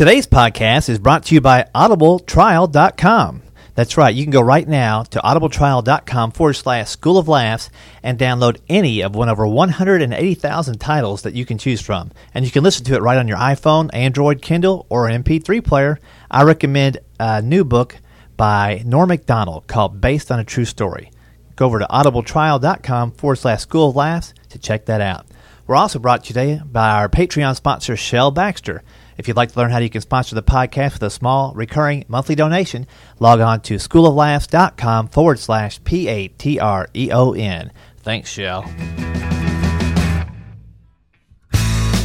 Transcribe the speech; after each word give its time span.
Today's 0.00 0.26
podcast 0.26 0.88
is 0.88 0.98
brought 0.98 1.26
to 1.26 1.34
you 1.34 1.42
by 1.42 1.66
audibletrial.com. 1.74 3.42
That's 3.74 3.98
right, 3.98 4.14
you 4.14 4.24
can 4.24 4.30
go 4.30 4.40
right 4.40 4.66
now 4.66 5.02
to 5.02 5.18
audibletrial.com 5.18 6.30
forward 6.30 6.54
slash 6.54 6.88
school 6.88 7.18
of 7.18 7.28
laughs 7.28 7.68
and 8.02 8.18
download 8.18 8.62
any 8.66 9.02
of 9.02 9.14
one 9.14 9.28
over 9.28 9.46
180,000 9.46 10.78
titles 10.78 11.20
that 11.20 11.34
you 11.34 11.44
can 11.44 11.58
choose 11.58 11.82
from. 11.82 12.12
And 12.32 12.46
you 12.46 12.50
can 12.50 12.64
listen 12.64 12.86
to 12.86 12.94
it 12.94 13.02
right 13.02 13.18
on 13.18 13.28
your 13.28 13.36
iPhone, 13.36 13.90
Android, 13.92 14.40
Kindle, 14.40 14.86
or 14.88 15.06
MP3 15.06 15.62
player. 15.62 16.00
I 16.30 16.44
recommend 16.44 16.96
a 17.18 17.42
new 17.42 17.62
book 17.62 17.98
by 18.38 18.82
Norm 18.86 19.10
Macdonald 19.10 19.66
called 19.66 20.00
Based 20.00 20.32
on 20.32 20.40
a 20.40 20.44
True 20.44 20.64
Story. 20.64 21.10
Go 21.56 21.66
over 21.66 21.78
to 21.78 21.86
audibletrial.com 21.86 23.10
forward 23.12 23.36
slash 23.36 23.60
school 23.60 23.90
of 23.90 23.96
laughs 23.96 24.32
to 24.48 24.58
check 24.58 24.86
that 24.86 25.02
out. 25.02 25.26
We're 25.66 25.76
also 25.76 25.98
brought 25.98 26.24
to 26.24 26.28
you 26.28 26.32
today 26.32 26.62
by 26.64 26.88
our 26.88 27.10
Patreon 27.10 27.54
sponsor, 27.54 27.98
Shell 27.98 28.30
Baxter. 28.30 28.82
If 29.20 29.28
you'd 29.28 29.36
like 29.36 29.52
to 29.52 29.58
learn 29.58 29.70
how 29.70 29.80
you 29.80 29.90
can 29.90 30.00
sponsor 30.00 30.34
the 30.34 30.42
podcast 30.42 30.94
with 30.94 31.02
a 31.02 31.10
small 31.10 31.52
recurring 31.52 32.06
monthly 32.08 32.34
donation, 32.34 32.86
log 33.18 33.40
on 33.40 33.60
to 33.60 33.74
schooloflaughs.com 33.74 35.08
forward 35.08 35.38
slash 35.38 35.84
P 35.84 36.08
A 36.08 36.28
T 36.28 36.58
R 36.58 36.88
E 36.96 37.10
O 37.12 37.32
N. 37.32 37.70
Thanks, 37.98 38.30
Shell. 38.30 38.62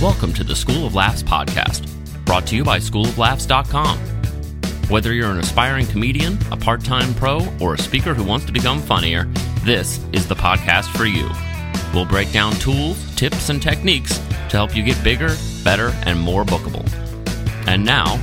Welcome 0.01 0.33
to 0.33 0.43
the 0.43 0.57
School 0.57 0.85
of 0.85 0.93
Laughs 0.93 1.23
podcast, 1.23 1.87
brought 2.25 2.45
to 2.47 2.55
you 2.57 2.65
by 2.65 2.79
schooloflaughs.com. 2.79 3.97
Whether 4.89 5.13
you're 5.13 5.31
an 5.31 5.39
aspiring 5.39 5.85
comedian, 5.85 6.37
a 6.51 6.57
part 6.57 6.83
time 6.83 7.13
pro, 7.13 7.47
or 7.61 7.75
a 7.75 7.79
speaker 7.79 8.13
who 8.13 8.25
wants 8.25 8.45
to 8.47 8.51
become 8.51 8.81
funnier, 8.81 9.23
this 9.63 10.01
is 10.11 10.27
the 10.27 10.35
podcast 10.35 10.93
for 10.97 11.05
you. 11.05 11.29
We'll 11.93 12.03
break 12.05 12.33
down 12.33 12.55
tools, 12.55 13.15
tips, 13.15 13.47
and 13.47 13.61
techniques 13.61 14.17
to 14.49 14.57
help 14.57 14.75
you 14.75 14.83
get 14.83 15.01
bigger, 15.01 15.33
better, 15.63 15.93
and 16.03 16.19
more 16.19 16.43
bookable. 16.43 16.85
And 17.67 17.83
now, 17.83 18.17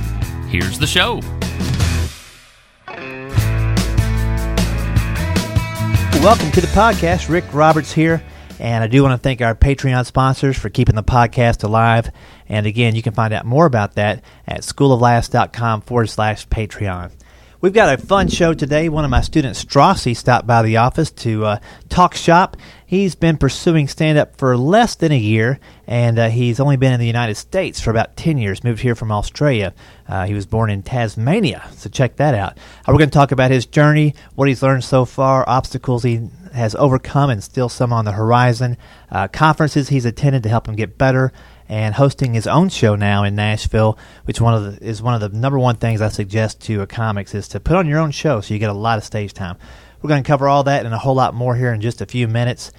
here's 0.49 0.79
the 0.79 0.87
show. 0.87 1.19
Welcome 6.23 6.51
to 6.51 6.61
the 6.61 6.67
podcast. 6.67 7.27
Rick 7.27 7.43
Roberts 7.53 7.91
here. 7.91 8.23
And 8.59 8.81
I 8.81 8.87
do 8.87 9.03
want 9.03 9.11
to 9.11 9.17
thank 9.17 9.41
our 9.41 9.53
Patreon 9.53 10.05
sponsors 10.05 10.57
for 10.57 10.69
keeping 10.69 10.95
the 10.95 11.03
podcast 11.03 11.65
alive. 11.65 12.09
And 12.47 12.65
again, 12.65 12.95
you 12.95 13.01
can 13.01 13.13
find 13.13 13.33
out 13.33 13.45
more 13.45 13.65
about 13.65 13.95
that 13.95 14.23
at 14.47 14.61
schooloflaughs.com 14.61 15.81
forward 15.81 16.09
slash 16.09 16.47
Patreon. 16.47 17.11
We've 17.63 17.71
got 17.71 17.97
a 17.97 17.97
fun 17.97 18.27
show 18.27 18.53
today. 18.53 18.89
One 18.89 19.05
of 19.05 19.09
my 19.09 19.21
students, 19.21 19.63
Straussy, 19.63 20.17
stopped 20.17 20.45
by 20.45 20.63
the 20.63 20.75
office 20.75 21.09
to 21.11 21.45
uh, 21.45 21.59
talk 21.87 22.13
shop. 22.13 22.57
He's 22.85 23.15
been 23.15 23.37
pursuing 23.37 23.87
stand 23.87 24.17
up 24.17 24.35
for 24.35 24.57
less 24.57 24.95
than 24.95 25.13
a 25.13 25.17
year, 25.17 25.61
and 25.87 26.19
uh, 26.19 26.27
he's 26.27 26.59
only 26.59 26.75
been 26.75 26.91
in 26.91 26.99
the 26.99 27.07
United 27.07 27.35
States 27.35 27.79
for 27.79 27.89
about 27.89 28.17
10 28.17 28.37
years, 28.37 28.65
moved 28.65 28.81
here 28.81 28.95
from 28.95 29.13
Australia. 29.13 29.73
Uh, 30.09 30.25
he 30.25 30.33
was 30.33 30.45
born 30.45 30.69
in 30.69 30.83
Tasmania, 30.83 31.65
so 31.71 31.89
check 31.89 32.17
that 32.17 32.35
out. 32.35 32.57
Uh, 32.57 32.89
we're 32.89 32.97
going 32.97 33.09
to 33.09 33.17
talk 33.17 33.31
about 33.31 33.49
his 33.49 33.65
journey, 33.65 34.13
what 34.35 34.49
he's 34.49 34.61
learned 34.61 34.83
so 34.83 35.05
far, 35.05 35.47
obstacles 35.47 36.03
he 36.03 36.27
has 36.51 36.75
overcome, 36.75 37.29
and 37.29 37.41
still 37.41 37.69
some 37.69 37.93
on 37.93 38.03
the 38.03 38.11
horizon, 38.11 38.75
uh, 39.09 39.29
conferences 39.29 39.87
he's 39.87 40.03
attended 40.03 40.43
to 40.43 40.49
help 40.49 40.67
him 40.67 40.75
get 40.75 40.97
better, 40.97 41.31
and 41.69 41.95
hosting 41.95 42.33
his 42.33 42.47
own 42.47 42.69
show 42.69 42.95
now 42.95 43.23
in 43.23 43.35
Nashville, 43.35 43.97
which 44.25 44.41
one 44.41 44.53
of 44.53 44.63
the, 44.63 44.85
is 44.85 45.01
one 45.01 45.13
of 45.13 45.21
the 45.21 45.37
number 45.37 45.59
one 45.59 45.75
things 45.75 46.01
I 46.01 46.09
suggest 46.09 46.61
to 46.61 46.81
a 46.81 46.87
comics 46.87 47.33
is 47.33 47.47
to 47.49 47.59
put 47.59 47.77
on 47.77 47.87
your 47.87 47.99
own 47.99 48.11
show 48.11 48.41
so 48.41 48.53
you 48.53 48.59
get 48.59 48.69
a 48.69 48.73
lot 48.73 48.97
of 48.97 49.03
stage 49.03 49.33
time. 49.33 49.57
We're 50.01 50.09
going 50.09 50.23
to 50.23 50.27
cover 50.27 50.47
all 50.47 50.63
that 50.63 50.85
and 50.85 50.93
a 50.93 50.97
whole 50.97 51.15
lot 51.15 51.33
more 51.33 51.55
here 51.55 51.73
in 51.73 51.81
just 51.81 52.01
a 52.01 52.05
few 52.05 52.27
minutes. 52.27 52.71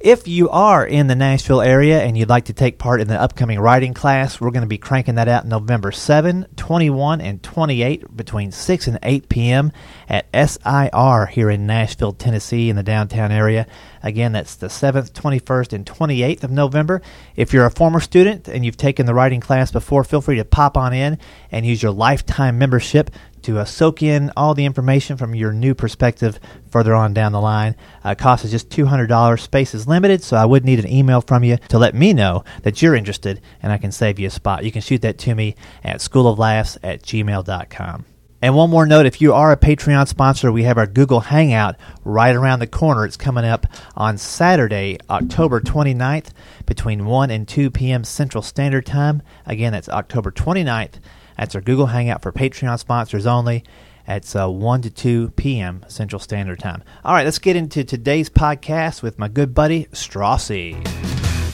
If 0.00 0.26
you 0.26 0.48
are 0.48 0.86
in 0.86 1.08
the 1.08 1.14
Nashville 1.14 1.60
area 1.60 2.00
and 2.00 2.16
you'd 2.16 2.30
like 2.30 2.46
to 2.46 2.54
take 2.54 2.78
part 2.78 3.02
in 3.02 3.08
the 3.08 3.20
upcoming 3.20 3.60
writing 3.60 3.92
class, 3.92 4.40
we're 4.40 4.50
going 4.50 4.62
to 4.62 4.66
be 4.66 4.78
cranking 4.78 5.16
that 5.16 5.28
out 5.28 5.46
November 5.46 5.92
7, 5.92 6.46
21, 6.56 7.20
and 7.20 7.42
28 7.42 8.16
between 8.16 8.50
6 8.50 8.86
and 8.86 8.98
8 9.02 9.28
p.m. 9.28 9.72
at 10.10 10.26
SIR 10.34 11.26
here 11.26 11.48
in 11.48 11.66
Nashville, 11.66 12.12
Tennessee, 12.12 12.68
in 12.68 12.74
the 12.74 12.82
downtown 12.82 13.30
area. 13.30 13.66
Again, 14.02 14.32
that's 14.32 14.56
the 14.56 14.66
7th, 14.66 15.12
21st, 15.12 15.72
and 15.72 15.86
28th 15.86 16.42
of 16.42 16.50
November. 16.50 17.00
If 17.36 17.52
you're 17.52 17.64
a 17.64 17.70
former 17.70 18.00
student 18.00 18.48
and 18.48 18.64
you've 18.64 18.76
taken 18.76 19.06
the 19.06 19.14
writing 19.14 19.40
class 19.40 19.70
before, 19.70 20.02
feel 20.02 20.20
free 20.20 20.36
to 20.36 20.44
pop 20.44 20.76
on 20.76 20.92
in 20.92 21.18
and 21.52 21.64
use 21.64 21.80
your 21.80 21.92
lifetime 21.92 22.58
membership 22.58 23.10
to 23.42 23.58
uh, 23.58 23.64
soak 23.64 24.02
in 24.02 24.32
all 24.36 24.52
the 24.52 24.64
information 24.64 25.16
from 25.16 25.34
your 25.34 25.52
new 25.52 25.74
perspective 25.74 26.40
further 26.70 26.94
on 26.94 27.14
down 27.14 27.30
the 27.30 27.40
line. 27.40 27.76
Uh, 28.02 28.14
cost 28.16 28.44
is 28.44 28.50
just 28.50 28.68
$200. 28.68 29.38
Space 29.38 29.74
is 29.74 29.86
limited, 29.86 30.24
so 30.24 30.36
I 30.36 30.44
would 30.44 30.64
need 30.64 30.80
an 30.80 30.90
email 30.90 31.20
from 31.20 31.44
you 31.44 31.56
to 31.68 31.78
let 31.78 31.94
me 31.94 32.12
know 32.12 32.44
that 32.62 32.82
you're 32.82 32.96
interested 32.96 33.40
and 33.62 33.72
I 33.72 33.78
can 33.78 33.92
save 33.92 34.18
you 34.18 34.26
a 34.26 34.30
spot. 34.30 34.64
You 34.64 34.72
can 34.72 34.82
shoot 34.82 35.02
that 35.02 35.18
to 35.18 35.34
me 35.36 35.54
at 35.84 36.00
schooloflaughs 36.00 36.78
at 36.82 37.02
gmail.com. 37.02 38.04
And 38.42 38.54
one 38.54 38.70
more 38.70 38.86
note 38.86 39.04
if 39.04 39.20
you 39.20 39.34
are 39.34 39.52
a 39.52 39.56
Patreon 39.56 40.08
sponsor, 40.08 40.50
we 40.50 40.62
have 40.62 40.78
our 40.78 40.86
Google 40.86 41.20
Hangout 41.20 41.76
right 42.04 42.34
around 42.34 42.60
the 42.60 42.66
corner. 42.66 43.04
It's 43.04 43.18
coming 43.18 43.44
up 43.44 43.66
on 43.94 44.16
Saturday, 44.16 44.96
October 45.10 45.60
29th, 45.60 46.28
between 46.64 47.04
1 47.04 47.30
and 47.30 47.46
2 47.46 47.70
p.m. 47.70 48.02
Central 48.02 48.42
Standard 48.42 48.86
Time. 48.86 49.20
Again, 49.44 49.72
that's 49.72 49.90
October 49.90 50.30
29th. 50.30 50.94
That's 51.36 51.54
our 51.54 51.60
Google 51.60 51.86
Hangout 51.86 52.22
for 52.22 52.32
Patreon 52.32 52.78
sponsors 52.78 53.26
only. 53.26 53.62
It's 54.08 54.34
uh, 54.34 54.48
1 54.48 54.82
to 54.82 54.90
2 54.90 55.30
p.m. 55.32 55.84
Central 55.88 56.18
Standard 56.18 56.60
Time. 56.60 56.82
All 57.04 57.12
right, 57.12 57.26
let's 57.26 57.38
get 57.38 57.56
into 57.56 57.84
today's 57.84 58.30
podcast 58.30 59.02
with 59.02 59.18
my 59.18 59.28
good 59.28 59.54
buddy, 59.54 59.84
Straussy. 59.92 60.82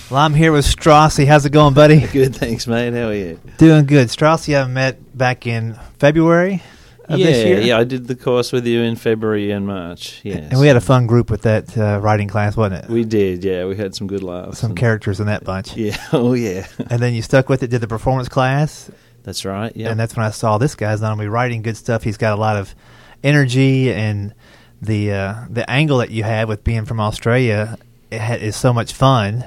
Well, 0.08 0.20
I'm 0.20 0.34
here 0.34 0.52
with 0.52 0.64
Straussy. 0.64 1.26
How's 1.26 1.44
it 1.46 1.50
going, 1.50 1.74
buddy? 1.74 2.06
Good, 2.06 2.36
thanks, 2.36 2.68
mate. 2.68 2.94
How 2.94 3.08
are 3.08 3.14
you? 3.14 3.40
Doing 3.58 3.86
good. 3.86 4.06
Straussy, 4.06 4.56
I 4.56 4.68
met 4.68 5.18
back 5.18 5.48
in 5.48 5.74
February 5.98 6.62
yeah, 7.10 7.16
this 7.26 7.44
year. 7.46 7.60
yeah. 7.60 7.78
I 7.78 7.84
did 7.84 8.06
the 8.06 8.16
course 8.16 8.52
with 8.52 8.66
you 8.66 8.82
in 8.82 8.96
February 8.96 9.50
and 9.50 9.66
March. 9.66 10.20
Yes, 10.24 10.50
And 10.50 10.60
we 10.60 10.66
had 10.66 10.76
a 10.76 10.80
fun 10.80 11.06
group 11.06 11.30
with 11.30 11.42
that 11.42 11.76
uh, 11.76 12.00
writing 12.02 12.28
class, 12.28 12.56
wasn't 12.56 12.84
it? 12.84 12.90
we 12.90 13.04
did. 13.04 13.44
Yeah, 13.44 13.66
we 13.66 13.76
had 13.76 13.94
some 13.94 14.06
good 14.06 14.22
laughs. 14.22 14.58
Some 14.58 14.74
characters 14.74 15.20
in 15.20 15.26
that 15.26 15.44
bunch. 15.44 15.76
Yeah. 15.76 15.96
Oh, 16.12 16.32
yeah. 16.34 16.66
And 16.90 17.00
then 17.02 17.14
you 17.14 17.22
stuck 17.22 17.48
with 17.48 17.62
it, 17.62 17.68
did 17.68 17.80
the 17.80 17.88
performance 17.88 18.28
class, 18.28 18.90
That's 19.24 19.44
right. 19.44 19.72
Yeah. 19.76 19.90
and 19.90 19.98
that's 20.00 20.16
when 20.16 20.24
I 20.26 20.30
saw 20.30 20.58
this 20.58 20.74
guy's 20.74 21.00
not 21.00 21.12
only 21.12 21.28
writing 21.28 21.62
good 21.62 21.76
stuff, 21.76 22.02
he's 22.02 22.16
got 22.16 22.32
a 22.32 22.40
lot 22.40 22.56
of 22.56 22.74
energy 23.22 23.92
and 23.92 24.34
the 24.82 25.12
uh, 25.12 25.34
the 25.50 25.68
angle 25.70 25.98
that 25.98 26.10
you 26.10 26.22
had 26.22 26.48
with 26.48 26.62
being 26.62 26.84
from 26.84 27.00
Australia 27.00 27.78
it 28.10 28.20
ha- 28.20 28.34
is 28.34 28.54
so 28.56 28.72
much 28.72 28.92
fun, 28.92 29.44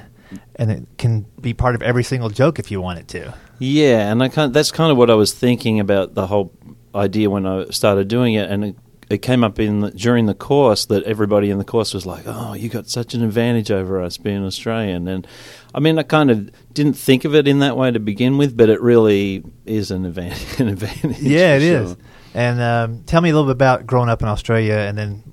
and 0.56 0.72
it 0.72 0.84
can 0.98 1.26
be 1.40 1.54
part 1.54 1.76
of 1.76 1.82
every 1.82 2.04
single 2.04 2.30
joke 2.30 2.60
if 2.60 2.72
you 2.72 2.82
want 2.82 3.00
it 3.00 3.08
to. 3.10 3.34
Yeah, 3.60 4.12
and 4.12 4.22
I 4.24 4.30
kind 4.30 4.48
of, 4.48 4.54
that's 4.54 4.72
kind 4.72 4.92
of 4.92 4.98
what 4.98 5.10
I 5.10 5.14
was 5.16 5.34
thinking 5.34 5.80
about 5.80 6.14
the 6.16 6.28
whole 6.28 6.52
idea 6.94 7.30
when 7.30 7.46
I 7.46 7.66
started 7.66 8.08
doing 8.08 8.34
it, 8.34 8.50
and 8.50 8.66
it, 8.66 8.76
it 9.10 9.18
came 9.20 9.44
up 9.44 9.60
in 9.60 9.82
the, 9.82 9.92
during 9.92 10.26
the 10.26 10.34
course 10.34 10.86
that 10.88 11.04
everybody 11.04 11.50
in 11.50 11.58
the 11.58 11.64
course 11.64 11.94
was 11.94 12.06
like, 12.06 12.24
"Oh, 12.26 12.54
you 12.54 12.70
got 12.70 12.88
such 12.88 13.14
an 13.14 13.24
advantage 13.24 13.72
over 13.72 14.02
us 14.02 14.18
being 14.18 14.46
Australian," 14.46 15.08
and 15.08 15.28
I 15.74 15.80
mean, 15.80 16.00
I 16.00 16.04
kind 16.04 16.32
of 16.32 16.52
didn't 16.74 16.94
think 16.94 17.26
of 17.26 17.36
it 17.36 17.48
in 17.48 17.60
that 17.60 17.78
way 17.78 17.92
to 17.92 18.00
begin 18.00 18.38
with, 18.38 18.56
but 18.56 18.70
it 18.70 18.82
really 18.82 19.44
is 19.66 19.92
an 19.92 20.06
advantage. 20.06 20.60
An 20.60 20.68
advantage 20.70 21.22
Yeah, 21.22 21.56
it 21.56 21.60
for 21.60 21.84
is. 21.84 21.98
And 22.34 22.62
um, 22.62 23.04
tell 23.04 23.22
me 23.22 23.30
a 23.30 23.34
little 23.34 23.48
bit 23.48 23.56
about 23.56 23.88
growing 23.88 24.10
up 24.10 24.22
in 24.22 24.28
Australia, 24.28 24.76
and 24.76 24.98
then 24.98 25.24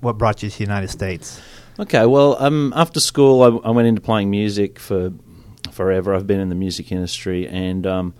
what 0.00 0.18
brought 0.18 0.42
you 0.42 0.50
to 0.50 0.56
the 0.56 0.64
United 0.64 0.88
States. 0.88 1.40
Okay, 1.78 2.06
well, 2.06 2.42
um, 2.42 2.72
after 2.74 3.00
school, 3.00 3.42
I, 3.42 3.68
I 3.68 3.70
went 3.70 3.86
into 3.86 4.00
playing 4.00 4.30
music 4.30 4.78
for 4.78 5.12
forever. 5.72 6.14
I've 6.14 6.26
been 6.26 6.40
in 6.40 6.48
the 6.48 6.54
music 6.54 6.90
industry 6.90 7.46
and 7.46 7.86
um, 7.86 8.14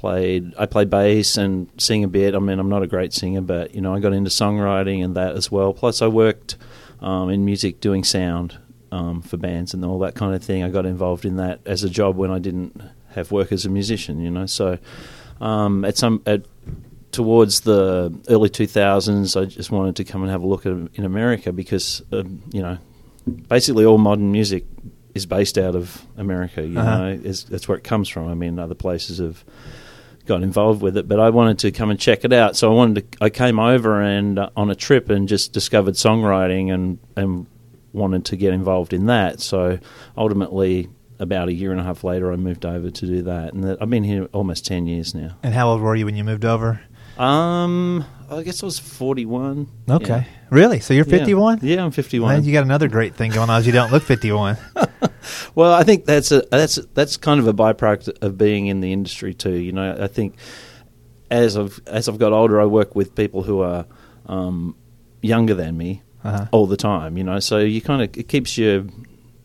played. 0.00 0.52
I 0.58 0.66
play 0.66 0.84
bass 0.86 1.36
and 1.36 1.68
sing 1.78 2.02
a 2.04 2.08
bit. 2.08 2.34
I 2.34 2.38
mean, 2.38 2.58
I'm 2.58 2.68
not 2.68 2.82
a 2.82 2.86
great 2.86 3.12
singer, 3.12 3.40
but 3.42 3.74
you 3.74 3.80
know, 3.80 3.94
I 3.94 4.00
got 4.00 4.12
into 4.12 4.30
songwriting 4.30 5.04
and 5.04 5.14
that 5.16 5.36
as 5.36 5.50
well. 5.52 5.72
Plus, 5.72 6.00
I 6.02 6.06
worked 6.08 6.56
um, 7.00 7.28
in 7.30 7.44
music 7.44 7.80
doing 7.80 8.02
sound 8.04 8.58
um, 8.92 9.22
for 9.22 9.36
bands 9.36 9.74
and 9.74 9.84
all 9.84 9.98
that 10.00 10.14
kind 10.14 10.34
of 10.34 10.42
thing. 10.42 10.62
I 10.64 10.70
got 10.70 10.86
involved 10.86 11.24
in 11.24 11.36
that 11.36 11.60
as 11.66 11.84
a 11.84 11.90
job 11.90 12.16
when 12.16 12.30
I 12.30 12.38
didn't 12.38 12.80
have 13.14 13.30
work 13.30 13.52
as 13.52 13.64
a 13.64 13.68
musician. 13.68 14.20
You 14.20 14.30
know, 14.30 14.46
so 14.46 14.78
um, 15.40 15.84
at 15.84 15.96
some 15.96 16.22
at 16.26 16.44
towards 17.12 17.60
the 17.62 18.12
early 18.28 18.48
2000s, 18.48 19.40
I 19.40 19.44
just 19.46 19.70
wanted 19.70 19.96
to 19.96 20.04
come 20.04 20.22
and 20.22 20.30
have 20.30 20.42
a 20.42 20.46
look 20.46 20.64
at 20.66 20.72
in 20.94 21.04
America 21.04 21.52
because 21.52 22.02
um, 22.12 22.42
you 22.52 22.62
know 22.62 22.78
basically 23.48 23.84
all 23.84 23.98
modern 23.98 24.32
music 24.32 24.64
is 25.14 25.26
based 25.26 25.58
out 25.58 25.74
of 25.74 26.06
America. 26.16 26.62
You 26.64 26.78
Uh-huh. 26.78 26.98
know, 26.98 27.08
is, 27.10 27.44
that's 27.44 27.66
where 27.68 27.76
it 27.76 27.84
comes 27.84 28.08
from. 28.08 28.28
I 28.28 28.34
mean, 28.34 28.58
other 28.60 28.76
places 28.76 29.18
have 29.18 29.44
got 30.30 30.42
involved 30.42 30.80
with 30.82 30.96
it, 30.96 31.06
but 31.10 31.18
I 31.18 31.30
wanted 31.30 31.58
to 31.64 31.68
come 31.78 31.90
and 31.92 31.98
check 31.98 32.24
it 32.24 32.32
out. 32.32 32.56
So 32.56 32.70
I 32.72 32.74
wanted 32.74 32.94
to. 32.98 33.24
I 33.26 33.30
came 33.30 33.58
over 33.58 34.00
and 34.00 34.38
uh, 34.38 34.50
on 34.56 34.70
a 34.70 34.74
trip 34.86 35.10
and 35.10 35.28
just 35.28 35.52
discovered 35.52 35.96
songwriting 35.96 36.72
and 36.74 36.98
and 37.16 37.46
wanted 37.92 38.22
to 38.30 38.36
get 38.36 38.52
involved 38.54 38.92
in 38.92 39.06
that. 39.06 39.40
So 39.40 39.78
ultimately. 40.16 40.88
About 41.30 41.48
a 41.48 41.52
year 41.52 41.70
and 41.70 41.78
a 41.78 41.84
half 41.84 42.02
later, 42.02 42.32
I 42.32 42.36
moved 42.36 42.64
over 42.64 42.90
to 42.90 43.06
do 43.06 43.20
that, 43.24 43.52
and 43.52 43.62
that, 43.64 43.76
I've 43.82 43.90
been 43.90 44.04
here 44.04 44.24
almost 44.32 44.64
ten 44.64 44.86
years 44.86 45.14
now. 45.14 45.36
And 45.42 45.52
how 45.52 45.68
old 45.68 45.82
were 45.82 45.94
you 45.94 46.06
when 46.06 46.16
you 46.16 46.24
moved 46.24 46.46
over? 46.46 46.80
Um, 47.18 48.06
I 48.30 48.42
guess 48.42 48.62
I 48.62 48.66
was 48.66 48.78
forty-one. 48.78 49.66
Okay, 49.88 50.26
really? 50.50 50.80
So 50.80 50.94
you're 50.94 51.04
51? 51.04 51.60
Yeah, 51.62 51.84
I'm 51.84 51.90
fifty-one. 51.90 52.32
Man, 52.34 52.44
you 52.44 52.52
got 52.52 52.64
another 52.64 52.88
great 52.88 53.14
thing 53.16 53.32
going 53.32 53.50
on. 53.50 53.60
Is 53.60 53.66
you 53.66 53.72
don't 53.72 53.90
look 53.90 54.02
51. 54.04 54.56
well, 55.54 55.72
I 55.72 55.82
think 55.82 56.04
that's 56.04 56.30
a 56.30 56.42
that's 56.50 56.76
that's 56.94 57.16
kind 57.16 57.40
of 57.40 57.46
a 57.48 57.52
byproduct 57.52 58.22
of 58.22 58.38
being 58.38 58.66
in 58.68 58.80
the 58.80 58.92
industry 58.92 59.34
too. 59.34 59.54
You 59.54 59.72
know, 59.72 59.96
I 60.00 60.06
think 60.06 60.36
as 61.30 61.56
I've 61.56 61.80
as 61.86 62.08
I've 62.08 62.18
got 62.18 62.32
older, 62.32 62.60
I 62.60 62.66
work 62.66 62.94
with 62.94 63.14
people 63.14 63.42
who 63.42 63.60
are 63.62 63.84
um, 64.26 64.76
younger 65.22 65.54
than 65.54 65.76
me 65.76 66.02
Uh-huh. 66.24 66.46
all 66.52 66.66
the 66.66 66.76
time. 66.76 67.18
You 67.18 67.24
know, 67.24 67.40
so 67.40 67.58
you 67.58 67.80
kind 67.82 68.02
of 68.02 68.16
it 68.16 68.28
keeps 68.28 68.56
you 68.56 68.88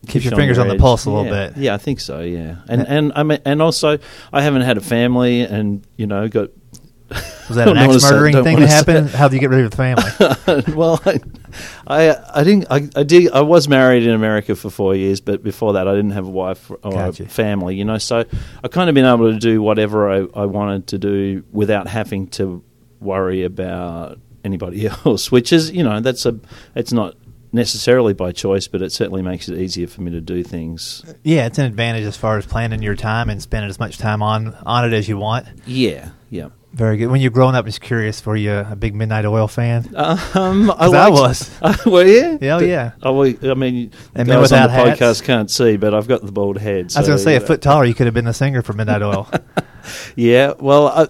Keeps 0.06 0.24
your 0.26 0.36
fingers 0.36 0.58
on 0.58 0.68
the 0.68 0.76
pulse 0.76 1.04
a 1.06 1.10
little 1.10 1.24
Yeah. 1.26 1.48
bit. 1.48 1.56
Yeah, 1.56 1.74
I 1.74 1.78
think 1.78 1.98
so. 1.98 2.20
Yeah, 2.20 2.56
and 2.68 2.86
and 2.86 3.12
I 3.16 3.24
mean, 3.24 3.38
and 3.44 3.60
also 3.60 3.98
I 4.32 4.42
haven't 4.42 4.62
had 4.62 4.76
a 4.76 4.80
family, 4.80 5.40
and 5.40 5.84
you 5.96 6.06
know, 6.06 6.28
got 6.28 6.50
Was 7.48 7.56
that 7.56 7.68
an 7.68 7.76
axe 7.76 8.02
murdering 8.02 8.42
thing 8.42 8.58
that 8.60 8.68
happened? 8.68 9.10
How 9.10 9.28
do 9.28 9.36
you 9.36 9.40
get 9.40 9.50
rid 9.50 9.64
of 9.64 9.70
the 9.70 9.76
family? 9.76 10.74
well, 10.74 11.00
I, 11.06 11.20
I, 11.86 12.40
I 12.40 12.44
didn't. 12.44 12.66
I, 12.70 12.88
I 12.98 13.02
did. 13.04 13.30
I 13.32 13.42
was 13.42 13.68
married 13.68 14.02
in 14.02 14.10
America 14.10 14.56
for 14.56 14.70
four 14.70 14.94
years, 14.94 15.20
but 15.20 15.42
before 15.42 15.74
that, 15.74 15.86
I 15.86 15.94
didn't 15.94 16.10
have 16.10 16.26
a 16.26 16.30
wife 16.30 16.70
or 16.70 16.76
Gotcha. 16.92 17.24
a 17.24 17.26
family. 17.28 17.76
You 17.76 17.84
know, 17.84 17.98
so 17.98 18.24
I 18.64 18.68
kind 18.68 18.88
of 18.88 18.94
been 18.94 19.04
able 19.04 19.32
to 19.32 19.38
do 19.38 19.62
whatever 19.62 20.10
I, 20.10 20.40
I 20.40 20.46
wanted 20.46 20.88
to 20.88 20.98
do 20.98 21.44
without 21.52 21.86
having 21.88 22.26
to 22.28 22.62
worry 23.00 23.44
about 23.44 24.18
anybody 24.44 24.86
else. 25.04 25.30
Which 25.30 25.52
is, 25.52 25.70
you 25.70 25.84
know, 25.84 26.00
that's 26.00 26.26
a. 26.26 26.38
It's 26.74 26.92
not 26.92 27.14
necessarily 27.52 28.12
by 28.12 28.32
choice, 28.32 28.68
but 28.68 28.82
it 28.82 28.92
certainly 28.92 29.22
makes 29.22 29.48
it 29.48 29.58
easier 29.58 29.86
for 29.86 30.02
me 30.02 30.10
to 30.10 30.20
do 30.20 30.42
things. 30.42 31.02
yeah, 31.22 31.46
it's 31.46 31.58
an 31.58 31.64
advantage 31.64 32.04
as 32.04 32.16
far 32.16 32.36
as 32.38 32.44
planning 32.44 32.82
your 32.82 32.96
time 32.96 33.30
and 33.30 33.40
spending 33.40 33.70
as 33.70 33.78
much 33.78 33.98
time 33.98 34.22
on 34.22 34.54
on 34.66 34.84
it 34.84 34.92
as 34.92 35.08
you 35.08 35.16
want. 35.16 35.46
Yeah, 35.64 36.10
yeah. 36.28 36.48
Very 36.76 36.98
good. 36.98 37.06
When 37.06 37.22
you're 37.22 37.30
growing 37.30 37.54
up, 37.54 37.64
just 37.64 37.80
curious, 37.80 38.24
were 38.26 38.36
you 38.36 38.52
a 38.52 38.76
big 38.76 38.94
Midnight 38.94 39.24
Oil 39.24 39.48
fan? 39.48 39.88
Um, 39.96 40.70
I 40.70 40.88
liked- 40.88 41.12
was. 41.12 41.50
Uh, 41.62 41.74
well, 41.86 42.06
yeah, 42.06 42.36
yeah. 42.60 42.90
Oh, 43.02 43.24
I 43.24 43.54
mean, 43.54 43.92
And 44.14 44.28
guys 44.28 44.52
on 44.52 44.62
the 44.64 44.68
hats? 44.68 45.00
podcast 45.00 45.24
can't 45.24 45.50
see, 45.50 45.78
but 45.78 45.94
I've 45.94 46.06
got 46.06 46.20
the 46.20 46.32
bald 46.32 46.58
head. 46.58 46.92
I 46.94 47.00
was 47.00 47.08
going 47.08 47.16
to 47.16 47.18
say, 47.18 47.34
a 47.36 47.42
uh, 47.42 47.46
foot 47.46 47.62
taller, 47.62 47.86
you 47.86 47.94
could 47.94 48.06
have 48.06 48.12
been 48.12 48.26
the 48.26 48.34
singer 48.34 48.60
for 48.60 48.74
Midnight 48.74 49.00
Oil. 49.02 49.26
Yeah, 50.16 50.54
well, 50.58 50.88
I, 50.88 51.06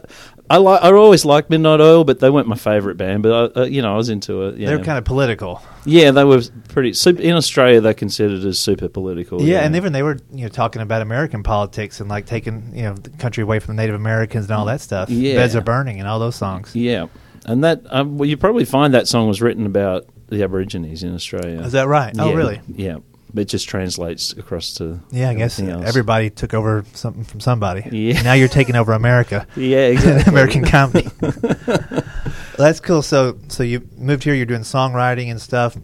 I 0.49 0.59
like. 0.59 0.83
I 0.83 0.93
always 0.93 1.25
liked 1.25 1.51
Midnight 1.51 1.81
Oil, 1.81 2.05
but 2.05 2.21
they 2.21 2.31
weren't 2.31 2.47
my 2.47 2.57
favourite 2.57 2.97
band. 2.97 3.23
But 3.23 3.57
I, 3.57 3.61
uh, 3.61 3.65
you 3.65 3.83
know, 3.83 3.95
I 3.95 3.97
was 3.97 4.09
into 4.09 4.43
it. 4.49 4.59
Yeah, 4.59 4.69
They 4.69 4.77
were 4.77 4.85
kind 4.85 4.99
of 4.99 5.05
political. 5.05 5.61
yeah, 5.85 6.11
they 6.13 6.25
were 6.25 6.43
pretty. 6.69 6.93
Super, 6.93 7.21
in 7.21 7.33
Australia, 7.35 7.81
they're 7.81 7.95
considered 7.95 8.45
as 8.45 8.59
super 8.59 8.89
political. 8.89 9.43
Yeah, 9.43 9.61
and 9.65 9.75
even 9.77 9.93
they 9.93 10.03
were 10.03 10.19
you 10.33 10.43
know 10.43 10.49
talking 10.49 10.83
about 10.83 11.03
American 11.03 11.43
politics 11.43 12.01
and 12.01 12.09
like 12.09 12.27
taking 12.27 12.73
you 12.75 12.83
know 12.85 12.95
the 12.95 13.11
country 13.11 13.43
away 13.43 13.59
from 13.59 13.77
the 13.77 13.83
Native 13.83 13.97
Americans 13.97 14.45
and 14.47 14.55
all 14.55 14.67
that 14.67 14.81
stuff. 14.81 15.11
Yeah. 15.11 15.35
Beds 15.35 15.57
are 15.57 15.61
burning 15.63 15.99
and 15.99 16.09
all 16.09 16.19
those 16.19 16.37
songs. 16.37 16.75
yeah, 16.77 17.07
and 17.45 17.65
that 17.65 17.83
um, 17.91 18.17
well, 18.19 18.29
you 18.29 18.37
probably 18.37 18.65
find 18.65 18.95
that 18.95 19.09
song 19.09 19.27
was 19.29 19.43
written 19.43 19.67
about 19.67 20.07
the 20.29 20.43
Aborigines 20.45 21.03
in 21.03 21.15
Australia. 21.15 21.61
Is 21.63 21.73
that 21.73 21.89
right? 21.89 22.15
Oh, 22.19 22.33
really? 22.35 22.61
Yeah, 22.69 22.97
it 23.39 23.47
just 23.47 23.69
translates 23.69 24.33
across 24.33 24.75
to 24.75 25.01
Yeah, 25.11 25.31
I 25.31 25.35
guess 25.35 25.59
else. 25.61 25.85
everybody 25.87 26.31
took 26.31 26.55
over 26.55 26.85
something 26.95 27.25
from 27.25 27.41
somebody. 27.41 27.83
Yeah. 27.91 28.23
Now 28.23 28.33
you're 28.35 28.49
taking 28.49 28.77
over 28.77 28.93
America. 28.93 29.47
Yeah, 29.57 29.87
exactly. 29.89 30.31
American 30.33 30.65
comedy. 30.65 31.09
That's 32.59 32.81
cool. 32.81 33.03
So, 33.03 33.39
so 33.49 33.63
you 33.63 33.87
moved 33.97 34.25
here. 34.25 34.35
You're 34.35 34.47
doing 34.47 34.63
songwriting 34.63 35.31
and 35.31 35.41
stuff, 35.41 35.77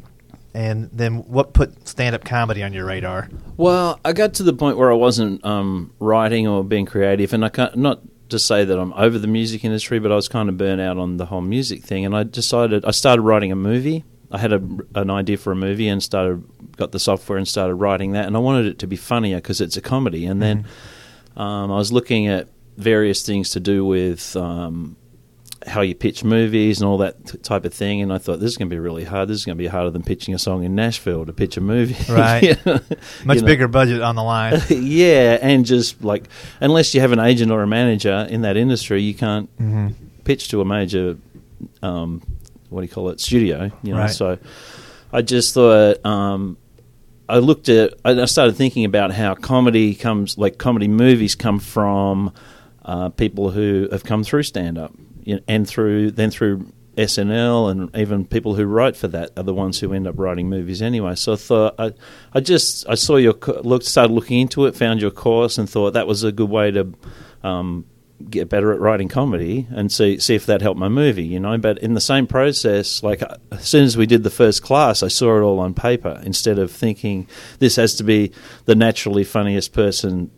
and 0.55 0.89
then 0.93 1.19
what 1.29 1.53
put 1.53 1.87
stand-up 1.87 2.25
comedy 2.25 2.63
on 2.63 2.73
your 2.73 2.87
radar? 2.87 3.29
Well, 3.57 4.01
I 4.05 4.13
got 4.13 4.35
to 4.35 4.43
the 4.43 4.53
point 4.55 4.79
where 4.79 4.91
I 4.91 4.95
wasn't 4.95 5.45
um, 5.45 5.93
writing 5.99 6.47
or 6.49 6.65
being 6.65 6.87
creative, 6.87 7.33
and 7.35 7.45
I 7.45 7.49
can't 7.51 7.77
not 7.77 8.01
to 8.31 8.39
say 8.39 8.65
that 8.65 8.79
I'm 8.79 8.95
over 8.95 9.19
the 9.19 9.27
music 9.27 9.65
industry, 9.65 9.99
but 9.99 10.11
I 10.11 10.15
was 10.15 10.29
kind 10.29 10.49
of 10.49 10.57
burnt 10.57 10.81
out 10.81 10.97
on 10.97 11.19
the 11.19 11.27
whole 11.27 11.43
music 11.43 11.83
thing, 11.85 12.07
and 12.07 12.17
I 12.17 12.23
decided 12.23 12.85
I 12.87 12.91
started 12.93 13.23
writing 13.23 13.53
a 13.53 13.57
movie. 13.57 14.05
I 14.33 14.39
had 14.39 14.53
a, 14.53 14.63
an 14.95 15.11
idea 15.11 15.37
for 15.37 15.53
a 15.53 15.57
movie 15.57 15.89
and 15.89 16.03
started 16.03 16.43
got 16.77 16.91
the 16.93 16.99
software 16.99 17.37
and 17.39 17.47
started 17.47 17.75
writing 17.75 18.13
that, 18.13 18.27
and 18.27 18.35
I 18.35 18.41
wanted 18.41 18.67
it 18.67 18.79
to 18.81 18.87
be 18.87 18.97
funnier 18.97 19.37
because 19.37 19.61
it's 19.61 19.77
a 19.77 19.83
comedy. 19.83 20.25
And 20.27 20.41
then 20.43 20.65
um, 21.37 21.71
I 21.71 21.77
was 21.77 21.93
looking 21.93 22.27
at 22.29 22.49
various 22.79 23.25
things 23.25 23.51
to 23.51 23.61
do 23.61 23.85
with 23.85 24.35
um, 24.37 24.97
how 25.67 25.83
you 25.83 25.95
pitch 25.95 26.25
movies 26.25 26.81
and 26.81 26.89
all 26.89 26.99
that 26.99 27.27
t- 27.27 27.39
type 27.39 27.65
of 27.67 27.75
thing. 27.75 28.01
And 28.01 28.13
I 28.13 28.19
thought 28.19 28.41
this 28.41 28.51
is 28.53 28.57
going 28.57 28.71
to 28.71 28.75
be 28.75 28.81
really 28.81 29.05
hard. 29.05 29.29
This 29.29 29.37
is 29.37 29.45
going 29.45 29.57
to 29.57 29.63
be 29.63 29.69
harder 29.69 29.91
than 29.91 30.03
pitching 30.03 30.35
a 30.35 30.39
song 30.39 30.65
in 30.65 30.75
Nashville 30.75 31.27
to 31.27 31.33
pitch 31.33 31.57
a 31.57 31.61
movie. 31.61 31.97
Right. 32.13 32.43
You 32.65 32.81
Much 33.25 33.39
know. 33.41 33.47
bigger 33.47 33.69
budget 33.69 34.01
on 34.01 34.17
the 34.17 34.23
line. 34.23 34.61
yeah, 34.71 35.39
and 35.43 35.65
just 35.67 36.03
like 36.03 36.25
unless 36.61 36.95
you 36.95 37.01
have 37.03 37.13
an 37.13 37.21
agent 37.21 37.53
or 37.53 37.63
a 37.63 37.67
manager 37.67 38.27
in 38.31 38.43
that 38.43 38.57
industry, 38.57 39.03
you 39.03 39.15
can't 39.15 39.49
hmm 39.59 39.89
pitch 40.25 40.49
to 40.49 40.61
a 40.61 40.65
major, 40.65 41.19
um, 41.83 42.23
what 42.73 42.81
do 42.81 42.87
you 42.87 42.93
call 42.93 43.11
it, 43.11 43.21
studio. 43.21 43.71
You 43.83 43.93
know, 43.93 43.99
Right. 43.99 44.11
so 44.11 44.39
I 45.13 45.23
just 45.23 45.55
thought. 45.55 46.05
Um, 46.05 46.57
I 47.29 47.39
looked 47.39 47.69
at. 47.69 47.95
I 48.05 48.25
started 48.27 48.57
thinking 48.57 48.85
about 48.85 49.13
how 49.13 49.35
comedy 49.35 49.95
comes, 49.95 50.37
like 50.37 50.59
comedy 50.59 50.89
movies, 50.89 51.35
come 51.35 51.61
from 51.61 52.33
uh, 52.85 53.09
people 53.11 53.51
who 53.51 53.89
have 53.93 54.05
come 54.05 54.25
through 54.25 54.43
stand 54.43 54.77
up, 54.77 54.93
and 55.49 55.67
through 55.69 56.11
then 56.11 56.31
through 56.31 56.71
SNL, 56.97 57.71
and 57.71 57.97
even 57.97 58.27
people 58.27 58.55
who 58.55 58.65
write 58.65 58.97
for 58.97 59.09
that 59.09 59.31
are 59.37 59.45
the 59.45 59.55
ones 59.55 59.81
who 59.81 59.95
end 59.95 60.07
up 60.07 60.19
writing 60.19 60.51
movies 60.51 60.83
anyway. 60.83 61.15
So 61.15 61.33
I 61.33 61.37
thought 61.37 61.75
I, 61.79 61.93
I 62.35 62.41
just 62.41 62.87
I 62.89 62.97
saw 62.97 63.17
your 63.17 63.35
looked 63.63 63.87
started 63.87 64.13
looking 64.13 64.41
into 64.41 64.67
it, 64.67 64.77
found 64.77 65.01
your 65.01 65.11
course, 65.13 65.57
and 65.57 65.71
thought 65.71 65.93
that 65.95 66.07
was 66.07 66.25
a 66.25 66.33
good 66.33 66.51
way 66.51 66.71
to. 66.73 66.93
Um, 67.43 67.87
get 68.31 68.49
better 68.49 68.73
at 68.73 68.81
writing 68.81 69.09
comedy 69.09 69.67
and 69.71 69.91
see 69.93 70.19
see 70.19 70.35
if 70.35 70.47
that 70.47 70.63
helped 70.63 70.79
my 70.81 70.89
movie, 70.89 71.25
you 71.25 71.39
know. 71.41 71.57
But 71.59 71.79
in 71.79 71.95
the 71.95 72.01
same 72.01 72.27
process, 72.27 73.03
like 73.03 73.23
uh, 73.23 73.37
as 73.51 73.65
soon 73.69 73.85
as 73.85 73.97
we 73.97 74.07
did 74.07 74.23
the 74.23 74.31
first 74.31 74.63
class, 74.63 75.03
I 75.03 75.09
saw 75.09 75.37
it 75.39 75.43
all 75.43 75.59
on 75.61 75.75
paper 75.75 76.21
instead 76.25 76.59
of 76.59 76.71
thinking 76.71 77.27
this 77.59 77.77
has 77.77 77.95
to 77.97 78.05
be 78.05 78.33
the 78.65 78.75
naturally 78.75 79.25
funniest 79.25 79.73
person 79.73 80.31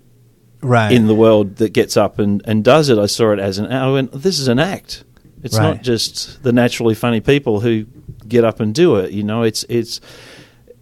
Right. 0.62 0.92
in 0.92 1.08
the 1.08 1.14
world 1.14 1.56
that 1.56 1.74
gets 1.74 1.94
up 1.96 2.18
and, 2.18 2.40
and 2.46 2.64
does 2.64 2.88
it. 2.88 2.96
I 2.96 3.04
saw 3.04 3.32
it 3.32 3.38
as 3.38 3.58
an 3.58 3.70
I 3.70 3.90
went, 3.92 4.12
this 4.12 4.38
is 4.38 4.48
an 4.48 4.58
act. 4.58 5.04
It's 5.42 5.58
Right. 5.58 5.74
not 5.74 5.82
just 5.82 6.42
the 6.42 6.52
naturally 6.52 6.94
funny 6.94 7.20
people 7.20 7.60
who 7.60 7.84
get 8.26 8.44
up 8.44 8.60
and 8.60 8.74
do 8.74 8.96
it. 8.96 9.12
You 9.12 9.24
know, 9.24 9.42
it's 9.42 9.64
it's 9.68 10.00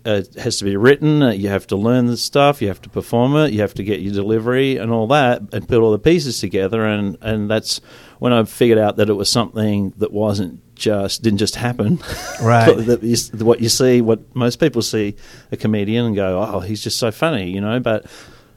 uh, 0.06 0.22
it 0.22 0.34
has 0.34 0.58
to 0.58 0.64
be 0.64 0.76
written. 0.76 1.22
Uh, 1.22 1.30
you 1.30 1.48
have 1.48 1.66
to 1.68 1.76
learn 1.76 2.06
the 2.06 2.16
stuff. 2.16 2.60
You 2.62 2.68
have 2.68 2.82
to 2.82 2.88
perform 2.88 3.36
it. 3.36 3.52
You 3.52 3.60
have 3.60 3.74
to 3.74 3.84
get 3.84 4.00
your 4.00 4.12
delivery 4.12 4.76
and 4.76 4.90
all 4.90 5.06
that, 5.08 5.42
and 5.52 5.68
put 5.68 5.78
all 5.78 5.92
the 5.92 5.98
pieces 5.98 6.40
together. 6.40 6.84
And, 6.84 7.16
and 7.22 7.48
that's 7.50 7.80
when 8.18 8.32
I 8.32 8.42
figured 8.44 8.78
out 8.78 8.96
that 8.96 9.08
it 9.08 9.14
was 9.14 9.28
something 9.30 9.92
that 9.98 10.12
wasn't 10.12 10.60
just 10.74 11.22
didn't 11.22 11.38
just 11.38 11.54
happen. 11.56 12.00
Right. 12.42 12.74
that 12.86 13.02
you, 13.04 13.16
what 13.44 13.60
you 13.60 13.68
see, 13.68 14.00
what 14.00 14.34
most 14.34 14.56
people 14.58 14.82
see 14.82 15.14
a 15.52 15.56
comedian 15.56 16.06
and 16.06 16.16
go, 16.16 16.42
"Oh, 16.42 16.58
he's 16.60 16.82
just 16.82 16.98
so 16.98 17.12
funny," 17.12 17.50
you 17.50 17.60
know. 17.60 17.78
But 17.78 18.06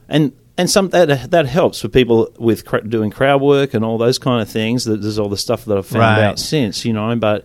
and 0.08 0.32
and 0.58 0.68
some 0.68 0.88
that 0.88 1.30
that 1.30 1.46
helps 1.46 1.80
for 1.80 1.88
people 1.88 2.32
with 2.38 2.64
cr- 2.64 2.78
doing 2.78 3.10
crowd 3.12 3.40
work 3.42 3.74
and 3.74 3.84
all 3.84 3.96
those 3.98 4.18
kind 4.18 4.42
of 4.42 4.48
things. 4.48 4.84
That 4.86 5.02
there's 5.02 5.20
all 5.20 5.28
the 5.28 5.36
stuff 5.36 5.64
that 5.66 5.78
I've 5.78 5.86
found 5.86 6.00
Right. 6.00 6.24
out 6.24 6.40
since, 6.40 6.84
you 6.84 6.92
know. 6.94 7.14
But 7.14 7.44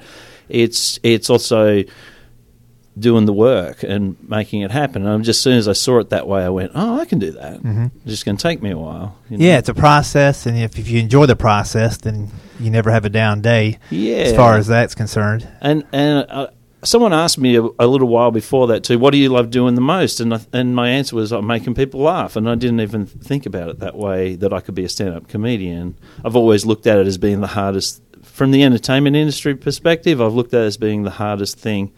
it's 0.49 0.99
it's 1.03 1.29
also 1.29 1.83
doing 2.99 3.25
the 3.25 3.33
work 3.33 3.83
and 3.83 4.17
making 4.27 4.61
it 4.61 4.71
happen. 4.71 5.05
And 5.05 5.23
just 5.23 5.39
as 5.39 5.43
soon 5.43 5.57
as 5.57 5.67
I 5.67 5.73
saw 5.73 5.99
it 5.99 6.09
that 6.09 6.27
way, 6.27 6.43
I 6.43 6.49
went, 6.49 6.71
"Oh, 6.75 6.99
I 6.99 7.05
can 7.05 7.19
do 7.19 7.31
that." 7.31 7.63
Mhm. 7.63 7.91
It's 8.03 8.11
just 8.11 8.25
going 8.25 8.37
to 8.37 8.43
take 8.43 8.61
me 8.61 8.71
a 8.71 8.77
while. 8.77 9.15
you 9.29 9.37
know. 9.37 9.45
Yeah, 9.45 9.57
it's 9.57 9.69
a 9.69 9.73
process, 9.73 10.45
and 10.45 10.57
if, 10.57 10.77
if 10.77 10.89
you 10.89 10.99
enjoy 10.99 11.25
the 11.25 11.35
process, 11.35 11.97
then 11.97 12.29
you 12.59 12.69
never 12.69 12.91
have 12.91 13.05
a 13.05 13.09
down 13.09 13.41
day 13.41 13.79
yeah. 13.89 14.17
as 14.17 14.35
far 14.35 14.57
as 14.57 14.67
that's 14.67 14.93
concerned. 14.93 15.47
And 15.61 15.85
and 15.93 16.25
uh, 16.29 16.47
someone 16.83 17.13
asked 17.13 17.37
me 17.37 17.55
a, 17.55 17.63
a 17.79 17.87
little 17.87 18.07
while 18.07 18.31
before 18.31 18.67
that 18.67 18.83
too. 18.83 18.99
What 18.99 19.11
do 19.11 19.17
you 19.17 19.29
love 19.29 19.49
doing 19.49 19.75
the 19.75 19.81
most? 19.81 20.19
And 20.19 20.33
I, 20.33 20.41
and 20.53 20.75
my 20.75 20.89
answer 20.89 21.15
was 21.15 21.31
I'm 21.31 21.47
making 21.47 21.75
people 21.75 22.01
laugh. 22.01 22.35
And 22.35 22.49
I 22.49 22.55
didn't 22.55 22.81
even 22.81 23.05
think 23.05 23.45
about 23.45 23.69
it 23.69 23.79
that 23.79 23.95
way 23.95 24.35
that 24.35 24.53
I 24.53 24.59
could 24.59 24.75
be 24.75 24.83
a 24.83 24.89
stand 24.89 25.15
up 25.15 25.27
comedian. 25.27 25.95
I've 26.25 26.35
always 26.35 26.65
looked 26.65 26.87
at 26.87 26.97
it 26.97 27.07
as 27.07 27.17
being 27.17 27.41
the 27.41 27.47
hardest 27.47 28.01
from 28.23 28.51
the 28.51 28.63
entertainment 28.63 29.15
industry 29.15 29.55
perspective. 29.55 30.21
I've 30.21 30.33
looked 30.33 30.53
at 30.53 30.61
it 30.61 30.65
as 30.65 30.77
being 30.77 31.03
the 31.03 31.11
hardest 31.11 31.57
thing 31.57 31.91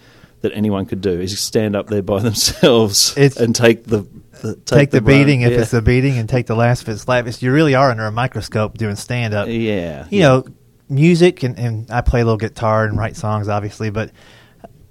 that 0.43 0.51
anyone 0.53 0.85
could 0.85 1.01
do 1.01 1.19
is 1.19 1.37
stand 1.39 1.75
up 1.75 1.87
there 1.87 2.03
by 2.03 2.19
themselves 2.19 3.17
It's- 3.17 3.37
and 3.37 3.55
take 3.55 3.85
the, 3.85 4.05
the 4.41 4.55
Take, 4.65 4.91
the, 4.91 5.01
brunt. 5.01 5.25
beating 5.25 5.41
if 5.41 5.51
Yeah. 5.53 5.61
it's 5.61 5.73
a 5.73 5.81
beating, 5.81 6.17
and 6.17 6.27
take 6.29 6.47
the 6.47 6.55
last 6.55 6.83
if 6.83 6.89
it's. 6.89 7.05
It's, 7.07 7.41
you 7.41 7.51
really 7.51 7.75
are 7.75 7.89
under 7.89 8.05
a 8.05 8.11
microscope 8.11 8.77
doing 8.77 8.95
stand 8.97 9.33
up. 9.33 9.47
yeah 9.49 10.05
You 10.09 10.19
know, 10.21 10.45
music, 10.89 11.43
and, 11.43 11.57
and 11.57 11.89
I 11.89 12.01
play 12.01 12.21
a 12.21 12.25
little 12.25 12.37
guitar 12.37 12.83
and 12.85 12.97
write 12.97 13.15
songs, 13.15 13.47
obviously, 13.47 13.89
but 13.89 14.11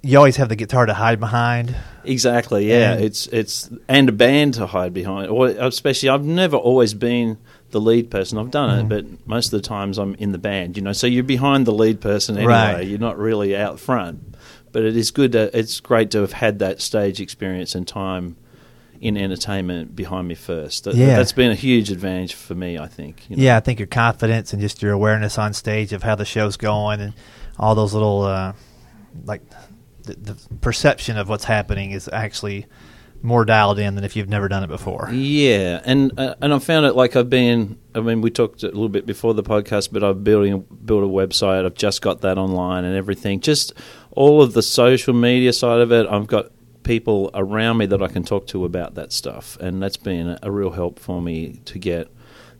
you 0.01 0.17
always 0.17 0.37
have 0.37 0.49
the 0.49 0.55
guitar 0.55 0.85
to 0.87 0.93
hide 0.93 1.19
behind. 1.19 1.75
Exactly. 2.03 2.67
Yeah, 2.67 2.93
And- 2.93 3.03
it's 3.03 3.27
it's 3.27 3.69
and 3.87 4.09
a 4.09 4.11
band 4.11 4.55
to 4.55 4.65
hide 4.65 4.93
behind, 4.93 5.29
or 5.29 5.47
especially 5.47 6.09
I've 6.09 6.25
never 6.25 6.57
always 6.57 6.93
been 6.95 7.37
the 7.69 7.79
lead 7.79 8.09
person. 8.11 8.37
I've 8.39 8.51
done 8.51 8.69
it, 8.71 8.79
mm-hmm. 8.81 8.87
but 9.17 9.27
most 9.27 9.53
of 9.53 9.61
the 9.61 9.67
times 9.67 9.97
I'm 9.99 10.15
in 10.15 10.31
the 10.31 10.37
band. 10.39 10.77
You 10.77 10.83
know, 10.83 10.93
so 10.93 11.05
you're 11.07 11.23
behind 11.23 11.65
the 11.67 11.71
lead 11.73 12.01
person 12.01 12.37
anyway. 12.37 12.51
Right. 12.53 12.87
You're 12.87 12.99
not 12.99 13.17
really 13.19 13.55
out 13.55 13.79
front. 13.79 14.32
But 14.73 14.83
it 14.83 14.97
is 14.97 15.11
good. 15.11 15.31
To, 15.31 15.57
it's 15.57 15.79
great 15.79 16.11
to 16.11 16.19
have 16.19 16.33
had 16.33 16.59
that 16.59 16.81
stage 16.81 17.21
experience 17.21 17.75
and 17.75 17.87
time 17.87 18.35
in 18.99 19.15
entertainment 19.17 19.95
behind 19.95 20.27
me 20.27 20.35
first. 20.35 20.83
That, 20.85 20.95
Yeah. 20.95 21.15
that's 21.15 21.31
been 21.33 21.51
a 21.51 21.55
huge 21.55 21.89
advantage 21.91 22.33
for 22.33 22.55
me. 22.55 22.77
I 22.77 22.87
think. 22.87 23.29
you 23.29 23.37
know. 23.37 23.43
Yeah, 23.43 23.55
I 23.57 23.59
think 23.61 23.79
your 23.79 23.87
confidence 23.87 24.51
and 24.53 24.61
just 24.61 24.81
your 24.81 24.91
awareness 24.91 25.37
on 25.37 25.53
stage 25.53 25.93
of 25.93 26.03
how 26.03 26.15
the 26.15 26.25
show's 26.25 26.57
going 26.57 26.99
and 26.99 27.13
all 27.59 27.75
those 27.75 27.93
little, 27.93 28.23
uh, 28.23 28.53
like, 29.25 29.41
the, 30.03 30.15
the 30.15 30.35
perception 30.61 31.17
of 31.17 31.29
what's 31.29 31.45
happening 31.45 31.91
is 31.91 32.09
actually 32.11 32.65
more 33.21 33.45
dialed 33.45 33.79
in 33.79 33.95
than 33.95 34.03
if 34.03 34.17
you've 34.17 34.27
never 34.27 34.49
done 34.49 34.63
it 34.63 34.67
before. 34.67 35.09
Yeah, 35.13 35.79
and 35.85 36.11
uh, 36.19 36.35
and 36.41 36.53
I 36.53 36.59
found 36.59 36.85
it 36.85 36.93
like 36.93 37.15
I've 37.15 37.29
been. 37.29 37.77
I 37.95 38.01
mean, 38.01 38.19
we 38.19 38.29
talked 38.29 38.63
a 38.63 38.67
little 38.67 38.89
bit 38.89 39.05
before 39.05 39.33
the 39.33 39.43
podcast, 39.43 39.89
but 39.93 40.03
I've 40.03 40.25
building 40.25 40.65
built 40.83 41.03
a 41.03 41.07
website. 41.07 41.65
I've 41.65 41.75
just 41.75 42.01
got 42.01 42.19
that 42.21 42.37
online 42.37 42.83
and 42.83 42.97
everything. 42.97 43.39
Just 43.39 43.71
all 44.15 44.41
of 44.41 44.53
the 44.53 44.61
social 44.61 45.13
media 45.13 45.53
side 45.53 45.79
of 45.79 45.91
it. 45.91 46.07
I've 46.07 46.27
got 46.27 46.47
people 46.83 47.29
around 47.33 47.77
me 47.77 47.85
that 47.87 48.01
I 48.01 48.07
can 48.07 48.23
talk 48.23 48.47
to 48.47 48.65
about 48.65 48.95
that 48.95 49.11
stuff, 49.11 49.57
and 49.59 49.81
that's 49.81 49.97
been 49.97 50.37
a, 50.41 50.51
real 50.51 50.71
help 50.71 50.99
for 50.99 51.21
me 51.21 51.61
to 51.65 51.79
get 51.79 52.09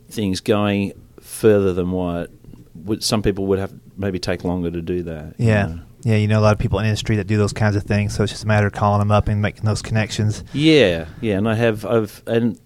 things 0.08 0.40
going 0.40 0.92
further 1.20 1.72
than 1.72 1.90
what 1.90 2.30
would, 2.74 3.02
some 3.04 3.22
people 3.22 3.46
would 3.46 3.58
have 3.58 3.72
maybe 3.96 4.18
take 4.18 4.44
longer 4.44 4.70
to 4.70 4.82
do 4.82 5.02
that. 5.04 5.34
you 5.38 5.46
Yeah. 5.48 5.66
know. 5.66 5.80
Yeah, 6.06 6.16
you 6.16 6.28
know 6.28 6.38
a 6.38 6.42
lot 6.42 6.52
of 6.52 6.58
people 6.58 6.78
in 6.80 6.84
industry 6.84 7.16
that 7.16 7.26
do 7.26 7.38
those 7.38 7.54
kinds 7.54 7.76
of 7.76 7.84
things, 7.84 8.14
so 8.14 8.22
it's 8.24 8.32
just 8.32 8.44
a 8.44 8.46
matter 8.46 8.66
of 8.66 8.74
calling 8.74 8.98
them 8.98 9.10
up 9.10 9.26
and 9.26 9.40
making 9.40 9.64
those 9.64 9.80
connections. 9.80 10.44
Yeah, 10.52 11.06
yeah, 11.22 11.38
and 11.38 11.48
I 11.48 11.54
have 11.54 11.86
I've 11.86 12.22
and 12.26 12.60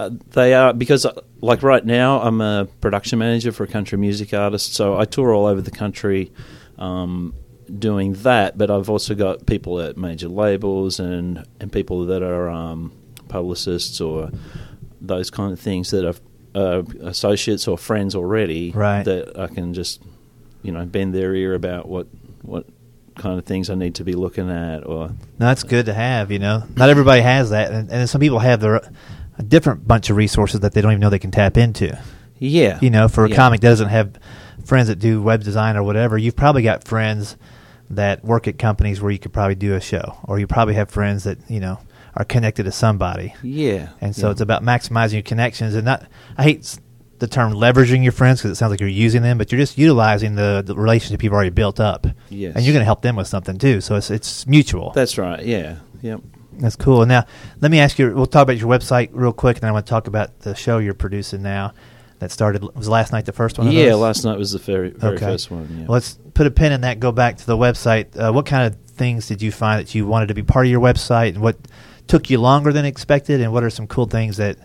uh, 0.00 0.10
they 0.30 0.52
are 0.54 0.72
because 0.74 1.06
uh, 1.06 1.20
like 1.40 1.62
right 1.62 1.84
now 1.84 2.20
I'm 2.20 2.40
a 2.40 2.66
production 2.80 3.20
manager 3.20 3.52
for 3.52 3.62
a 3.62 3.68
country 3.68 3.98
music 3.98 4.34
artist, 4.34 4.74
so 4.74 4.98
I 4.98 5.04
tour 5.04 5.32
all 5.32 5.46
over 5.46 5.60
the 5.60 5.70
country 5.70 6.32
um, 6.76 7.34
doing 7.78 8.14
that. 8.22 8.56
But 8.58 8.70
I've 8.70 8.88
also 8.90 9.14
got 9.14 9.46
people 9.46 9.80
at 9.80 9.96
major 9.96 10.28
labels 10.28 10.98
and 11.00 11.44
and 11.60 11.72
people 11.72 12.06
that 12.06 12.22
are 12.22 12.48
um, 12.48 12.92
publicists 13.28 14.00
or 14.00 14.30
those 15.00 15.30
kind 15.30 15.52
of 15.52 15.60
things 15.60 15.90
that 15.90 16.04
are 16.06 16.14
uh, 16.54 16.82
associates 17.02 17.66
or 17.66 17.78
friends 17.78 18.14
already 18.14 18.70
Right. 18.72 19.04
that 19.04 19.38
I 19.38 19.46
can 19.48 19.74
just 19.74 20.02
you 20.62 20.70
know 20.72 20.84
bend 20.84 21.14
their 21.14 21.34
ear 21.34 21.54
about 21.54 21.88
what 21.88 22.06
what 22.42 22.66
kind 23.16 23.38
of 23.38 23.44
things 23.44 23.68
I 23.70 23.74
need 23.74 23.94
to 23.96 24.04
be 24.04 24.12
looking 24.14 24.50
at 24.50 24.86
or 24.86 25.08
No, 25.08 25.14
that's 25.38 25.62
good 25.64 25.86
to 25.86 25.94
have. 25.94 26.30
You 26.30 26.38
know, 26.38 26.64
not 26.76 26.88
everybody 26.90 27.20
has 27.22 27.50
that, 27.50 27.70
and, 27.72 27.90
and 27.90 28.08
some 28.08 28.20
people 28.20 28.38
have 28.38 28.60
their 28.60 28.76
a 29.38 29.42
different 29.42 29.86
bunch 29.88 30.10
of 30.10 30.16
resources 30.16 30.60
that 30.60 30.72
they 30.74 30.80
don't 30.82 30.92
even 30.92 31.00
know 31.00 31.10
they 31.10 31.18
can 31.18 31.30
tap 31.30 31.56
into. 31.56 31.98
yeah 32.38 32.78
You 32.82 32.90
know, 32.90 33.08
for 33.08 33.24
a 33.24 33.30
Yeah. 33.30 33.36
comic 33.36 33.60
that 33.62 33.68
doesn't 33.68 33.88
have 33.88 34.12
friends 34.64 34.88
that 34.88 34.98
do 34.98 35.22
web 35.22 35.42
design 35.42 35.76
or 35.76 35.82
whatever, 35.82 36.18
you've 36.18 36.36
probably 36.36 36.62
got 36.62 36.84
friends 36.84 37.36
that 37.90 38.24
work 38.24 38.48
at 38.48 38.58
companies 38.58 39.00
where 39.00 39.10
you 39.10 39.18
could 39.18 39.32
probably 39.32 39.54
do 39.54 39.74
a 39.74 39.80
show, 39.80 40.18
or 40.24 40.38
you 40.38 40.46
probably 40.46 40.74
have 40.74 40.90
friends 40.90 41.24
that 41.24 41.38
you 41.48 41.60
know 41.60 41.78
are 42.14 42.24
connected 42.24 42.64
to 42.64 42.72
somebody. 42.72 43.34
Yeah, 43.42 43.88
And 44.00 44.14
so 44.14 44.26
yeah. 44.26 44.32
it's 44.32 44.40
about 44.40 44.62
maximizing 44.62 45.14
your 45.14 45.22
connections 45.22 45.74
and 45.74 45.84
not. 45.84 46.06
I 46.36 46.42
hate 46.42 46.78
the 47.18 47.26
term 47.26 47.52
leveraging 47.52 48.02
your 48.02 48.12
friends 48.12 48.40
because 48.40 48.50
it 48.50 48.54
sounds 48.56 48.70
like 48.70 48.80
you're 48.80 48.88
using 48.88 49.22
them, 49.22 49.38
but 49.38 49.52
you're 49.52 49.60
just 49.60 49.78
utilizing 49.78 50.34
the, 50.34 50.62
the 50.66 50.74
relationship 50.74 51.22
you've 51.22 51.32
already 51.32 51.50
built 51.50 51.78
up. 51.78 52.06
Yes. 52.28 52.56
And 52.56 52.64
you're 52.64 52.72
going 52.72 52.80
to 52.80 52.84
help 52.84 53.02
them 53.02 53.16
with 53.16 53.28
something 53.28 53.58
too. 53.58 53.80
So 53.80 53.94
it's 53.94 54.10
it's 54.10 54.46
mutual. 54.46 54.90
That's 54.90 55.16
right. 55.18 55.44
Yeah. 55.44 55.76
Yep. 56.02 56.20
That's 56.54 56.76
cool. 56.76 57.06
Now, 57.06 57.24
let 57.60 57.70
me 57.70 57.78
ask 57.78 57.98
you. 57.98 58.12
We'll 58.12 58.26
talk 58.26 58.42
about 58.42 58.58
your 58.58 58.68
website 58.68 59.10
real 59.12 59.32
quick, 59.32 59.56
and 59.56 59.62
then 59.62 59.70
I 59.70 59.72
want 59.72 59.86
to 59.86 59.90
talk 59.90 60.06
about 60.06 60.40
the 60.40 60.54
show 60.54 60.78
you're 60.78 60.94
producing 60.94 61.42
now. 61.42 61.72
That 62.22 62.30
started 62.30 62.62
was 62.76 62.88
last 62.88 63.12
night 63.12 63.24
the 63.26 63.32
first 63.32 63.58
one. 63.58 63.66
of 63.66 63.72
Yeah. 63.72 63.90
those? 63.90 64.00
Last 64.00 64.24
night 64.24 64.38
was 64.38 64.52
the 64.52 64.60
very 64.60 64.90
very 64.90 65.16
Okay. 65.16 65.26
first 65.26 65.50
one. 65.50 65.66
Yeah. 65.72 65.78
Well, 65.86 65.94
let's 65.94 66.16
put 66.34 66.46
a 66.46 66.52
pin 66.52 66.70
in 66.70 66.82
that. 66.82 67.00
Go 67.00 67.10
back 67.10 67.36
to 67.38 67.46
the 67.46 67.56
website. 67.56 68.06
Uh, 68.16 68.32
what 68.32 68.46
kind 68.46 68.64
of 68.66 68.76
things 68.96 69.26
did 69.26 69.42
you 69.42 69.50
find 69.50 69.80
that 69.80 69.92
you 69.92 70.06
wanted 70.06 70.28
to 70.28 70.34
be 70.34 70.44
part 70.44 70.66
of 70.66 70.70
your 70.70 70.80
website, 70.80 71.30
and 71.30 71.38
what 71.40 71.56
took 72.06 72.30
you 72.30 72.38
longer 72.38 72.72
than 72.72 72.84
expected, 72.84 73.40
and 73.40 73.52
what 73.52 73.64
are 73.64 73.70
some 73.70 73.88
cool 73.88 74.06
things 74.06 74.36
that 74.36 74.56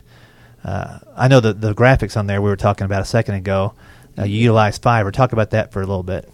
uh, 0.63 0.99
I 1.15 1.27
know 1.27 1.39
the 1.39 1.53
the 1.53 1.73
graphics 1.73 2.15
on 2.15 2.27
there 2.27 2.43
we 2.43 2.49
were 2.49 2.55
talking 2.57 2.85
about 2.85 3.01
a 3.01 3.05
second 3.05 3.33
ago. 3.35 3.73
Uh, 4.19 4.25
you 4.25 4.37
utilized 4.39 4.83
Fiverr. 4.83 5.11
Talk 5.11 5.33
about 5.33 5.49
that 5.49 5.71
for 5.71 5.81
a 5.81 5.85
little 5.87 6.03
bit. 6.03 6.29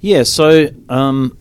Yeah, 0.00 0.22
so 0.22 0.68
um, 0.88 1.36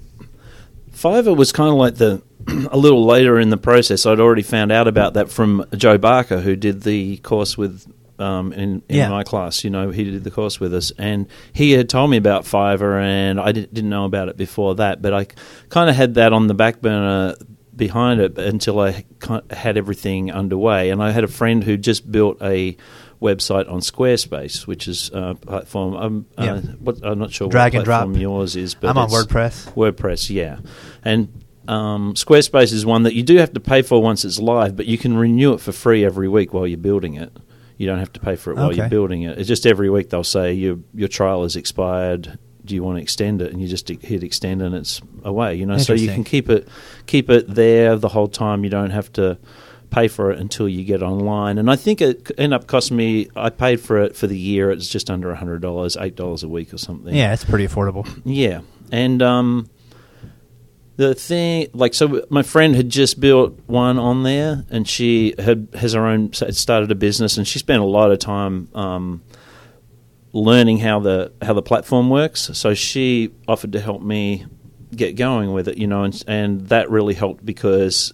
Fiverr 0.94 1.36
was 1.38 1.52
kind 1.54 1.70
of 1.70 1.76
like 1.76 1.96
the 1.96 2.22
a 2.72 2.78
little 2.78 3.06
later 3.06 3.40
in 3.40 3.52
the 3.52 3.58
process. 3.58 4.06
I'd 4.06 4.20
already 4.20 4.42
found 4.42 4.72
out 4.74 4.88
about 4.90 5.14
that 5.14 5.30
from 5.30 5.64
Joe 5.78 5.98
Barker, 5.98 6.42
who 6.42 6.56
did 6.58 6.84
the 6.84 7.18
course 7.18 7.58
with 7.58 7.86
um, 8.20 8.52
in, 8.54 8.82
in 8.90 8.96
Yeah. 8.98 9.10
my 9.10 9.24
class. 9.24 9.64
You 9.64 9.70
know, 9.70 9.90
he 9.92 10.04
did 10.06 10.24
the 10.24 10.32
course 10.32 10.60
with 10.60 10.74
us, 10.74 10.92
and 10.98 11.28
he 11.54 11.72
had 11.72 11.90
told 11.90 12.10
me 12.10 12.18
about 12.18 12.44
Fiverr, 12.44 13.02
and 13.02 13.40
I 13.40 13.52
did, 13.52 13.74
didn't 13.74 13.90
know 13.90 14.06
about 14.06 14.30
it 14.30 14.38
before 14.38 14.76
that. 14.76 15.02
But 15.02 15.14
I 15.14 15.28
kind 15.70 15.90
of 15.90 15.96
had 15.96 16.16
that 16.16 16.34
on 16.34 16.48
the 16.48 16.54
back 16.54 16.82
burner 16.82 17.36
behind 17.76 18.20
it 18.20 18.38
until 18.40 18.80
I 18.80 19.06
had 19.52 19.78
everything 19.78 20.32
underway. 20.32 20.90
And 20.90 21.02
I 21.04 21.12
had 21.12 21.24
a 21.24 21.28
friend 21.28 21.64
who 21.64 21.78
just 21.78 22.12
built 22.12 22.42
a 22.42 22.76
website 23.22 23.70
on 23.72 23.82
Squarespace, 23.82 24.66
which 24.66 24.88
is 24.88 25.12
a 25.14 25.36
platform. 25.36 25.94
I'm, 25.94 26.26
Yeah. 26.40 26.54
uh, 26.56 26.62
what, 26.80 27.00
I'm 27.04 27.20
not 27.20 27.32
sure 27.32 27.50
Drag 27.50 27.74
what 27.74 27.78
and 27.80 27.86
drop. 27.86 28.00
platform 28.06 28.18
yours 28.22 28.56
is, 28.56 28.74
but 28.74 28.90
I'm 28.90 28.98
on 28.98 29.10
WordPress. 29.10 29.74
WordPress, 29.74 30.30
yeah, 30.32 30.58
and 31.04 31.28
um, 31.68 32.14
Squarespace 32.14 32.72
is 32.74 32.86
one 32.86 33.04
that 33.04 33.14
you 33.14 33.24
do 33.24 33.38
have 33.38 33.54
to 33.54 33.60
pay 33.60 33.82
for 33.82 34.02
once 34.02 34.24
it's 34.24 34.40
live, 34.40 34.76
but 34.76 34.86
you 34.86 34.98
can 34.98 35.18
renew 35.18 35.54
it 35.54 35.60
for 35.62 35.72
free 35.72 36.06
every 36.06 36.28
week 36.30 36.54
while 36.54 36.66
you're 36.66 36.78
building 36.78 37.16
it. 37.16 37.32
You 37.78 37.86
don't 37.88 38.00
have 38.00 38.12
to 38.14 38.20
pay 38.20 38.36
for 38.36 38.52
it 38.52 38.56
while 38.58 38.68
Okay. 38.68 38.78
you're 38.78 38.90
building 38.90 39.22
it. 39.24 39.38
It's 39.38 39.48
just 39.48 39.66
every 39.68 39.90
week 39.90 40.10
they'll 40.10 40.24
say 40.24 40.54
your 40.54 40.80
your 40.96 41.08
trial 41.08 41.44
is 41.44 41.56
expired. 41.56 42.38
Do 42.66 42.76
you 42.76 42.84
want 42.84 42.98
to 42.98 43.02
extend 43.02 43.42
it? 43.42 43.52
And 43.54 43.62
you 43.62 43.68
just 43.68 43.88
hit 43.88 44.24
extend, 44.24 44.62
and 44.62 44.76
it's 44.76 45.02
away. 45.24 45.56
You 45.56 45.66
know, 45.66 45.78
so 45.78 45.94
you 45.94 46.08
can 46.10 46.24
keep 46.24 46.50
it 46.50 46.68
keep 47.06 47.30
it 47.30 47.48
there 47.48 47.96
the 47.96 48.10
whole 48.10 48.28
time. 48.28 48.64
You 48.64 48.70
don't 48.70 48.90
have 48.90 49.12
to 49.14 49.38
pay 49.90 50.10
for 50.10 50.32
it 50.32 50.40
until 50.40 50.68
you 50.68 50.84
get 50.84 51.02
online. 51.02 51.58
And 51.58 51.72
I 51.72 51.78
think 51.78 52.02
it 52.02 52.30
ended 52.38 52.60
up 52.60 52.68
costing 52.68 52.98
me. 52.98 53.30
I 53.38 53.50
paid 53.50 53.80
for 53.80 53.98
it 54.02 54.18
for 54.18 54.28
the 54.28 54.38
year. 54.38 54.70
It's 54.70 54.90
just 54.90 55.10
under 55.10 55.32
a 55.32 55.36
hundred 55.38 55.62
dollars, 55.62 55.96
eight 55.98 56.16
dollars 56.18 56.44
a 56.44 56.50
week 56.50 56.74
or 56.74 56.78
something. 56.78 57.16
Yeah, 57.16 57.32
it's 57.32 57.46
pretty 57.46 57.66
affordable. 57.68 58.06
Yeah, 58.26 58.62
and 58.92 59.22
um, 59.22 59.70
the 60.98 61.14
thing, 61.14 61.68
like, 61.74 61.94
so 61.94 62.26
my 62.30 62.42
friend 62.42 62.76
had 62.76 62.90
just 62.90 63.20
built 63.20 63.60
one 63.68 64.00
on 64.00 64.24
there, 64.24 64.66
and 64.70 64.88
she 64.88 65.36
had 65.38 65.70
has 65.76 65.94
her 65.94 66.06
own 66.06 66.34
started 66.34 66.92
a 66.92 66.96
business, 66.96 67.38
and 67.38 67.48
she 67.48 67.60
spent 67.60 67.82
a 67.82 67.86
lot 67.86 68.12
of 68.12 68.18
time 68.20 68.68
um, 68.74 69.22
learning 70.34 70.80
how 70.80 71.00
the 71.00 71.32
how 71.42 71.54
the 71.54 71.62
platform 71.62 72.10
works. 72.10 72.50
So 72.54 72.74
she 72.74 73.32
offered 73.48 73.74
to 73.74 73.80
help 73.80 74.02
me 74.02 74.46
get 74.96 75.16
going 75.16 75.54
with 75.54 75.68
it, 75.68 75.78
you 75.78 75.86
know, 75.86 76.04
and 76.04 76.24
and 76.28 76.68
that 76.68 76.90
really 76.90 77.14
helped 77.14 77.46
because. 77.46 78.14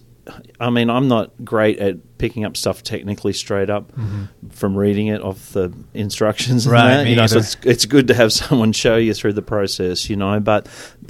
I 0.58 0.70
mean, 0.70 0.88
I'm 0.90 1.08
not 1.08 1.32
great 1.44 1.78
at 1.78 1.96
picking 2.16 2.44
up 2.44 2.56
stuff 2.56 2.82
technically 2.82 3.32
straight 3.34 3.68
up 3.68 3.92
from 4.50 4.76
reading 4.76 5.08
it 5.08 5.20
off 5.20 5.50
the 5.52 5.72
instructions. 5.92 6.64
and 6.66 6.74
Mm-hmm. 6.74 6.86
Right, 6.86 6.96
that, 7.04 7.06
you 7.08 7.16
know, 7.16 7.26
so 7.26 7.38
it's 7.38 7.56
it's 7.62 7.84
good 7.84 8.08
to 8.08 8.14
have 8.14 8.32
someone 8.40 8.72
show 8.72 8.96
you 8.96 9.12
through 9.14 9.34
the 9.34 9.42
process, 9.42 10.08
you 10.08 10.16
know. 10.16 10.40
But 10.40 10.66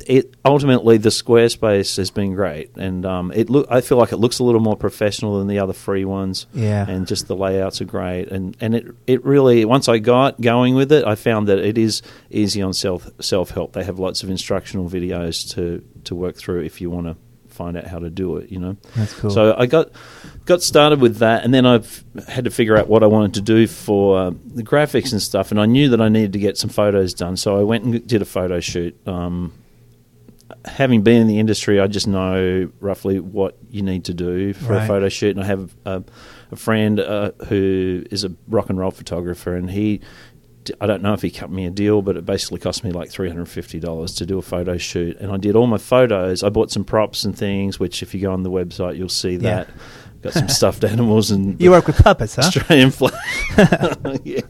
it 0.06 0.35
ultimately 0.44 0.99
the 0.99 1.11
Squarespace 1.11 1.97
has 1.97 2.11
been 2.11 2.35
great, 2.35 2.76
and 2.76 3.06
um, 3.06 3.33
it 3.33 3.50
look 3.50 3.66
I 3.71 3.80
feel 3.80 3.99
like 3.99 4.12
it 4.12 4.16
looks 4.16 4.38
a 4.38 4.44
little 4.44 4.61
more 4.61 4.76
professional 4.76 5.38
than 5.38 5.47
the 5.47 5.59
other 5.61 5.73
free 5.73 6.04
ones. 6.04 6.47
Yeah. 6.52 6.85
and 6.88 7.06
just 7.06 7.28
the 7.28 7.37
layouts 7.37 7.80
are 7.80 7.85
great, 7.87 8.28
and 8.28 8.56
and 8.61 8.75
it 8.75 8.87
it 9.06 9.25
really 9.25 9.64
once 9.64 9.88
I 9.88 9.99
got 9.99 10.40
going 10.40 10.75
with 10.75 10.90
it, 10.90 11.04
I 11.04 11.14
found 11.14 11.49
that 11.49 11.59
it 11.59 11.78
is 11.78 12.02
easy 12.30 12.62
on 12.62 12.73
self 12.73 13.09
self 13.21 13.50
help. 13.50 13.73
They 13.73 13.85
have 13.85 13.99
lots 13.99 14.23
of 14.23 14.30
instructional 14.30 14.88
videos 14.88 15.49
to 15.54 15.85
to 16.04 16.14
work 16.14 16.37
through 16.37 16.62
if 16.62 16.80
you 16.80 16.90
want 16.90 17.06
to 17.06 17.16
find 17.55 17.77
out 17.77 17.87
how 17.87 17.99
to 17.99 18.11
do 18.11 18.37
it, 18.37 18.51
you 18.51 18.59
know. 18.59 18.77
That's 18.97 19.15
cool. 19.15 19.31
So 19.31 19.55
I 19.57 19.67
got 19.67 19.91
got 20.45 20.63
started 20.63 21.01
with 21.01 21.17
that, 21.19 21.45
and 21.45 21.55
then 21.55 21.65
I've 21.65 22.05
had 22.29 22.45
to 22.45 22.51
figure 22.51 22.77
out 22.77 22.89
what 22.89 23.03
I 23.03 23.07
wanted 23.07 23.35
to 23.35 23.41
do 23.41 23.67
for 23.67 24.19
uh, 24.19 24.31
the 24.47 24.63
graphics 24.63 25.13
and 25.13 25.23
stuff. 25.23 25.51
And 25.51 25.61
I 25.61 25.67
knew 25.67 25.89
that 25.91 26.01
I 26.01 26.09
needed 26.09 26.33
to 26.35 26.39
get 26.39 26.59
some 26.59 26.71
photos 26.71 27.15
done, 27.15 27.37
so 27.37 27.59
I 27.59 27.63
went 27.63 27.85
and 27.85 28.07
did 28.07 28.21
a 28.23 28.27
photo 28.27 28.61
shoot. 28.61 28.95
Um, 29.07 29.53
having 30.67 31.03
been 31.03 31.21
in 31.23 31.27
the 31.27 31.39
industry, 31.39 31.81
I 31.81 31.87
just 31.87 32.07
know 32.07 32.71
roughly 32.81 33.19
what 33.21 33.57
you 33.71 33.83
need 33.83 34.05
to 34.07 34.15
do 34.15 34.53
for 34.53 34.73
Right. 34.75 34.85
a 34.85 34.87
photo 34.87 35.09
shoot. 35.09 35.37
And 35.37 35.41
I 35.45 35.47
have 35.47 35.75
a, 35.85 36.03
a 36.51 36.57
friend 36.57 37.01
uh, 37.01 37.33
who 37.49 38.05
is 38.11 38.25
a 38.25 38.33
rock 38.49 38.69
and 38.71 38.79
roll 38.79 38.91
photographer, 38.91 39.55
and 39.57 39.71
he. 39.71 40.01
I 40.80 40.87
don't 40.87 41.02
know 41.02 41.12
if 41.12 41.23
he 41.23 41.30
cut 41.30 41.50
me 41.50 41.66
a 41.66 41.71
deal, 41.71 42.02
but 42.02 42.16
it 42.16 42.25
basically 42.25 42.59
cost 42.59 42.85
me 42.85 42.90
like 42.92 43.11
three 43.11 43.28
hundred 43.28 43.42
and 43.42 43.49
fifty 43.50 43.78
dollars 43.80 44.14
to 44.16 44.26
do 44.26 44.38
a 44.38 44.42
photo 44.42 44.76
shoot, 44.76 45.18
and 45.18 45.30
I 45.30 45.37
did 45.37 45.56
all 45.56 45.66
my 45.66 45.78
photos. 45.78 46.42
I 46.42 46.49
bought 46.49 46.71
some 46.71 46.85
props 46.85 47.25
and 47.25 47.37
things, 47.37 47.78
which 47.80 48.02
if 48.02 48.14
you 48.14 48.21
go 48.21 48.33
on 48.33 48.42
the 48.42 48.50
website, 48.50 48.97
you'll 48.97 49.09
see 49.09 49.37
Yeah. 49.37 49.64
Got 50.25 50.33
some 50.33 50.49
stuffed 50.49 50.85
animals 50.95 51.31
and 51.31 51.61
you 51.61 51.71
work 51.71 51.87
with 51.87 52.02
puppets, 52.02 52.37
huh? 52.37 52.43
Australian 52.47 52.90
flag. 52.90 53.12
yeah, 54.25 54.40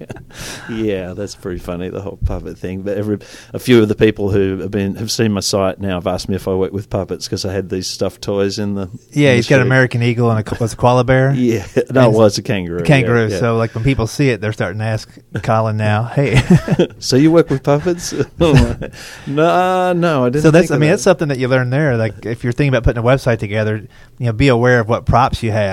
yeah, 0.70 1.12
that's 1.14 1.34
pretty 1.34 1.58
funny 1.58 1.88
the 1.88 2.00
whole 2.00 2.16
puppet 2.24 2.56
thing. 2.56 2.82
But 2.82 2.96
every 2.96 3.18
a 3.52 3.58
few 3.58 3.82
of 3.82 3.88
the 3.88 3.96
people 3.96 4.30
who 4.30 4.58
have 4.60 4.70
been 4.70 4.94
have 4.94 5.10
seen 5.10 5.32
my 5.32 5.40
site 5.40 5.80
now 5.80 5.96
have 5.96 6.06
asked 6.06 6.28
me 6.28 6.36
if 6.36 6.46
I 6.46 6.54
work 6.54 6.72
with 6.72 6.88
puppets 6.88 7.26
because 7.26 7.44
I 7.44 7.52
had 7.52 7.70
these 7.70 7.88
stuffed 7.88 8.22
toys 8.22 8.60
in 8.60 8.76
the 8.76 8.88
Yeah, 9.10 9.30
in 9.30 9.36
he's 9.36 9.46
the 9.48 9.50
got 9.50 9.60
an. 9.62 9.66
American 9.66 10.00
eagle 10.00 10.30
and 10.30 10.46
a, 10.48 10.56
was 10.60 10.74
a 10.74 10.76
koala 10.76 11.02
bear. 11.02 11.34
Yeah, 11.34 11.66
no, 11.90 12.08
it 12.08 12.14
was 12.14 12.38
a 12.38 12.42
kangaroo. 12.42 12.78
yeah, 12.78 12.84
kangaroo. 12.84 13.26
yeah. 13.28 13.40
So 13.40 13.56
like 13.56 13.74
when 13.74 13.82
people 13.82 14.06
see 14.06 14.28
it, 14.30 14.40
they're 14.40 14.52
starting 14.52 14.78
to 14.78 14.84
ask 14.84 15.10
Colin 15.42 15.76
now, 15.76 16.04
"Hey." 16.04 16.40
so 17.00 17.16
you 17.16 17.32
work 17.32 17.50
with 17.50 17.64
puppets? 17.64 18.14
no, 19.26 19.92
no, 19.92 20.24
I 20.24 20.28
didn't. 20.30 20.42
so 20.44 20.52
that's 20.52 20.70
I 20.70 20.74
mean 20.74 20.82
that. 20.82 20.86
that's 20.92 21.02
something 21.02 21.26
that 21.28 21.38
you 21.38 21.48
learn 21.48 21.70
there. 21.70 21.96
Like 21.96 22.24
if 22.26 22.44
you're 22.44 22.52
thinking 22.52 22.68
about 22.68 22.84
putting 22.84 23.02
a 23.02 23.06
website 23.06 23.40
together, 23.40 23.88
you 24.18 24.26
know, 24.26 24.32
be 24.32 24.46
aware 24.46 24.78
of 24.78 24.88
what 24.88 25.04
props 25.04 25.42
you 25.42 25.50
have 25.50 25.63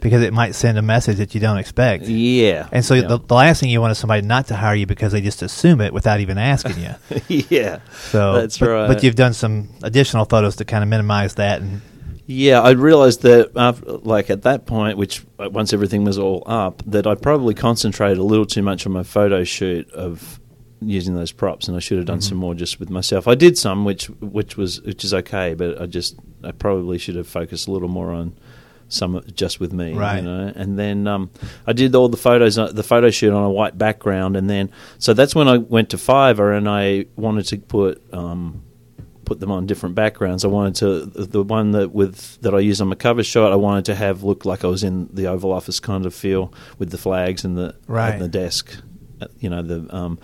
because 0.00 0.22
it 0.22 0.32
might 0.32 0.54
send 0.56 0.78
a 0.78 0.82
message 0.82 1.18
that 1.18 1.32
you 1.34 1.40
don't 1.40 1.58
expect. 1.58 2.04
Yeah, 2.06 2.68
And 2.72 2.84
so 2.84 2.94
yeah. 2.94 3.06
the, 3.06 3.18
the 3.18 3.34
last 3.34 3.60
thing 3.60 3.70
you 3.70 3.80
want 3.80 3.92
is 3.92 3.98
somebody 3.98 4.26
not 4.26 4.48
to 4.48 4.56
hire 4.56 4.74
you 4.74 4.84
because 4.86 5.12
they 5.12 5.20
just 5.20 5.42
assume 5.42 5.80
it 5.80 5.92
without 5.94 6.18
even 6.18 6.38
asking 6.38 6.76
you. 6.82 6.94
yeah, 7.50 7.78
So 8.10 8.34
That's 8.40 8.58
but, 8.58 8.68
right. 8.68 8.88
But 8.88 9.02
you've 9.04 9.14
done 9.14 9.32
some 9.32 9.68
additional 9.82 10.24
photos 10.24 10.56
to 10.56 10.64
kind 10.64 10.82
of 10.82 10.88
minimize 10.90 11.36
that 11.36 11.60
and 11.60 11.82
Yeah, 12.26 12.60
I 12.60 12.70
realised 12.70 13.22
that, 13.22 13.52
after, 13.54 13.92
like 13.98 14.28
at 14.28 14.42
that 14.42 14.66
point, 14.66 14.98
which 14.98 15.24
uh, 15.38 15.48
once 15.50 15.72
everything 15.72 16.02
was 16.04 16.18
all 16.18 16.42
up, 16.46 16.82
that 16.86 17.06
I 17.06 17.14
probably 17.14 17.54
concentrated 17.54 18.18
a 18.18 18.24
little 18.24 18.46
too 18.46 18.62
much 18.62 18.84
on 18.86 18.92
my 18.92 19.04
photo 19.04 19.44
shoot 19.44 19.88
of 19.92 20.40
using 20.80 21.14
those 21.14 21.30
props, 21.30 21.68
and 21.68 21.76
I 21.76 21.80
should 21.80 21.98
have 21.98 22.06
done 22.06 22.18
Mhm. 22.18 22.28
some 22.28 22.38
more 22.38 22.54
just 22.56 22.80
with 22.80 22.90
myself. 22.90 23.28
I 23.28 23.36
did 23.36 23.56
some, 23.56 23.84
which 23.84 24.06
which 24.20 24.56
was 24.56 24.80
which 24.82 25.04
is 25.04 25.14
okay, 25.14 25.54
but 25.54 25.80
I 25.80 25.86
just 25.86 26.16
I 26.42 26.50
probably 26.50 26.98
should 26.98 27.14
have 27.14 27.28
focused 27.28 27.68
a 27.68 27.70
little 27.70 27.88
more 27.88 28.10
on 28.10 28.32
some 28.92 29.20
just 29.34 29.58
with 29.60 29.72
me, 29.72 29.94
Right. 29.94 30.16
You 30.16 30.22
know, 30.22 30.52
and 30.54 30.78
then 30.78 31.06
um, 31.06 31.30
I 31.66 31.72
did 31.72 31.94
all 31.94 32.08
the 32.08 32.16
photos, 32.16 32.58
uh, 32.58 32.70
the 32.72 32.82
photo 32.82 33.10
shoot 33.10 33.32
on 33.32 33.42
a 33.44 33.50
white 33.50 33.76
background, 33.78 34.36
and 34.36 34.48
then 34.48 34.70
so 34.98 35.14
that's 35.14 35.34
when 35.34 35.48
I 35.48 35.58
went 35.58 35.90
to 35.90 35.96
Fiverr 35.96 36.56
and 36.56 36.68
I 36.68 37.06
wanted 37.16 37.46
to 37.46 37.58
put. 37.58 38.02
Um, 38.12 38.62
put 39.24 39.38
them 39.38 39.52
on 39.52 39.66
different 39.66 39.94
backgrounds. 39.94 40.44
I 40.44 40.48
wanted 40.48 40.74
to 40.76 41.06
the 41.06 41.44
one 41.44 41.70
that 41.70 41.92
with 41.92 42.38
that 42.42 42.54
I 42.54 42.58
use 42.58 42.80
on 42.80 42.88
my 42.88 42.96
cover 42.96 43.22
shot. 43.22 43.52
I 43.52 43.56
wanted 43.56 43.84
to 43.86 43.94
have 43.94 44.24
look 44.24 44.44
like 44.44 44.64
I 44.64 44.66
was 44.66 44.82
in 44.82 45.08
the 45.12 45.28
Oval 45.28 45.52
Office 45.52 45.78
kind 45.78 46.04
of 46.04 46.12
feel 46.12 46.52
with 46.78 46.90
the 46.90 46.98
flags 46.98 47.44
and 47.44 47.56
the 47.56 47.74
Right. 47.86 48.12
and 48.12 48.20
the 48.20 48.28
desk, 48.28 48.76
uh, 49.20 49.28
you 49.38 49.48
know 49.48 49.62
the 49.62 49.86
um, 49.94 50.18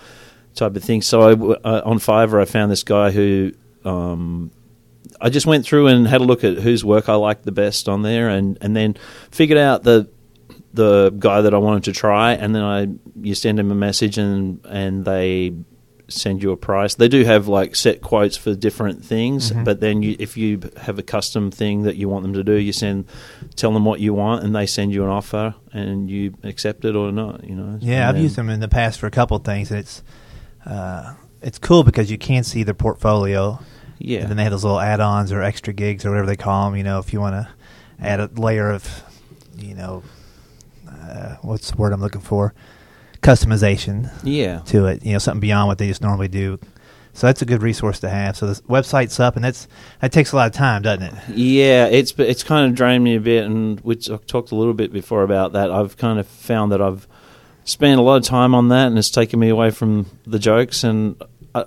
type 0.57 0.75
of 0.75 0.83
thing. 0.83 1.01
So 1.03 1.21
I 1.23 1.33
uh, 1.33 1.83
on 1.87 2.01
Fiverr 2.01 2.43
I 2.43 2.45
found 2.45 2.71
this 2.73 2.83
guy 2.83 3.11
who. 3.13 3.53
Um, 3.85 4.51
I 5.21 5.31
just 5.31 5.47
went 5.47 5.65
through 5.65 5.89
and 5.89 6.07
had 6.07 6.21
a 6.21 6.25
look 6.25 6.45
at 6.45 6.59
whose 6.59 6.85
work 6.85 7.09
I 7.09 7.15
liked 7.15 7.45
the 7.45 7.53
best 7.53 7.89
on 7.89 8.03
there, 8.03 8.29
and, 8.29 8.57
and 8.61 8.77
then 8.77 8.97
figured 9.31 9.59
out 9.59 9.83
the 9.85 10.09
the 10.75 11.11
guy 11.19 11.41
that 11.41 11.55
I 11.55 11.59
wanted 11.59 11.85
to 11.85 11.93
try, 11.93 12.33
and 12.35 12.55
then 12.55 12.63
I 12.63 12.89
you 13.21 13.35
send 13.35 13.59
him 13.59 13.71
a 13.71 13.75
message 13.75 14.19
and 14.19 14.65
and 14.67 15.05
they 15.05 15.55
send 16.11 16.43
you 16.43 16.53
a 16.53 16.57
price. 16.57 16.95
They 16.95 17.09
do 17.09 17.23
have 17.25 17.49
like 17.49 17.75
set 17.77 18.01
quotes 18.01 18.37
for 18.37 18.55
different 18.55 19.05
things, 19.05 19.53
Mhm. 19.53 19.65
but 19.65 19.81
then 19.81 20.03
you, 20.03 20.17
if 20.19 20.39
you 20.39 20.61
have 20.79 20.99
a 20.99 21.03
custom 21.03 21.51
thing 21.51 21.83
that 21.83 21.97
you 21.97 22.09
want 22.09 22.23
them 22.23 22.33
to 22.33 22.43
do, 22.45 22.55
you 22.55 22.73
send 22.73 23.05
tell 23.57 23.73
them 23.73 23.85
what 23.85 24.01
you 24.01 24.15
want, 24.15 24.43
and 24.45 24.55
they 24.55 24.65
send 24.67 24.93
you 24.93 25.03
an 25.05 25.11
offer, 25.11 25.55
and 25.73 26.09
you 26.09 26.33
accept 26.45 26.85
it 26.87 26.95
or 26.97 27.13
not. 27.13 27.45
You 27.45 27.57
know. 27.57 27.79
Yeah, 27.81 27.95
And 27.97 28.05
I've 28.05 28.15
then- 28.15 28.23
used 28.25 28.37
them 28.37 28.49
in 28.51 28.61
the 28.61 28.69
past 28.69 28.99
for 29.01 29.07
a 29.07 29.11
couple 29.11 29.37
of 29.37 29.45
things, 29.45 29.71
and 29.71 29.81
it's 29.81 30.03
uh, 30.65 31.15
it's 31.43 31.59
cool 31.59 31.83
because 31.85 32.11
you 32.11 32.19
can 32.19 32.43
see 32.45 32.63
their 32.63 32.75
portfolio. 32.75 33.59
Yeah. 33.99 34.21
And 34.21 34.31
then 34.31 34.37
they 34.37 34.45
have 34.45 34.53
those 34.53 34.65
little 34.65 34.81
add-ons 34.81 35.33
or 35.33 35.43
extra 35.43 35.73
gigs 35.73 36.05
or 36.07 36.11
whatever 36.11 36.27
they 36.27 36.37
call 36.37 36.71
them. 36.71 36.77
You 36.77 36.85
know, 36.85 36.99
if 36.99 37.13
you 37.13 37.21
want 37.21 37.35
to 37.35 37.49
add 38.01 38.21
a 38.21 38.31
layer 38.37 38.71
of, 38.71 39.03
you 39.57 39.75
know, 39.75 40.03
uh, 40.89 41.37
what's 41.43 41.71
the 41.71 41.77
word 41.77 41.93
I'm 41.93 42.01
looking 42.01 42.21
for? 42.21 42.55
Customization 43.23 44.11
yeah. 44.23 44.61
to 44.67 44.87
it. 44.87 45.05
You 45.05 45.13
know, 45.13 45.19
something 45.19 45.41
beyond 45.41 45.69
what 45.69 45.79
they 45.79 45.89
just 45.89 46.03
normally 46.03 46.29
do. 46.29 46.59
So 47.15 47.27
that's 47.27 47.43
a 47.43 47.47
good 47.47 47.63
resource 47.63 47.99
to 48.01 48.09
have. 48.09 48.37
So 48.37 48.47
the 48.47 48.63
website's 48.63 49.19
up, 49.19 49.35
and 49.35 49.45
that's 49.45 49.67
that 50.01 50.13
takes 50.13 50.31
a 50.31 50.37
lot 50.37 50.47
of 50.47 50.53
time, 50.53 50.83
doesn't 50.83 51.03
it? 51.03 51.15
Yeah, 51.31 51.87
it's 51.87 52.15
it's 52.17 52.45
kind 52.45 52.71
of 52.71 52.77
drained 52.77 53.03
me 53.03 53.17
a 53.17 53.21
bit, 53.21 53.45
and 53.45 53.81
which 53.81 54.09
I've 54.09 54.25
talked 54.25 54.53
a 54.53 54.55
little 54.55 54.75
bit 54.75 54.93
before 54.93 55.25
about 55.25 55.53
that. 55.55 55.73
I've 55.73 55.97
kind 55.97 56.21
of 56.21 56.29
found 56.29 56.71
that 56.71 56.81
I've 56.81 57.09
spent 57.65 57.99
a 57.99 58.03
lot 58.03 58.19
of 58.19 58.23
time 58.23 58.55
on 58.55 58.69
that, 58.69 58.87
and 58.87 58.97
it's 58.97 59.11
taken 59.11 59.41
me 59.41 59.49
away 59.49 59.73
from 59.73 60.07
the 60.29 60.39
jokes. 60.39 60.85
And 60.85 61.21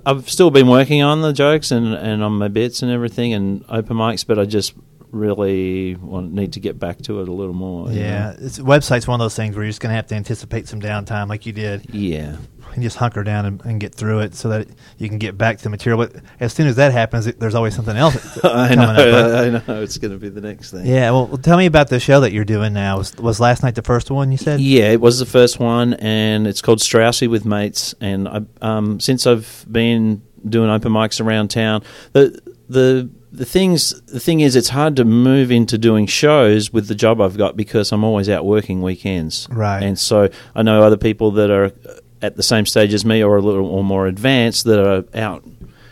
I, 0.05 0.09
I've 0.11 0.29
still 0.29 0.51
been 0.51 0.67
working 0.67 1.01
on 1.01 1.21
the 1.21 1.33
jokes 1.33 1.71
and, 1.71 1.93
and 1.93 2.23
on 2.23 2.33
my 2.33 2.47
bits 2.47 2.81
and 2.81 2.91
everything, 2.91 3.33
and 3.33 3.63
open 3.69 3.97
mics, 3.97 4.25
but 4.25 4.37
I 4.39 4.45
just 4.45 4.73
really 5.11 5.95
want 5.95 6.31
need 6.33 6.53
to 6.53 6.59
get 6.59 6.79
back 6.79 6.99
to 6.99 7.19
it 7.21 7.27
a 7.27 7.31
little 7.33 7.53
more. 7.53 7.91
you 7.91 7.99
Yeah, 7.99 8.31
know? 8.31 8.45
it's, 8.45 8.59
website's 8.59 9.07
one 9.07 9.19
of 9.19 9.23
those 9.25 9.35
things 9.35 9.55
where 9.55 9.63
you're 9.65 9.69
just 9.69 9.81
going 9.81 9.91
to 9.91 9.95
have 9.95 10.07
to 10.07 10.15
anticipate 10.15 10.67
some 10.67 10.79
downtime, 10.81 11.27
like 11.27 11.45
you 11.45 11.51
did. 11.51 11.93
yeah, 11.93 12.37
and 12.73 12.81
just 12.83 12.97
hunker 12.97 13.23
down 13.23 13.45
and, 13.45 13.61
and 13.65 13.79
get 13.79 13.93
through 13.93 14.19
it 14.19 14.35
so 14.35 14.49
that 14.49 14.67
you 14.97 15.09
can 15.09 15.17
get 15.17 15.37
back 15.37 15.57
to 15.57 15.63
the 15.63 15.69
material. 15.69 15.97
But 16.05 16.21
as 16.39 16.53
soon 16.53 16.67
as 16.67 16.75
that 16.77 16.91
happens, 16.91 17.27
it, 17.27 17.39
there's 17.39 17.55
always 17.55 17.75
something 17.75 17.95
else 17.97 18.37
I 18.43 18.75
know, 18.75 18.83
up. 18.83 18.97
right? 18.97 19.33
I 19.45 19.49
know. 19.73 19.81
It's 19.81 19.97
going 19.97 20.11
to 20.11 20.17
be 20.17 20.29
the 20.29 20.41
next 20.41 20.71
thing. 20.71 20.85
Yeah, 20.85 21.11
well, 21.11 21.27
well, 21.27 21.37
tell 21.37 21.57
me 21.57 21.65
about 21.65 21.89
the 21.89 21.99
show 21.99 22.19
that 22.21 22.31
you're 22.31 22.45
doing 22.45 22.73
now. 22.73 22.97
Was, 22.97 23.15
was 23.17 23.39
last 23.39 23.63
night 23.63 23.75
the 23.75 23.81
first 23.81 24.09
one 24.11 24.31
you 24.31 24.37
said? 24.37 24.59
Yeah, 24.59 24.91
it 24.91 25.01
was 25.01 25.19
the 25.19 25.25
first 25.25 25.59
one, 25.59 25.93
and 25.95 26.47
it's 26.47 26.61
called 26.61 26.79
Straussy 26.79 27.27
with 27.29 27.45
Mates. 27.45 27.93
And 28.01 28.27
I, 28.27 28.41
um, 28.61 28.99
since 28.99 29.27
I've 29.27 29.65
been 29.69 30.21
doing 30.47 30.69
open 30.69 30.91
mics 30.91 31.19
around 31.23 31.49
town, 31.49 31.83
the 32.13 32.39
the 32.69 33.09
the 33.33 33.45
things 33.45 34.01
the 34.07 34.19
thing 34.19 34.41
is, 34.41 34.55
it's 34.55 34.69
hard 34.69 34.95
to 34.97 35.05
move 35.05 35.51
into 35.51 35.77
doing 35.77 36.05
shows 36.05 36.73
with 36.73 36.87
the 36.87 36.95
job 36.95 37.21
I've 37.21 37.37
got 37.37 37.55
because 37.55 37.91
I'm 37.91 38.03
always 38.03 38.27
out 38.29 38.45
working 38.45 38.81
weekends. 38.81 39.47
Right. 39.49 39.83
and 39.83 39.97
so 39.97 40.29
I 40.55 40.63
know 40.63 40.83
other 40.83 40.97
people 40.97 41.31
that 41.31 41.49
are 41.49 41.71
at 42.21 42.35
the 42.35 42.43
same 42.43 42.65
stage 42.65 42.93
as 42.93 43.03
me 43.05 43.23
or 43.23 43.37
a 43.37 43.41
little 43.41 43.65
or 43.65 43.83
more 43.83 44.07
advanced 44.07 44.65
that 44.65 44.79
are 44.79 45.03
out 45.19 45.43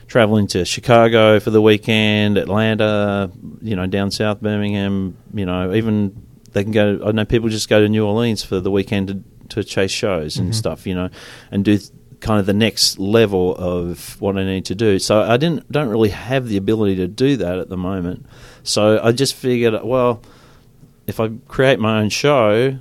traveling 0.07 0.47
to 0.47 0.65
Chicago 0.65 1.39
for 1.39 1.49
the 1.51 1.61
weekend, 1.61 2.37
Atlanta, 2.37 3.31
you 3.61 3.75
know, 3.75 3.85
down 3.87 4.09
south 4.11 4.41
Birmingham, 4.41 5.15
you 5.33 5.45
know, 5.45 5.73
even 5.73 6.15
they 6.51 6.63
can 6.63 6.71
go. 6.71 6.99
I 7.05 7.11
know 7.11 7.25
people 7.25 7.49
just 7.49 7.69
go 7.69 7.79
to 7.79 7.87
New 7.89 8.05
Orleans 8.05 8.43
for 8.43 8.59
the 8.59 8.71
weekend 8.71 9.07
to, 9.49 9.55
to 9.55 9.63
chase 9.63 9.91
shows 9.91 10.37
and 10.37 10.51
Mhm. 10.51 10.55
stuff, 10.55 10.87
you 10.87 10.95
know, 10.95 11.09
and 11.51 11.63
do 11.63 11.77
th- 11.77 11.91
kind 12.21 12.39
of 12.39 12.45
the 12.47 12.53
next 12.53 12.99
level 12.99 13.55
of 13.55 14.19
what 14.19 14.35
I 14.37 14.43
need 14.43 14.65
to 14.65 14.75
do. 14.75 14.97
So 14.99 15.21
I 15.21 15.37
didn't 15.37 15.71
don't 15.71 15.89
really 15.89 16.09
have 16.09 16.47
the 16.47 16.57
ability 16.57 16.95
to 16.97 17.07
do 17.07 17.37
that 17.37 17.59
at 17.59 17.69
the 17.69 17.77
moment. 17.77 18.25
So 18.63 18.99
I 19.01 19.11
just 19.11 19.35
figured, 19.35 19.75
well, 19.83 20.21
if 21.07 21.19
I 21.19 21.29
create 21.47 21.79
my 21.79 21.99
own 22.01 22.09
show 22.09 22.77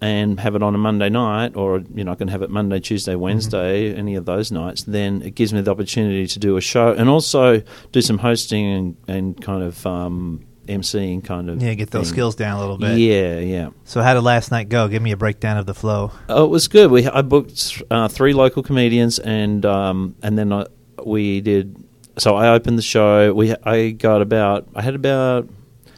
and 0.00 0.38
have 0.40 0.54
it 0.54 0.62
on 0.62 0.74
a 0.74 0.78
Monday 0.78 1.08
night, 1.08 1.56
or 1.56 1.82
you 1.94 2.04
know, 2.04 2.12
I 2.12 2.14
can 2.16 2.28
have 2.28 2.42
it 2.42 2.50
Monday, 2.50 2.80
Tuesday, 2.80 3.14
Wednesday, 3.14 3.94
any 3.94 4.14
of 4.14 4.24
those 4.26 4.52
nights, 4.52 4.82
then 4.84 5.22
it 5.22 5.34
gives 5.34 5.52
me 5.52 5.60
the 5.62 5.70
opportunity 5.70 6.26
to 6.26 6.38
do 6.38 6.56
a 6.56 6.60
show 6.60 6.92
and 6.92 7.08
also 7.08 7.62
do 7.92 8.00
some 8.02 8.18
hosting 8.18 8.66
and, 8.66 8.96
and 9.08 9.40
kind 9.42 9.62
of 9.62 9.86
um, 9.86 10.44
emceeing 10.68 11.24
kind 11.24 11.48
of 11.48 11.62
Yeah, 11.62 11.74
get 11.74 11.90
those 11.90 12.08
thing. 12.08 12.14
skills 12.14 12.34
down 12.34 12.56
a 12.58 12.60
little 12.60 12.76
bit. 12.76 12.98
Yeah, 12.98 13.38
yeah. 13.38 13.70
So 13.84 14.02
how 14.02 14.12
did 14.14 14.20
last 14.22 14.50
night 14.50 14.68
go? 14.68 14.86
Give 14.88 15.00
me 15.00 15.12
a 15.12 15.16
breakdown 15.16 15.56
of 15.56 15.64
the 15.66 15.74
flow. 15.74 16.12
Oh, 16.28 16.44
it 16.44 16.48
was 16.50 16.68
good. 16.68 16.90
We 16.90 17.06
I 17.06 17.22
booked 17.22 17.82
uh, 17.90 18.08
three 18.08 18.32
local 18.34 18.62
comedians, 18.62 19.18
and 19.18 19.64
um, 19.64 20.14
and 20.22 20.36
then 20.38 20.52
I, 20.52 20.66
we 21.04 21.40
did. 21.40 21.74
So 22.18 22.34
I 22.36 22.48
opened 22.48 22.76
the 22.78 22.82
show. 22.82 23.32
We 23.32 23.54
I 23.62 23.90
got 23.90 24.20
about 24.22 24.68
I 24.74 24.82
had 24.82 24.94
about. 24.94 25.48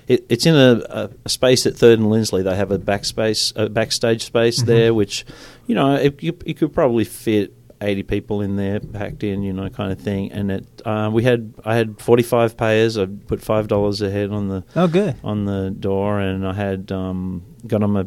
It, 0.08 0.24
it's 0.28 0.46
in 0.46 0.54
a, 0.56 1.10
a, 1.24 1.28
space 1.28 1.66
at 1.66 1.76
Third 1.76 1.98
and 2.00 2.10
Lindsley. 2.10 2.42
They 2.42 2.56
have 2.56 2.70
a 2.72 2.78
backspace, 2.78 3.52
a 3.54 3.68
backstage 3.68 4.24
space 4.24 4.62
Mhm. 4.62 4.66
there, 4.66 4.94
which 4.94 5.24
you 5.66 5.74
know 5.74 5.94
it, 5.94 6.22
you, 6.22 6.36
you 6.46 6.54
could 6.54 6.72
probably 6.72 7.04
fit 7.04 7.52
eighty 7.80 8.02
people 8.02 8.40
in 8.40 8.56
there, 8.56 8.80
packed 8.80 9.22
in, 9.22 9.42
you 9.42 9.52
know, 9.52 9.68
kind 9.68 9.92
of 9.92 10.00
thing. 10.00 10.32
And 10.32 10.50
it 10.50 10.66
uh, 10.84 11.10
we 11.12 11.22
had 11.24 11.52
I 11.64 11.76
had 11.76 12.00
forty 12.00 12.22
five 12.24 12.56
payers. 12.56 12.96
I 12.98 13.06
put 13.06 13.42
five 13.42 13.68
dollars 13.68 14.00
a 14.02 14.10
head 14.10 14.30
on 14.30 14.48
the 14.48 14.64
Oh, 14.74 14.88
good. 14.88 15.14
on 15.22 15.44
the 15.44 15.70
door, 15.70 16.18
and 16.20 16.46
I 16.46 16.54
had 16.54 16.90
um, 16.90 17.42
got 17.66 17.82
on 17.82 17.90
my 17.92 18.06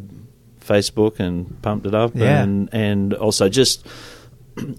Facebook 0.60 1.18
and 1.20 1.60
pumped 1.62 1.86
it 1.86 1.94
up, 1.94 2.12
Yeah. 2.14 2.42
and 2.42 2.68
and 2.72 3.14
also 3.14 3.48
just 3.48 3.86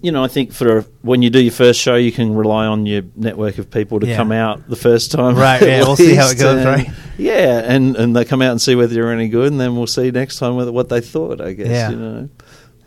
you 0.02 0.12
know 0.12 0.22
I 0.24 0.28
think 0.28 0.52
for 0.52 0.82
when 1.02 1.22
you 1.22 1.30
do 1.30 1.40
your 1.42 1.52
first 1.52 1.80
show, 1.80 1.96
you 1.96 2.12
can 2.12 2.34
rely 2.34 2.66
on 2.66 2.86
your 2.86 3.02
network 3.16 3.58
of 3.58 3.70
people 3.70 4.00
to 4.00 4.06
Yeah. 4.06 4.16
come 4.16 4.32
out 4.32 4.68
the 4.68 4.76
first 4.76 5.10
time, 5.12 5.34
Right, 5.36 5.60
yeah, 5.62 5.80
we'll 5.82 5.96
see 6.08 6.14
how 6.14 6.28
it 6.28 6.38
goes, 6.38 6.56
and- 6.58 6.64
right? 6.64 6.90
Yeah, 7.18 7.62
and 7.64 7.96
and 7.96 8.14
they 8.16 8.24
come 8.24 8.42
out 8.42 8.50
and 8.52 8.60
see 8.60 8.74
whether 8.74 8.94
you're 8.94 9.10
any 9.12 9.28
good, 9.28 9.50
and 9.52 9.60
then 9.60 9.76
we'll 9.76 9.86
see 9.86 10.10
next 10.10 10.38
time 10.38 10.56
whether 10.56 10.72
what 10.72 10.88
they 10.88 11.00
thought. 11.00 11.40
I 11.40 11.52
guess 11.52 11.68
Yeah. 11.68 11.90
you 11.90 11.96
know. 11.96 12.28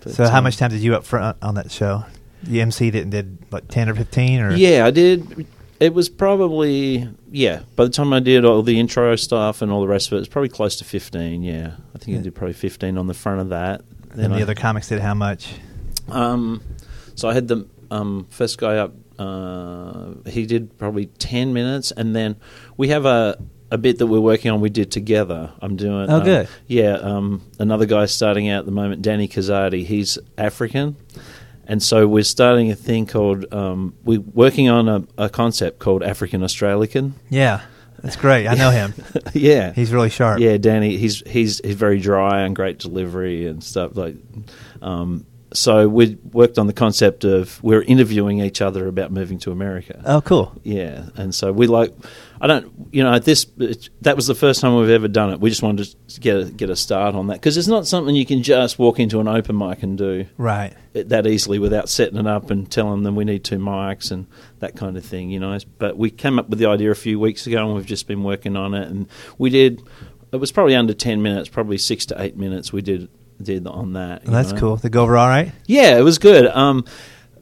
But, 0.02 0.14
So 0.14 0.28
how 0.28 0.38
um, 0.40 0.44
much 0.46 0.58
time 0.58 0.70
did 0.72 0.82
you 0.82 0.96
up 0.96 1.04
front 1.06 1.38
on 1.42 1.56
that 1.56 1.72
show? 1.72 2.06
You 2.48 2.62
MC'd 2.62 2.96
it 2.96 3.02
and 3.04 3.12
did 3.12 3.38
like 3.52 3.68
ten 3.68 3.90
or 3.90 3.96
fifteen, 3.96 4.40
or 4.42 4.52
Yeah, 4.56 4.86
I 4.86 4.92
did. 4.92 5.48
It 5.80 5.94
was 5.94 6.10
probably 6.10 7.08
yeah. 7.32 7.62
By 7.76 7.84
the 7.86 7.90
time 7.90 8.12
I 8.14 8.20
did 8.20 8.46
all 8.46 8.64
the 8.64 8.80
intro 8.80 9.16
stuff 9.16 9.62
and 9.62 9.72
all 9.72 9.82
the 9.82 9.88
rest 9.88 10.08
of 10.12 10.14
it, 10.18 10.20
it's 10.20 10.28
probably 10.28 10.50
close 10.50 10.76
to 10.78 10.84
fifteen. 10.84 11.42
Yeah, 11.44 11.72
I 11.96 11.98
think 12.00 12.14
Yeah. 12.16 12.20
I 12.20 12.24
did 12.24 12.36
probably 12.36 12.54
fifteen 12.54 12.98
on 12.98 13.08
the 13.08 13.14
front 13.14 13.42
of 13.42 13.50
that. 13.50 13.82
and 14.12 14.34
the 14.34 14.40
I- 14.40 14.42
other 14.42 14.56
comics 14.56 14.88
did 14.90 15.00
how 15.02 15.14
much? 15.14 15.54
Um, 16.10 16.62
so 17.18 17.28
I 17.28 17.34
had 17.34 17.48
the 17.48 17.68
um, 17.92 18.28
first 18.30 18.58
guy 18.58 18.78
up. 18.78 18.94
Uh, 19.20 20.14
he 20.28 20.46
did 20.46 20.78
probably 20.78 21.08
ten 21.08 21.54
minutes, 21.54 21.92
and 21.92 22.16
then 22.16 22.38
we 22.78 22.90
have 22.90 23.06
a 23.06 23.38
a 23.72 23.78
bit 23.78 23.98
that 23.98 24.08
we're 24.08 24.22
working 24.22 24.52
on. 24.52 24.62
We 24.62 24.70
did 24.70 24.92
together. 24.92 25.52
I'm 25.62 25.76
doing. 25.76 26.10
Oh, 26.10 26.18
um, 26.18 26.24
good. 26.24 26.48
Yeah. 26.68 26.94
Um, 26.94 27.42
another 27.60 27.86
guy 27.86 28.06
starting 28.06 28.50
out 28.50 28.60
at 28.60 28.66
the 28.66 28.72
moment, 28.72 29.02
Danny 29.02 29.28
Kazadi. 29.28 29.84
He's 29.84 30.18
African. 30.38 30.96
And 31.70 31.84
so 31.84 32.08
we're 32.08 32.24
starting 32.24 32.72
a 32.72 32.76
thing 32.76 33.08
called 33.08 33.52
um, 33.54 33.94
we're 34.06 34.22
working 34.22 34.70
on 34.70 34.88
a, 34.88 35.04
a 35.18 35.30
concept 35.30 35.80
called 35.80 36.02
African 36.02 36.42
Australican. 36.42 37.12
Yeah, 37.30 37.62
that's 38.02 38.16
great. 38.16 38.48
I 38.48 38.54
know 38.54 38.70
him. 38.70 38.94
yeah, 39.34 39.74
He's 39.74 39.92
really 39.92 40.10
sharp. 40.10 40.40
yeah, 40.40 40.56
Danny. 40.58 40.96
He's 40.96 41.22
he's 41.28 41.60
he's 41.60 41.76
very 41.76 42.00
dry 42.00 42.42
and 42.42 42.56
great 42.56 42.78
delivery 42.80 43.48
and 43.48 43.62
stuff 43.62 43.98
like. 43.98 44.16
Um, 44.82 45.26
so 45.58 45.88
we 45.90 46.18
worked 46.32 46.58
on 46.60 46.68
the 46.68 46.74
concept 46.74 47.24
of 47.24 47.62
we're 47.64 47.82
interviewing 47.82 48.40
each 48.40 48.62
other 48.62 48.88
about 48.88 49.12
moving 49.12 49.40
to 49.40 49.52
America. 49.52 50.02
Oh, 50.06 50.22
cool. 50.22 50.60
Yeah, 50.64 51.10
and 51.16 51.34
so 51.34 51.52
we 51.52 51.68
like. 51.68 51.94
I 52.40 52.46
don't, 52.46 52.72
you 52.92 53.04
know, 53.04 53.18
this 53.18 53.48
that 54.02 54.16
was 54.16 54.28
the 54.28 54.36
first 54.36 54.62
time 54.62 54.76
we've 54.76 54.92
ever 54.92 55.08
done 55.08 55.32
it. 55.32 55.40
We 55.40 55.50
just 55.50 55.64
wanted 55.64 55.96
to 56.10 56.20
get 56.22 56.38
a, 56.38 56.46
get 56.46 56.70
a 56.70 56.76
start 56.76 57.16
on 57.16 57.28
that 57.28 57.34
because 57.36 57.58
it's 57.58 57.68
not 57.68 57.88
something 57.88 58.16
you 58.16 58.28
can 58.28 58.44
just 58.44 58.78
walk 58.78 59.00
into 59.00 59.20
an 59.20 59.28
open 59.28 59.58
mic 59.58 59.82
and 59.82 59.98
do 59.98 60.26
Right. 60.38 60.74
it 60.94 61.10
that 61.10 61.26
easily 61.26 61.58
without 61.58 61.90
setting 61.90 62.18
it 62.20 62.28
up 62.28 62.52
and 62.52 62.70
telling 62.72 63.02
them 63.02 63.16
we 63.16 63.26
need 63.26 63.44
two 63.44 63.58
mics 63.58 64.12
and 64.12 64.28
that 64.60 64.76
kind 64.76 64.98
of 64.98 65.04
thing, 65.04 65.32
you 65.32 65.40
know. 65.40 65.58
But 65.80 65.98
we 65.98 66.12
came 66.12 66.38
up 66.38 66.48
with 66.50 66.60
the 66.60 66.68
idea 66.68 66.92
a 66.92 66.96
few 66.96 67.20
weeks 67.20 67.48
ago 67.48 67.66
and 67.66 67.76
we've 67.76 67.86
just 67.88 68.08
been 68.08 68.24
working 68.24 68.56
on 68.56 68.76
it. 68.76 68.88
And 68.88 69.08
we 69.40 69.50
did, 69.50 69.82
it 70.32 70.38
was 70.38 70.52
probably 70.52 70.76
under 70.76 70.94
10 70.94 71.24
minutes, 71.24 71.50
probably 71.50 71.80
six 71.80 72.06
to 72.08 72.22
eight 72.22 72.38
minutes 72.38 72.72
we 72.72 72.84
did 72.84 73.10
did 73.42 73.68
on 73.68 73.94
that. 73.94 74.26
you 74.26 74.32
That's 74.32 74.52
know. 74.54 74.60
cool. 74.60 74.76
They 74.78 74.90
go 74.90 75.04
over 75.04 75.18
all 75.18 75.28
right? 75.28 75.52
Yeah, 75.66 75.98
it 75.98 76.02
was 76.04 76.18
good. 76.18 76.48
Um, 76.48 76.86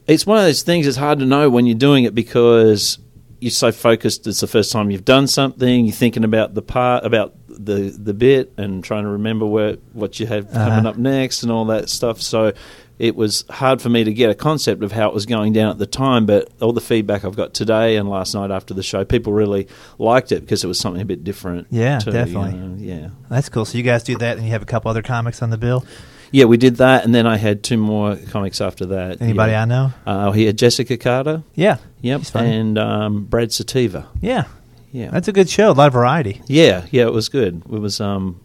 it's 0.07 0.25
one 0.25 0.37
of 0.37 0.43
those 0.43 0.61
things. 0.61 0.87
It's 0.87 0.97
hard 0.97 1.19
to 1.19 1.25
know 1.25 1.49
when 1.49 1.65
you're 1.65 1.77
doing 1.77 2.03
it 2.03 2.13
because 2.13 2.99
you're 3.39 3.51
so 3.51 3.71
focused. 3.71 4.27
It's 4.27 4.39
the 4.41 4.47
first 4.47 4.71
time 4.71 4.91
you've 4.91 5.05
done 5.05 5.27
something. 5.27 5.85
You're 5.85 5.93
thinking 5.95 6.23
about 6.23 6.53
the 6.53 6.61
part, 6.61 7.05
about 7.05 7.33
the 7.47 7.95
the 7.97 8.13
bit, 8.13 8.53
and 8.57 8.83
trying 8.83 9.03
to 9.03 9.09
remember 9.09 9.45
where 9.45 9.77
what 9.93 10.19
you 10.19 10.27
have 10.27 10.51
coming 10.51 10.79
Uh-huh. 10.79 10.89
up 10.89 10.97
next 10.97 11.43
and 11.43 11.51
all 11.51 11.65
that 11.65 11.89
stuff. 11.89 12.21
So 12.21 12.51
it 12.97 13.15
was 13.15 13.43
hard 13.49 13.81
for 13.81 13.89
me 13.89 14.03
to 14.03 14.13
get 14.13 14.29
a 14.29 14.35
concept 14.35 14.83
of 14.83 14.91
how 14.91 15.09
it 15.09 15.13
was 15.13 15.25
going 15.25 15.53
down 15.53 15.69
at 15.69 15.77
the 15.77 15.85
time. 15.85 16.25
But 16.25 16.49
all 16.61 16.73
the 16.73 16.81
feedback 16.81 17.25
I've 17.25 17.35
got 17.35 17.53
today 17.53 17.97
and 17.97 18.09
last 18.09 18.33
night 18.33 18.51
after 18.51 18.73
the 18.73 18.83
show, 18.83 19.03
people 19.03 19.33
really 19.33 19.67
liked 19.97 20.31
it 20.31 20.41
because 20.41 20.63
it 20.63 20.67
was 20.67 20.79
something 20.79 21.01
a 21.01 21.05
bit 21.05 21.23
different. 21.23 21.67
Yeah, 21.71 21.99
too, 21.99 22.11
you 22.11 22.13
definitely. 22.13 22.53
know, 22.53 22.75
Yeah. 22.77 23.09
That's 23.29 23.49
cool. 23.49 23.65
So 23.65 23.77
you 23.77 23.83
guys 23.83 24.03
do 24.03 24.17
that, 24.17 24.37
and 24.37 24.45
you 24.45 24.51
have 24.53 24.61
a 24.61 24.65
couple 24.65 24.89
other 24.89 25.01
comics 25.01 25.41
on 25.41 25.49
the 25.49 25.57
bill. 25.57 25.85
Yeah, 26.31 26.45
we 26.45 26.57
did 26.57 26.77
that, 26.77 27.05
and 27.05 27.13
then 27.13 27.27
I 27.27 27.37
had 27.37 27.63
two 27.63 27.77
more 27.77 28.15
comics 28.15 28.59
after 28.59 28.85
that. 28.87 29.21
Anybody 29.21 29.51
yeah. 29.53 29.61
I 29.61 29.65
know? 29.65 29.93
Uh, 30.05 30.31
he 30.31 30.45
had 30.45 30.57
Jessica 30.57 30.97
Carter. 30.97 31.43
Yeah. 31.53 31.77
Yep, 32.01 32.21
and 32.35 32.77
um, 32.77 33.25
Brad 33.25 33.51
Sativa. 33.53 34.07
Yeah. 34.21 34.45
Yeah, 34.91 35.09
That's 35.11 35.27
a 35.27 35.33
good 35.33 35.49
show. 35.49 35.71
A 35.71 35.73
lot 35.73 35.87
of 35.87 35.93
variety. 35.93 36.41
yeah, 36.47 36.85
yeah. 36.89 37.03
It 37.03 37.11
was 37.11 37.27
good. 37.27 37.61
It 37.65 37.79
was, 37.79 37.99
um, 37.99 38.39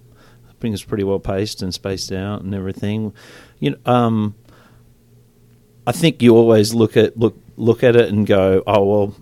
I 0.48 0.52
think 0.60 0.70
it 0.70 0.70
was 0.72 0.82
pretty 0.84 1.04
well 1.04 1.20
paced 1.20 1.62
and 1.62 1.72
spaced 1.72 2.10
out 2.10 2.42
and 2.42 2.52
everything. 2.54 3.12
You 3.60 3.70
know, 3.70 3.92
um, 3.92 4.34
I 5.90 5.92
think 5.92 6.22
you 6.22 6.36
always 6.36 6.72
look 6.74 6.96
at 6.96 7.16
look 7.18 7.36
look 7.56 7.82
at 7.82 7.94
it 7.96 8.08
and 8.12 8.26
go, 8.26 8.62
oh 8.66 8.82
well, 8.90 9.14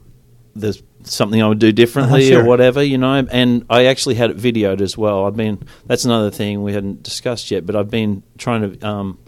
there's 0.54 0.82
something 1.04 1.40
I 1.42 1.48
would 1.48 1.58
do 1.60 1.72
differently 1.72 2.22
Uh-huh, 2.26 2.30
sure. 2.34 2.42
or 2.42 2.46
whatever, 2.46 2.82
you 2.82 2.98
know. 2.98 3.26
And 3.30 3.64
I 3.70 3.86
actually 3.86 4.16
had 4.16 4.30
it 4.30 4.36
videoed 4.36 4.80
as 4.80 4.98
well. 4.98 5.24
I've 5.26 5.36
been 5.36 5.56
that's 5.86 6.04
another 6.04 6.30
thing 6.30 6.62
we 6.62 6.72
hadn't 6.74 7.02
discussed 7.02 7.50
yet, 7.50 7.64
but 7.66 7.74
I've 7.76 7.90
been 7.90 8.22
trying 8.36 8.62
to. 8.78 8.86
Um, 8.86 9.18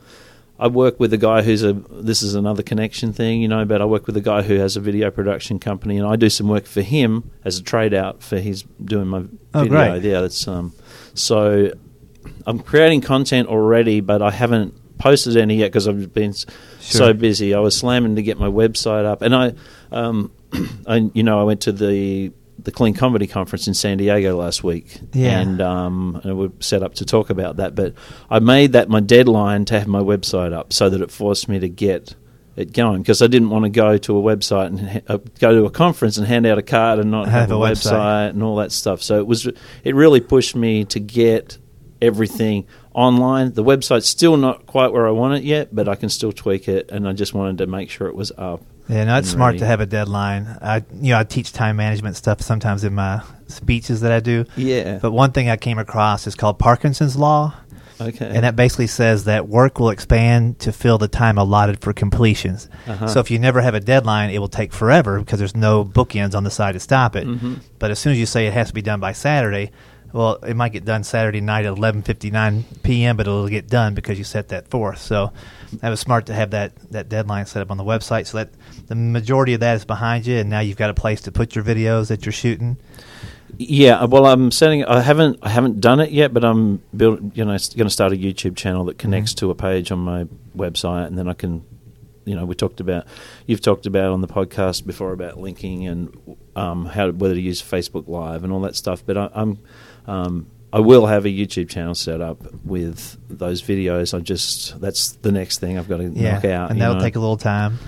I 0.58 0.66
work 0.66 1.00
with 1.00 1.12
a 1.14 1.16
guy 1.16 1.40
who's 1.40 1.62
a. 1.64 1.72
This 1.72 2.20
is 2.22 2.34
another 2.34 2.62
connection 2.62 3.14
thing, 3.14 3.40
you 3.40 3.48
know. 3.48 3.64
But 3.64 3.80
I 3.80 3.86
work 3.86 4.06
with 4.06 4.16
a 4.18 4.20
guy 4.32 4.42
who 4.42 4.56
has 4.56 4.76
a 4.76 4.80
video 4.80 5.10
production 5.10 5.58
company, 5.58 5.96
and 5.96 6.06
I 6.06 6.16
do 6.16 6.28
some 6.28 6.48
work 6.48 6.66
for 6.66 6.82
him 6.82 7.30
as 7.46 7.56
a 7.58 7.62
trade 7.62 7.94
out 7.94 8.22
for 8.22 8.38
his 8.38 8.64
doing 8.84 9.08
my 9.08 9.22
Oh, 9.54 9.62
video. 9.62 9.68
great. 9.70 10.02
Yeah, 10.02 10.20
that's 10.20 10.46
um. 10.46 10.72
So 11.14 11.72
I'm 12.46 12.58
creating 12.58 13.00
content 13.00 13.48
already, 13.48 14.00
but 14.00 14.20
I 14.20 14.30
haven't 14.30 14.74
posted 15.00 15.36
any 15.36 15.56
yet 15.56 15.66
because 15.72 15.88
I've 15.88 16.12
been 16.14 16.30
s 16.30 16.46
so 16.78 17.12
busy. 17.12 17.54
I 17.54 17.58
was 17.58 17.76
slamming 17.76 18.16
to 18.16 18.22
get 18.22 18.38
my 18.38 18.48
website 18.48 19.04
up, 19.04 19.22
and 19.22 19.34
I, 19.34 19.54
um, 19.90 20.30
I 20.86 21.10
you 21.14 21.22
know, 21.22 21.40
I 21.40 21.44
went 21.44 21.62
to 21.62 21.72
the 21.72 22.32
the 22.62 22.70
Clean 22.70 22.92
Comedy 22.92 23.26
Conference 23.26 23.66
in 23.66 23.72
San 23.74 23.96
Diego 23.98 24.36
last 24.36 24.62
week, 24.62 25.00
Yeah. 25.14 25.40
and 25.40 25.60
um, 25.62 26.20
and 26.24 26.38
we're 26.38 26.50
set 26.60 26.82
up 26.82 26.94
to 26.96 27.04
talk 27.06 27.30
about 27.30 27.56
that. 27.56 27.74
But 27.74 27.94
I 28.28 28.38
made 28.38 28.72
that 28.72 28.88
my 28.88 29.00
deadline 29.00 29.64
to 29.66 29.78
have 29.78 29.88
my 29.88 30.00
website 30.00 30.52
up, 30.52 30.72
so 30.72 30.90
that 30.90 31.00
it 31.00 31.10
forced 31.10 31.48
me 31.48 31.58
to 31.58 31.68
get 31.68 32.14
it 32.56 32.72
going 32.74 33.00
because 33.00 33.22
I 33.22 33.28
didn't 33.28 33.48
want 33.50 33.64
to 33.64 33.70
go 33.70 33.96
to 33.96 34.18
a 34.18 34.22
website 34.22 34.66
and 34.66 34.80
ha- 34.80 35.00
uh, 35.08 35.18
go 35.38 35.52
to 35.54 35.64
a 35.64 35.70
conference 35.70 36.18
and 36.18 36.26
hand 36.26 36.44
out 36.46 36.58
a 36.58 36.62
card 36.62 36.98
and 36.98 37.10
not 37.10 37.28
Have 37.28 37.48
have, 37.48 37.52
a 37.52 37.54
a, 37.54 37.58
website. 37.58 37.92
website 37.92 38.30
and 38.30 38.42
all 38.42 38.56
that 38.56 38.72
stuff. 38.72 39.00
So 39.02 39.18
it 39.18 39.26
was 39.26 39.46
it 39.84 39.94
really 39.94 40.20
pushed 40.20 40.54
me 40.56 40.84
to 40.86 41.00
get 41.00 41.56
everything 42.02 42.66
online. 42.94 43.52
The 43.52 43.64
website's 43.64 44.08
still 44.08 44.36
not 44.36 44.66
quite 44.66 44.92
where 44.92 45.06
I 45.06 45.10
want 45.10 45.34
it 45.34 45.44
yet, 45.44 45.74
but 45.74 45.88
I 45.88 45.94
can 45.94 46.08
still 46.08 46.32
tweak 46.32 46.68
it, 46.68 46.90
and 46.90 47.08
I 47.08 47.12
just 47.12 47.34
wanted 47.34 47.58
to 47.58 47.66
make 47.66 47.90
sure 47.90 48.08
it 48.08 48.14
was 48.14 48.32
up. 48.36 48.62
Yeah, 48.88 49.04
no, 49.04 49.18
it's 49.18 49.30
smart 49.30 49.52
ready. 49.52 49.60
to 49.60 49.66
have 49.66 49.80
a 49.80 49.86
deadline. 49.86 50.46
I, 50.60 50.82
you 51.00 51.12
know, 51.12 51.18
I 51.20 51.24
teach 51.24 51.52
time 51.52 51.76
management 51.76 52.16
stuff 52.16 52.40
sometimes 52.40 52.82
in 52.82 52.92
my 52.92 53.22
speeches 53.46 54.00
that 54.00 54.10
I 54.10 54.18
do. 54.18 54.46
Yeah. 54.56 54.98
But 55.00 55.12
one 55.12 55.30
thing 55.30 55.48
I 55.48 55.56
came 55.56 55.78
across 55.78 56.26
is 56.26 56.34
called 56.34 56.58
Parkinson's 56.58 57.16
law, 57.16 57.54
okay. 58.00 58.26
and 58.26 58.42
that 58.42 58.56
basically 58.56 58.88
says 58.88 59.24
that 59.24 59.46
work 59.46 59.78
will 59.78 59.90
expand 59.90 60.58
to 60.60 60.72
fill 60.72 60.98
the 60.98 61.06
time 61.06 61.38
allotted 61.38 61.80
for 61.80 61.92
completions. 61.92 62.68
Uh-huh. 62.88 63.06
So 63.06 63.20
if 63.20 63.30
you 63.30 63.38
never 63.38 63.60
have 63.60 63.74
a 63.74 63.80
deadline, 63.80 64.30
it 64.30 64.38
will 64.38 64.48
take 64.48 64.72
forever 64.72 65.20
because 65.20 65.38
there's 65.38 65.56
no 65.56 65.84
bookends 65.84 66.34
on 66.34 66.42
the 66.42 66.50
side 66.50 66.72
to 66.72 66.80
stop 66.80 67.14
it. 67.14 67.28
Mhm. 67.28 67.60
But 67.78 67.92
as 67.92 68.00
soon 68.00 68.14
as 68.14 68.18
you 68.18 68.26
say 68.26 68.48
it 68.48 68.52
has 68.54 68.68
to 68.68 68.74
be 68.74 68.82
done 68.82 68.98
by 68.98 69.12
Saturday, 69.12 69.70
well, 70.12 70.34
it 70.46 70.54
might 70.56 70.72
get 70.72 70.84
done 70.84 71.04
Saturday 71.04 71.40
night 71.40 71.66
at 71.66 71.74
11:59 71.74 72.82
p.m., 72.82 73.16
but 73.16 73.26
it'll 73.26 73.48
get 73.48 73.68
done 73.68 73.94
because 73.94 74.18
you 74.18 74.24
set 74.24 74.48
that 74.48 74.68
forth. 74.68 74.98
So 74.98 75.32
that 75.80 75.88
was 75.90 76.00
smart 76.00 76.26
to 76.26 76.34
have 76.34 76.50
that 76.50 76.72
that 76.90 77.08
deadline 77.08 77.46
set 77.46 77.62
up 77.62 77.70
on 77.70 77.76
the 77.76 77.84
website, 77.84 78.26
so 78.26 78.38
that 78.38 78.50
the 78.88 78.94
majority 78.94 79.54
of 79.54 79.60
that 79.60 79.76
is 79.76 79.84
behind 79.84 80.26
you, 80.26 80.38
and 80.38 80.50
now 80.50 80.60
you've 80.60 80.76
got 80.76 80.90
a 80.90 80.94
place 80.94 81.20
to 81.22 81.32
put 81.32 81.54
your 81.54 81.64
videos 81.64 82.08
that 82.08 82.24
you're 82.26 82.32
shooting. 82.32 82.76
Yeah, 83.58 84.04
well, 84.04 84.26
I'm 84.26 84.50
setting. 84.52 84.84
I 84.84 85.00
haven't. 85.00 85.38
I 85.42 85.50
haven't 85.50 85.80
done 85.80 86.00
it 86.00 86.10
yet, 86.12 86.32
but 86.32 86.44
I'm 86.44 86.82
build, 86.96 87.36
You 87.36 87.44
know, 87.44 87.50
going 87.50 87.86
to 87.86 87.90
start 87.90 88.12
a 88.12 88.16
YouTube 88.16 88.56
channel 88.56 88.84
that 88.86 88.96
connects 88.98 89.32
Mhm. 89.34 89.36
to 89.38 89.50
a 89.50 89.54
page 89.54 89.90
on 89.92 89.98
my 89.98 90.26
website, 90.56 91.06
and 91.08 91.18
then 91.18 91.28
I 91.28 91.34
can. 91.34 91.62
You 92.24 92.36
know, 92.36 92.44
we 92.44 92.54
talked 92.54 92.80
about. 92.80 93.06
You've 93.46 93.60
talked 93.60 93.86
about 93.86 94.12
on 94.12 94.20
the 94.20 94.28
podcast 94.28 94.86
before 94.86 95.12
about 95.12 95.40
linking 95.40 95.86
and 95.86 96.14
um, 96.54 96.86
how 96.86 97.10
whether 97.10 97.34
to 97.34 97.40
use 97.40 97.60
Facebook 97.60 98.06
Live 98.08 98.44
and 98.44 98.52
all 98.52 98.60
that 98.60 98.76
stuff. 98.76 99.02
But 99.04 99.16
I, 99.18 99.30
I'm. 99.34 99.58
Um, 100.10 100.46
I 100.72 100.80
will 100.80 101.06
have 101.06 101.24
a 101.24 101.28
YouTube 101.28 101.68
channel 101.68 101.94
set 101.94 102.20
up 102.20 102.38
with 102.64 103.16
those 103.28 103.60
videos. 103.62 104.14
I 104.16 104.20
just 104.20 104.80
that's 104.80 105.12
the 105.12 105.32
next 105.32 105.58
thing 105.58 105.78
I've 105.78 105.88
got 105.88 105.98
to 105.98 106.08
Yeah, 106.08 106.34
knock 106.34 106.44
out. 106.44 106.70
and 106.70 106.80
that'll 106.80 106.96
know. 106.96 107.00
take 107.00 107.16
a 107.16 107.20
little 107.20 107.36
time. 107.36 107.78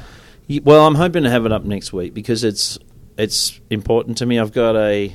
Well, 0.64 0.87
I'm 0.87 0.96
hoping 0.96 1.22
to 1.22 1.30
have 1.30 1.46
it 1.46 1.52
up 1.52 1.64
next 1.64 1.92
week 1.92 2.12
because 2.14 2.44
it's 2.44 2.78
it's 3.16 3.61
important 3.70 4.18
to 4.18 4.26
me. 4.26 4.38
I've 4.38 4.52
got 4.52 4.76
a 4.76 5.14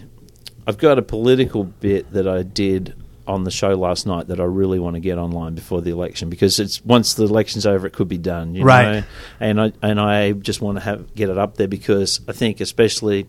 I've 0.65 0.77
got 0.77 0.97
a 0.97 1.01
political 1.01 1.63
bit 1.65 2.11
that 2.11 2.27
I 2.27 2.43
did 2.43 2.93
on 3.27 3.43
the 3.43 3.51
show 3.51 3.69
last 3.75 4.07
night 4.07 4.27
that 4.27 4.39
I 4.39 4.45
really 4.45 4.79
want 4.79 4.95
to 4.95 5.01
get 5.01 5.17
online 5.17 5.53
before 5.53 5.81
the 5.81 5.91
election 5.91 6.29
because 6.29 6.59
it's 6.61 6.83
once 6.85 7.13
the 7.15 7.25
election's 7.25 7.65
over, 7.65 7.85
it 7.85 7.91
could 7.91 8.07
be 8.07 8.17
done, 8.17 8.55
you 8.55 8.63
Right. 8.63 8.91
know. 8.99 9.03
And 9.41 9.59
I 9.61 9.71
and 9.81 9.99
I 9.99 10.31
just 10.31 10.61
want 10.61 10.77
to 10.77 10.83
have 10.85 11.13
get 11.15 11.29
it 11.29 11.37
up 11.37 11.57
there 11.57 11.67
because 11.67 12.21
I 12.27 12.31
think 12.31 12.61
especially. 12.61 13.27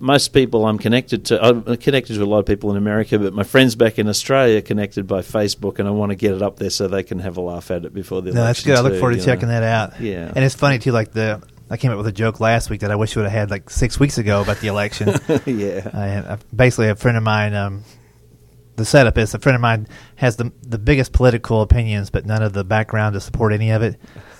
Most 0.00 0.28
people 0.28 0.66
I'm 0.66 0.76
connected 0.78 1.26
to, 1.26 1.42
I'm 1.42 1.62
connected 1.76 2.14
to 2.14 2.22
a 2.22 2.26
lot 2.26 2.40
of 2.40 2.46
people 2.46 2.70
in 2.70 2.76
America, 2.76 3.18
but 3.18 3.32
my 3.32 3.44
friends 3.44 3.74
back 3.76 3.98
in 3.98 4.08
Australia 4.08 4.58
are 4.58 4.62
connected 4.62 5.06
by 5.06 5.20
Facebook, 5.20 5.78
and 5.78 5.86
I 5.88 5.92
want 5.92 6.10
to 6.10 6.16
get 6.16 6.34
it 6.34 6.42
up 6.42 6.56
there 6.58 6.70
so 6.70 6.88
they 6.88 7.02
can 7.04 7.20
have 7.20 7.36
a 7.36 7.40
laugh 7.40 7.70
at 7.70 7.84
it 7.84 7.94
before 7.94 8.20
the 8.20 8.32
No, 8.32 8.44
that's 8.44 8.64
election. 8.64 8.70
good. 8.72 8.78
I 8.78 8.82
look 8.82 8.92
too, 8.94 8.98
forward 8.98 9.12
to 9.14 9.18
you 9.20 9.24
checking 9.24 9.48
know. 9.48 9.60
that 9.60 9.92
out. 9.92 10.00
Yeah. 10.00 10.32
and 10.34 10.44
it's 10.44 10.54
funny 10.56 10.78
too. 10.78 10.92
Like 10.92 11.12
the 11.12 11.42
I 11.70 11.76
came 11.76 11.90
up 11.90 11.96
with 11.96 12.06
a 12.08 12.12
joke 12.12 12.40
last 12.40 12.68
week 12.70 12.80
that 12.80 12.90
I 12.90 12.96
wish 12.96 13.16
I 13.16 13.20
would 13.20 13.30
have 13.30 13.32
had 13.38 13.50
like 13.50 13.70
six 13.70 13.98
weeks 13.98 14.18
ago 14.18 14.42
about 14.42 14.58
the 14.60 14.66
election. 14.66 15.08
yeah. 15.46 15.88
I, 15.94 16.34
I, 16.34 16.38
basically, 16.54 16.88
a 16.88 16.96
friend 16.96 17.16
of 17.16 17.22
mine. 17.22 17.54
Um, 17.54 17.84
the 18.76 18.84
setup 18.84 19.16
is 19.18 19.32
a 19.34 19.38
friend 19.38 19.54
of 19.54 19.62
mine 19.62 19.86
has 20.16 20.36
the 20.36 20.52
the 20.62 20.78
biggest 20.78 21.12
political 21.12 21.62
opinions, 21.62 22.10
but 22.10 22.26
none 22.26 22.42
of 22.42 22.52
the 22.52 22.64
background 22.64 23.14
to 23.14 23.20
support 23.20 23.52
any 23.52 23.70
of 23.70 23.82
it. 23.82 23.98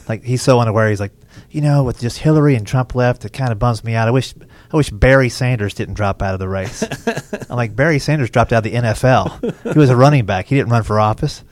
Like 0.09 0.23
he's 0.25 0.43
so 0.43 0.61
unaware. 0.61 0.89
He's 0.91 1.01
like, 1.01 1.13
you 1.51 1.61
know, 1.61 1.83
with 1.85 2.01
just 2.01 2.19
Hillary 2.19 2.55
and 2.57 2.67
Trump 2.67 2.95
left, 2.95 3.25
it 3.25 3.33
kind 3.33 3.53
of 3.53 3.59
bums 3.59 3.83
me 3.85 3.95
out. 3.95 4.07
I 4.09 4.11
wish 4.11 4.35
I 4.73 4.77
wish 4.77 4.91
Barry 4.91 5.29
Sanders 5.29 5.75
didn't 5.75 5.95
drop 5.95 6.21
out 6.23 6.35
of 6.35 6.41
the 6.41 6.49
race. 6.49 6.83
I'm 7.51 7.57
like 7.57 7.75
Barry 7.75 7.99
Sanders 7.99 8.31
dropped 8.31 8.53
out 8.53 8.67
of 8.67 8.73
the 8.73 8.79
NFL. 8.79 9.73
He 9.73 9.79
was 9.79 9.91
a 9.91 9.97
running 9.97 10.27
back. 10.27 10.47
He 10.47 10.57
didn't 10.57 10.71
run 10.73 10.83
for 10.83 11.01
office. 11.01 11.43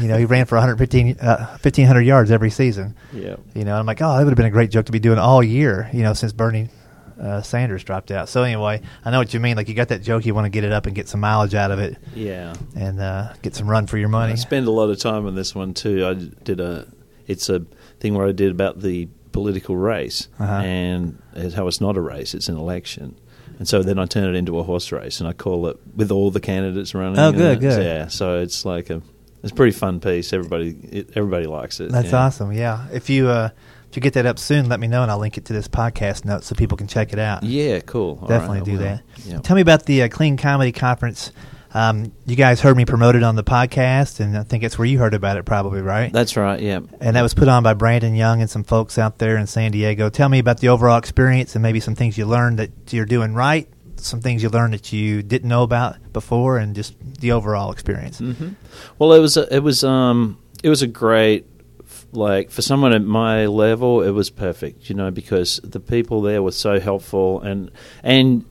You 0.00 0.08
know, 0.08 0.16
he 0.16 0.24
ran 0.24 0.46
for 0.46 0.54
115, 0.56 1.18
uh, 1.20 1.46
1,500 1.60 2.00
yards 2.00 2.30
every 2.30 2.48
season. 2.48 2.96
Yeah. 3.12 3.36
You 3.54 3.64
know, 3.64 3.76
I'm 3.78 3.84
like, 3.84 4.00
oh, 4.00 4.16
that 4.16 4.24
would 4.24 4.30
have 4.30 4.36
been 4.36 4.46
a 4.46 4.50
great 4.50 4.70
joke 4.70 4.86
to 4.86 4.92
be 4.92 4.98
doing 4.98 5.18
all 5.18 5.42
year. 5.42 5.90
You 5.92 6.02
know, 6.02 6.14
since 6.14 6.32
Bernie 6.32 6.70
uh, 7.20 7.42
Sanders 7.42 7.84
dropped 7.84 8.10
out. 8.10 8.30
So 8.30 8.44
anyway, 8.44 8.80
I 9.04 9.10
know 9.10 9.18
what 9.18 9.34
you 9.34 9.40
mean. 9.40 9.56
Like 9.58 9.68
you 9.68 9.74
got 9.74 9.88
that 9.88 10.02
joke, 10.02 10.24
you 10.24 10.32
want 10.34 10.46
to 10.46 10.48
get 10.50 10.64
it 10.64 10.72
up 10.72 10.86
and 10.86 10.94
get 10.94 11.06
some 11.08 11.20
mileage 11.20 11.54
out 11.54 11.70
of 11.70 11.80
it, 11.80 11.98
Yeah. 12.14 12.54
and 12.74 12.98
uh, 12.98 13.34
get 13.42 13.54
some 13.54 13.68
run 13.68 13.86
for 13.86 13.98
your 13.98 14.08
money. 14.08 14.32
I 14.32 14.36
spend 14.36 14.66
a 14.66 14.70
lot 14.70 14.88
of 14.88 14.98
time 14.98 15.26
on 15.26 15.34
this 15.34 15.54
one 15.54 15.74
too. 15.74 16.06
I 16.06 16.14
did 16.44 16.60
a. 16.60 16.86
It's 17.26 17.48
a 17.48 17.60
thing 18.00 18.14
where 18.14 18.26
I 18.26 18.32
did 18.32 18.50
about 18.50 18.80
the 18.80 19.08
political 19.32 19.76
race 19.76 20.28
Uh-huh. 20.38 20.52
and 20.52 21.18
how 21.54 21.66
it's 21.66 21.80
not 21.80 21.96
a 21.96 22.00
race; 22.00 22.34
it's 22.34 22.48
an 22.48 22.56
election. 22.56 23.16
And 23.58 23.68
so 23.68 23.82
then 23.82 23.98
I 23.98 24.06
turn 24.06 24.34
it 24.34 24.36
into 24.36 24.58
a 24.58 24.62
horse 24.64 24.90
race, 24.90 25.20
and 25.20 25.28
I 25.28 25.32
call 25.32 25.68
it 25.68 25.78
with 25.94 26.10
all 26.10 26.30
the 26.30 26.40
candidates 26.40 26.94
running. 26.94 27.18
Oh, 27.18 27.30
good, 27.32 27.60
good. 27.60 27.82
Yeah, 27.82 28.08
so 28.08 28.40
it's 28.40 28.64
like 28.64 28.90
a, 28.90 29.00
it's 29.42 29.52
a 29.52 29.54
pretty 29.54 29.72
fun 29.76 30.00
piece. 30.00 30.32
Everybody, 30.32 30.76
it, 30.90 31.10
everybody 31.16 31.46
likes 31.46 31.78
it. 31.80 31.92
That's 31.92 32.10
yeah. 32.10 32.24
awesome. 32.24 32.52
Yeah, 32.52 32.86
if 32.92 33.08
you 33.08 33.28
uh, 33.28 33.50
if 33.88 33.96
you 33.96 34.02
get 34.02 34.14
that 34.14 34.26
up 34.26 34.40
soon, 34.40 34.68
let 34.68 34.80
me 34.80 34.88
know, 34.88 35.02
and 35.02 35.10
I'll 35.10 35.20
link 35.20 35.38
it 35.38 35.44
to 35.46 35.52
this 35.52 35.68
podcast 35.68 36.24
note 36.24 36.42
so 36.42 36.56
people 36.56 36.76
can 36.76 36.88
check 36.88 37.12
it 37.12 37.18
out. 37.20 37.44
Yeah, 37.44 37.78
cool. 37.80 38.16
Definitely 38.26 38.60
I 38.60 38.64
do 38.64 38.76
that. 38.78 39.02
Yeah. 39.24 39.38
Tell 39.38 39.54
me 39.54 39.62
about 39.62 39.86
the 39.86 40.02
uh, 40.02 40.08
Clean 40.08 40.36
Comedy 40.36 40.72
Conference. 40.72 41.30
Um, 41.74 42.12
you 42.24 42.36
guys 42.36 42.60
heard 42.60 42.76
me 42.76 42.84
promote 42.84 43.16
it 43.16 43.22
on 43.24 43.34
the 43.34 43.42
podcast, 43.42 44.20
and 44.20 44.38
I 44.38 44.44
think 44.44 44.62
it's 44.62 44.78
where 44.78 44.86
you 44.86 44.98
heard 44.98 45.12
about 45.12 45.36
it, 45.36 45.44
probably, 45.44 45.80
right? 45.82 46.12
That's 46.12 46.36
right. 46.36 46.60
Yeah. 46.60 46.80
and 47.00 47.16
that 47.16 47.22
was 47.22 47.34
put 47.34 47.48
on 47.48 47.62
by 47.64 47.74
Brandon 47.74 48.14
Young 48.14 48.40
and 48.40 48.48
some 48.48 48.62
folks 48.62 48.96
out 48.96 49.18
there 49.18 49.36
in 49.36 49.46
San 49.48 49.72
Diego. 49.72 50.08
Tell 50.08 50.28
me 50.28 50.38
about 50.38 50.60
the 50.60 50.68
overall 50.68 50.98
experience 50.98 51.56
and 51.56 51.62
maybe 51.62 51.80
some 51.80 51.94
things 51.96 52.16
you 52.16 52.26
learned 52.26 52.58
that 52.60 52.70
you're 52.92 53.04
doing 53.06 53.34
right, 53.34 53.68
some 53.96 54.20
things 54.20 54.42
you 54.42 54.48
learned 54.50 54.74
that 54.74 54.92
you 54.92 55.22
didn't 55.22 55.48
know 55.48 55.64
about 55.64 55.96
before, 56.12 56.58
and 56.58 56.76
just 56.76 56.94
the 57.20 57.32
overall 57.32 57.72
experience. 57.72 58.18
hmm 58.20 58.50
Well, 59.00 59.12
it 59.12 59.18
was 59.20 59.36
a, 59.36 59.52
it 59.54 59.62
was 59.64 59.82
um 59.82 60.38
it 60.62 60.68
was 60.68 60.82
a 60.82 60.86
great 60.86 61.46
like 62.12 62.50
for 62.52 62.62
someone 62.62 62.92
at 62.92 63.02
my 63.02 63.46
level, 63.46 64.00
it 64.02 64.10
was 64.10 64.30
perfect. 64.30 64.88
You 64.88 64.94
know, 64.94 65.10
because 65.10 65.58
the 65.64 65.80
people 65.80 66.22
there 66.22 66.40
were 66.42 66.52
so 66.52 66.78
helpful 66.78 67.40
and 67.40 67.70
and 68.04 68.44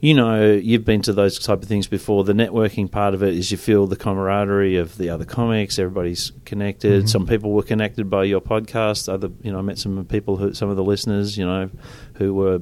you 0.00 0.12
know 0.14 0.52
you've 0.52 0.84
been 0.84 1.00
to 1.02 1.12
those 1.12 1.38
type 1.38 1.62
of 1.62 1.68
things 1.68 1.86
before. 1.86 2.22
The 2.24 2.34
networking 2.34 2.90
part 2.90 3.14
of 3.14 3.22
it 3.22 3.34
is 3.34 3.50
you 3.50 3.56
feel 3.56 3.86
the 3.86 3.96
camaraderie 3.96 4.76
of 4.76 4.98
the 4.98 5.08
other 5.08 5.24
comics. 5.24 5.78
Everybody's 5.78 6.32
connected. 6.44 7.04
Mhm. 7.04 7.08
Some 7.08 7.26
people 7.26 7.52
were 7.52 7.62
connected 7.62 8.10
by 8.10 8.24
your 8.24 8.40
podcast. 8.42 9.08
Other 9.08 9.30
you 9.42 9.50
know 9.52 9.58
I 9.58 9.62
met 9.62 9.78
some 9.78 10.04
people 10.04 10.36
who 10.36 10.52
some 10.54 10.68
of 10.68 10.76
the 10.76 10.84
listeners 10.84 11.38
you 11.38 11.46
know 11.46 11.70
who 12.14 12.34
were 12.34 12.60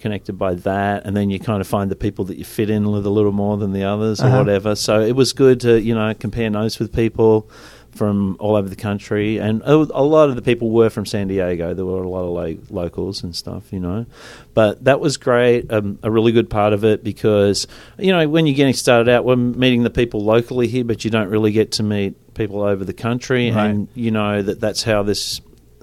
connected 0.00 0.34
by 0.38 0.54
that, 0.54 1.04
and 1.06 1.16
then 1.16 1.30
you 1.30 1.38
kind 1.38 1.60
of 1.60 1.66
find 1.66 1.90
the 1.90 1.96
people 1.96 2.24
that 2.26 2.36
you 2.38 2.44
fit 2.44 2.70
in 2.70 2.90
with 2.90 3.04
a 3.06 3.10
little 3.10 3.32
more 3.32 3.56
than 3.56 3.72
the 3.72 3.84
others, 3.84 4.20
or 4.20 4.26
Uh-huh. 4.26 4.38
whatever. 4.38 4.74
So 4.74 5.00
it 5.00 5.14
was 5.16 5.32
good 5.32 5.60
to 5.60 5.80
you 5.80 5.94
know 5.94 6.12
compare 6.18 6.48
notes 6.50 6.78
with 6.78 6.92
people 6.92 7.48
from 7.92 8.36
all 8.38 8.56
over 8.56 8.68
the 8.68 8.76
country, 8.76 9.38
and 9.38 9.62
a 9.62 9.76
lot 9.76 10.28
of 10.30 10.36
the 10.36 10.42
people 10.42 10.70
were 10.70 10.90
from 10.90 11.04
San 11.06 11.28
Diego. 11.28 11.74
There 11.74 11.84
were 11.84 12.02
a 12.02 12.08
lot 12.08 12.22
of 12.24 12.30
lo- 12.30 12.82
locals 12.82 13.22
and 13.22 13.34
stuff, 13.34 13.72
you 13.72 13.80
know. 13.80 14.06
But 14.54 14.84
that 14.84 15.00
was 15.00 15.16
great, 15.16 15.70
um, 15.72 15.98
a 16.02 16.10
really 16.10 16.32
good 16.32 16.48
part 16.48 16.72
of 16.72 16.84
it 16.84 17.02
because 17.04 17.66
you 17.98 18.12
know 18.12 18.28
when 18.28 18.46
you're 18.46 18.56
getting 18.56 18.74
started 18.74 19.08
out, 19.08 19.24
we're 19.24 19.36
meeting 19.36 19.82
the 19.82 19.90
people 19.90 20.24
locally 20.24 20.68
here, 20.68 20.84
but 20.84 21.04
you 21.04 21.10
don't 21.10 21.28
really 21.28 21.52
get 21.52 21.72
to 21.72 21.82
meet 21.82 22.34
people 22.34 22.62
over 22.62 22.84
the 22.84 22.92
country, 22.94 23.50
Right. 23.50 23.66
and 23.66 23.88
you 23.94 24.10
know 24.10 24.40
that 24.42 24.60
that's 24.60 24.82
how 24.82 25.02
this 25.02 25.40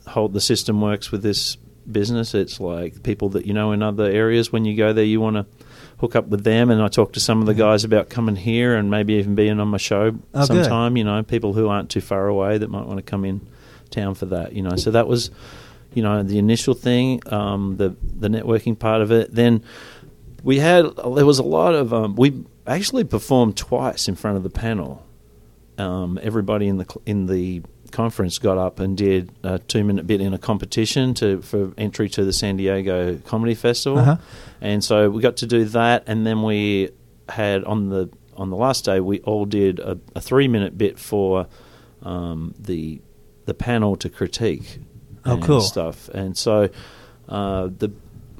whole 0.07 0.29
the 0.29 0.41
system 0.41 0.79
works 0.81 1.11
with 1.11 1.21
this 1.23 1.57
business. 1.91 2.33
It's 2.33 2.59
like 2.59 3.03
people 3.03 3.29
that 3.29 3.45
you 3.45 3.53
know 3.53 3.71
in 3.73 3.83
other 3.83 4.05
areas. 4.05 4.51
When 4.51 4.65
you 4.65 4.75
go 4.77 4.93
there, 4.93 5.05
you 5.05 5.19
want 5.21 5.35
to 5.35 5.56
hook 5.99 6.15
up 6.15 6.27
with 6.27 6.43
them. 6.43 6.69
And 6.69 6.81
I 6.81 6.87
talked 6.87 7.13
to 7.13 7.19
some 7.19 7.39
of 7.41 7.47
the 7.47 7.53
guys 7.53 7.83
about 7.83 8.09
coming 8.09 8.35
here 8.35 8.75
and 8.75 8.89
maybe 8.91 9.13
even 9.15 9.35
being 9.35 9.59
on 9.59 9.67
my 9.69 9.77
show 9.77 10.15
Oh, 10.33 10.39
good. 10.39 10.45
sometime. 10.47 10.95
You 10.97 11.03
know, 11.03 11.21
people 11.23 11.53
who 11.53 11.67
aren't 11.67 11.89
too 11.89 12.01
far 12.01 12.27
away 12.27 12.57
that 12.57 12.69
might 12.69 12.85
want 12.85 12.97
to 12.97 13.03
come 13.03 13.25
in 13.25 13.41
town 13.89 14.13
for 14.15 14.25
that. 14.27 14.53
You 14.53 14.61
know, 14.63 14.75
so 14.75 14.91
that 14.91 15.07
was 15.07 15.31
you 15.93 16.03
know 16.03 16.21
the 16.23 16.37
initial 16.37 16.73
thing, 16.73 17.21
um, 17.31 17.77
the 17.77 17.95
the 18.01 18.27
networking 18.27 18.77
part 18.77 19.01
of 19.01 19.11
it. 19.11 19.33
Then 19.33 19.63
we 20.43 20.59
had 20.59 20.85
there 21.15 21.25
was 21.25 21.39
a 21.39 21.43
lot 21.43 21.73
of 21.73 21.93
um, 21.93 22.15
we 22.15 22.43
actually 22.67 23.03
performed 23.03 23.57
twice 23.57 24.07
in 24.07 24.15
front 24.15 24.37
of 24.37 24.43
the 24.43 24.49
panel. 24.49 25.03
Um, 25.79 26.19
everybody 26.21 26.67
in 26.67 26.77
the 26.77 26.85
in 27.05 27.25
the 27.27 27.61
conference 27.91 28.39
got 28.39 28.57
up 28.57 28.79
and 28.79 28.97
did 28.97 29.31
a 29.43 29.59
two 29.59 29.83
minute 29.83 30.05
bit 30.07 30.21
in 30.21 30.33
a 30.33 30.37
competition 30.37 31.13
to 31.15 31.41
for 31.41 31.71
entry 31.77 32.09
to 32.09 32.23
the 32.25 32.33
San 32.33 32.57
Diego 32.57 33.17
Comedy 33.25 33.55
Festival, 33.55 33.99
Uh-huh. 33.99 34.17
and 34.61 34.83
so 34.83 35.09
we 35.09 35.21
got 35.21 35.37
to 35.37 35.45
do 35.47 35.65
that, 35.65 36.03
and 36.07 36.25
then 36.25 36.43
we 36.43 36.89
had 37.29 37.63
on 37.63 37.89
the 37.89 38.09
on 38.35 38.49
the 38.49 38.55
last 38.55 38.85
day 38.85 38.99
we 38.99 39.19
all 39.21 39.45
did 39.45 39.79
a, 39.79 39.97
a 40.15 40.21
three 40.21 40.47
minute 40.47 40.77
bit 40.77 40.99
for 40.99 41.47
um, 42.03 42.53
the 42.59 43.01
the 43.45 43.53
panel 43.53 43.95
to 43.97 44.09
critique 44.09 44.79
Oh, 45.25 45.33
and 45.33 45.43
cool. 45.43 45.61
stuff, 45.61 46.07
and 46.09 46.37
so 46.37 46.69
uh, 47.27 47.67
the 47.77 47.91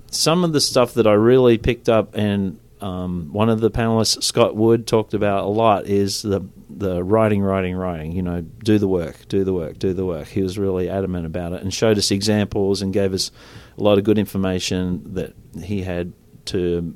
some 0.10 0.44
of 0.44 0.54
the 0.54 0.62
stuff 0.62 0.94
that 0.94 1.06
I 1.08 1.14
really 1.14 1.58
picked 1.58 1.90
up 1.90 2.16
and 2.16 2.60
um, 2.82 3.30
one 3.32 3.50
of 3.50 3.60
the 3.60 3.72
panelists, 3.72 4.24
Scott 4.24 4.56
Wood, 4.56 4.86
talked 4.88 5.14
about 5.14 5.44
a 5.44 5.48
lot 5.48 5.86
is 5.88 6.22
the 6.22 6.42
the 6.70 7.04
writing, 7.04 7.42
writing, 7.42 7.76
writing. 7.76 8.12
You 8.12 8.22
know, 8.22 8.42
do 8.42 8.78
the 8.78 8.88
work, 8.88 9.28
do 9.28 9.44
the 9.44 9.54
work, 9.54 9.80
do 9.80 9.94
the 9.94 10.06
work. 10.06 10.28
He 10.28 10.42
was 10.44 10.58
really 10.58 10.90
adamant 10.90 11.26
about 11.26 11.54
it 11.54 11.62
and 11.64 11.74
showed 11.74 11.98
us 11.98 12.12
examples 12.12 12.82
and 12.82 12.94
gave 12.94 13.14
us 13.14 13.32
a 13.78 13.84
lot 13.84 13.98
of 13.98 14.04
good 14.04 14.18
information 14.20 15.14
that 15.16 15.34
he 15.64 15.82
had 15.82 16.14
to 16.46 16.94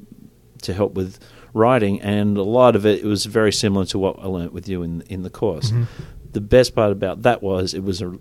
to 0.62 0.74
help 0.74 0.94
with 0.94 1.17
writing. 1.54 2.00
And 2.02 2.38
a 2.38 2.44
lot 2.44 2.76
of 2.76 2.86
it, 2.86 3.00
it 3.00 3.06
was 3.06 3.26
very 3.26 3.52
similar 3.52 3.86
to 3.86 3.98
what 3.98 4.20
I 4.20 4.28
learnt 4.28 4.54
with 4.54 4.70
you 4.70 4.84
in 4.84 5.02
in 5.10 5.24
the 5.24 5.30
course. 5.32 5.72
Mhm. 5.72 5.88
The 6.34 6.41
best 6.41 6.76
part 6.76 6.91
about 6.91 7.24
that 7.24 7.41
was 7.41 7.74
it 7.74 7.84
was 7.84 8.02
a 8.02 8.17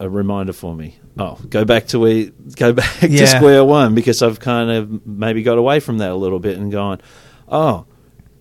a 0.00 0.08
reminder 0.08 0.52
for 0.52 0.74
me. 0.74 0.96
Oh, 1.18 1.38
go 1.48 1.64
back 1.64 1.86
to 1.88 1.98
where, 1.98 2.26
go 2.56 2.72
back 2.80 3.02
Yeah. 3.02 3.08
to 3.20 3.26
square 3.26 3.64
one 3.64 3.94
because 3.94 4.22
I've 4.22 4.38
kind 4.40 4.70
of 4.70 5.06
maybe 5.06 5.42
got 5.42 5.58
away 5.58 5.80
from 5.80 5.98
that 5.98 6.10
a 6.10 6.14
little 6.14 6.38
bit 6.38 6.56
and 6.58 6.70
gone, 6.70 7.00
oh, 7.48 7.84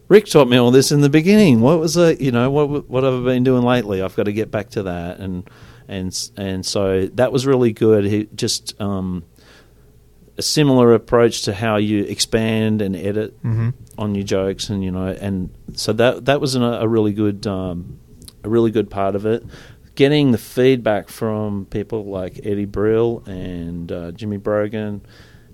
Rick 0.08 0.28
taught 0.28 0.48
me 0.48 0.58
all 0.58 0.72
this 0.72 0.91
in 0.91 1.02
the 1.02 1.10
beginning. 1.10 1.60
What 1.62 1.80
was 1.80 1.98
it? 1.98 2.22
You 2.22 2.32
know, 2.32 2.50
what 2.50 2.89
what 2.89 3.04
have 3.04 3.13
I 3.13 3.26
been 3.26 3.43
doing 3.43 3.63
lately? 3.63 4.02
I've 4.02 4.15
got 4.15 4.24
to 4.24 4.32
get 4.34 4.50
back 4.52 4.70
to 4.72 4.84
that, 4.84 5.20
and 5.20 5.50
and 5.89 6.30
and 6.38 6.65
so 6.65 7.08
that 7.15 7.32
was 7.34 7.46
really 7.46 7.74
good. 7.74 8.06
He 8.06 8.30
just 8.34 8.80
um, 8.80 9.26
a 10.38 10.41
similar 10.41 10.93
approach 10.93 11.41
to 11.43 11.54
how 11.54 11.76
you 11.78 12.04
expand 12.04 12.82
and 12.82 12.96
edit 12.96 13.36
hmm 13.41 13.70
on 13.98 14.13
your 14.15 14.24
jokes, 14.24 14.70
and 14.70 14.82
you 14.84 14.91
know, 14.91 15.08
and 15.08 15.50
so 15.74 15.91
that 15.93 16.26
that 16.26 16.39
was 16.39 16.56
an, 16.56 16.63
a 16.63 16.88
really 16.88 17.12
good 17.12 17.46
um, 17.48 18.00
a 18.43 18.50
really 18.50 18.72
good 18.72 18.89
part 18.89 19.13
of 19.15 19.26
it. 19.26 19.43
Getting 19.97 20.31
the 20.31 20.38
feedback 20.38 21.10
from 21.10 21.65
people 21.65 22.05
like 22.05 22.39
Eddie 22.43 22.65
Brill 22.65 23.23
and 23.25 23.91
uh, 23.91 24.12
Jimmy 24.12 24.38
Brogan, 24.38 25.01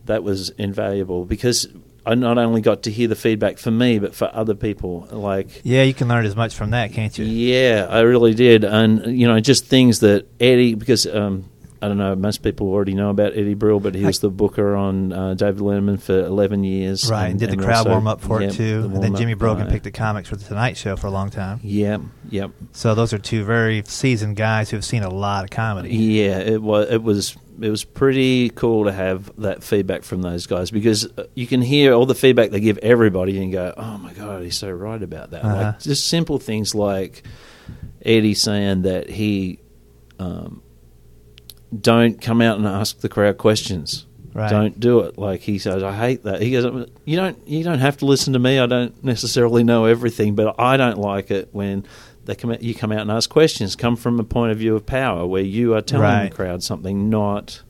that 0.06 0.22
was 0.24 0.50
invaluable 0.52 1.24
because 1.26 1.68
I 2.06 2.16
not 2.16 2.38
only 2.38 2.60
got 2.60 2.84
to 2.84 2.92
hear 2.92 3.08
the 3.08 3.16
feedback 3.16 3.58
for 3.58 3.72
me, 3.72 4.00
but 4.00 4.14
for 4.14 4.30
other 4.34 4.54
people. 4.54 5.08
Like, 5.10 5.62
Yeah, 5.64 5.84
you 5.84 5.94
can 5.94 6.10
learn 6.10 6.26
as 6.26 6.36
much 6.36 6.54
from 6.56 6.72
that, 6.72 6.92
can't 6.92 7.18
you? 7.18 7.24
yeah, 7.24 7.88
I 7.90 8.02
really 8.02 8.34
did, 8.34 8.66
and 8.66 9.18
you 9.18 9.28
know, 9.28 9.40
just 9.40 9.66
things 9.68 10.02
that 10.02 10.28
Eddie 10.42 10.76
because 10.76 11.08
um, 11.08 11.46
I 11.84 11.88
don't 11.90 11.98
know, 11.98 12.16
most 12.16 12.42
people 12.44 12.68
already 12.70 12.94
know 12.94 13.10
about 13.10 13.34
Eddie 13.34 13.56
Brill, 13.56 13.80
but 13.82 13.94
he 13.94 14.06
was 14.06 14.20
the 14.20 14.30
booker 14.30 14.76
on 14.76 15.12
uh, 15.12 15.34
David 15.34 15.62
Letterman 15.62 16.02
for 16.02 16.18
eleven 16.18 16.64
years, 16.64 17.10
Right, 17.12 17.28
and 17.28 17.40
did 17.40 17.50
the 17.52 17.58
crowd 17.58 17.80
also- 17.80 17.90
warm 17.90 18.08
up 18.08 18.22
for 18.22 18.42
yeah, 18.42 18.48
it 18.48 18.54
too. 18.54 18.82
the 18.84 18.88
And 18.96 19.04
then 19.04 19.16
Jimmy 19.16 19.34
Brogan 19.34 19.68
picked 19.68 19.84
the 19.84 19.92
comics 19.92 20.30
for 20.30 20.36
the 20.38 20.46
Tonight 20.46 20.78
Show 20.78 20.96
for 20.96 21.08
a 21.08 21.12
long 21.12 21.30
time. 21.30 21.60
Yep, 21.62 22.02
yep. 22.30 22.52
So 22.72 22.96
those 22.96 23.12
are 23.14 23.18
two 23.18 23.44
very 23.44 23.84
seasoned 23.86 24.38
guys 24.38 24.70
who've 24.70 24.86
seen 24.86 25.04
a 25.04 25.10
lot 25.10 25.44
of 25.44 25.50
comedy. 25.50 25.90
Yeah, 25.94 26.40
it 26.40 26.62
was 26.62 26.90
it 26.90 27.04
was 27.04 27.36
it 27.62 27.70
was 27.70 27.84
pretty 27.84 28.50
cool 28.50 28.86
to 28.86 28.92
have 28.92 29.30
that 29.42 29.64
feedback 29.64 30.04
from 30.04 30.22
those 30.24 30.48
guys 30.48 30.72
because 30.72 31.06
uh, 31.18 31.26
you 31.36 31.46
can 31.48 31.62
hear 31.62 31.94
all 31.94 32.06
the 32.06 32.16
feedback 32.16 32.50
they 32.50 32.60
give 32.60 32.78
everybody 32.80 33.42
and 33.44 33.52
go, 33.52 33.74
"Oh 33.78 33.98
my 33.98 34.14
god, 34.14 34.42
he's 34.44 34.58
so 34.58 34.72
right 34.72 35.04
about 35.04 35.32
that." 35.32 35.44
Uh-huh. 35.44 35.56
Like 35.64 35.80
just 35.80 36.08
simple 36.08 36.40
things 36.40 36.74
like 36.74 37.24
Eddie 38.04 38.34
saying 38.34 38.84
that 38.84 39.10
he 39.10 39.60
um, 40.20 40.62
don't 41.82 42.22
come 42.22 42.42
out 42.42 42.58
and 42.58 42.68
ask 42.68 43.00
the 43.00 43.10
crowd 43.10 43.38
questions. 43.38 44.06
Right. 44.34 44.50
Don't 44.50 44.80
do 44.80 45.02
it. 45.02 45.18
Like 45.18 45.42
he 45.42 45.60
says, 45.60 45.84
I 45.84 45.96
hate 45.96 46.24
that. 46.24 46.42
He 46.42 46.52
goes, 46.52 46.90
you 47.06 47.16
don't 47.16 47.38
you 47.48 47.64
don't 47.64 47.80
have 47.80 47.98
to 47.98 48.06
listen 48.06 48.34
to 48.34 48.40
me. 48.40 48.58
I 48.60 48.66
don't 48.66 49.04
necessarily 49.04 49.64
know 49.64 49.86
everything, 49.86 50.34
but 50.36 50.56
I 50.60 50.76
don't 50.78 50.98
like 50.98 51.30
it 51.30 51.50
when 51.52 51.86
they 52.26 52.36
come 52.36 52.52
out, 52.52 52.64
you 52.64 52.74
come 52.74 52.92
out 52.92 53.02
and 53.02 53.12
ask 53.12 53.30
questions. 53.30 53.76
Come 53.76 53.96
from 53.96 54.20
a 54.20 54.24
point 54.24 54.52
of 54.52 54.58
view 54.58 54.76
of 54.76 54.86
power 54.86 55.26
where 55.28 55.44
you 55.44 55.76
are 55.76 55.82
telling 55.82 56.04
Right. 56.08 56.30
the 56.30 56.36
crowd 56.36 56.64
something, 56.64 57.10
not 57.10 57.62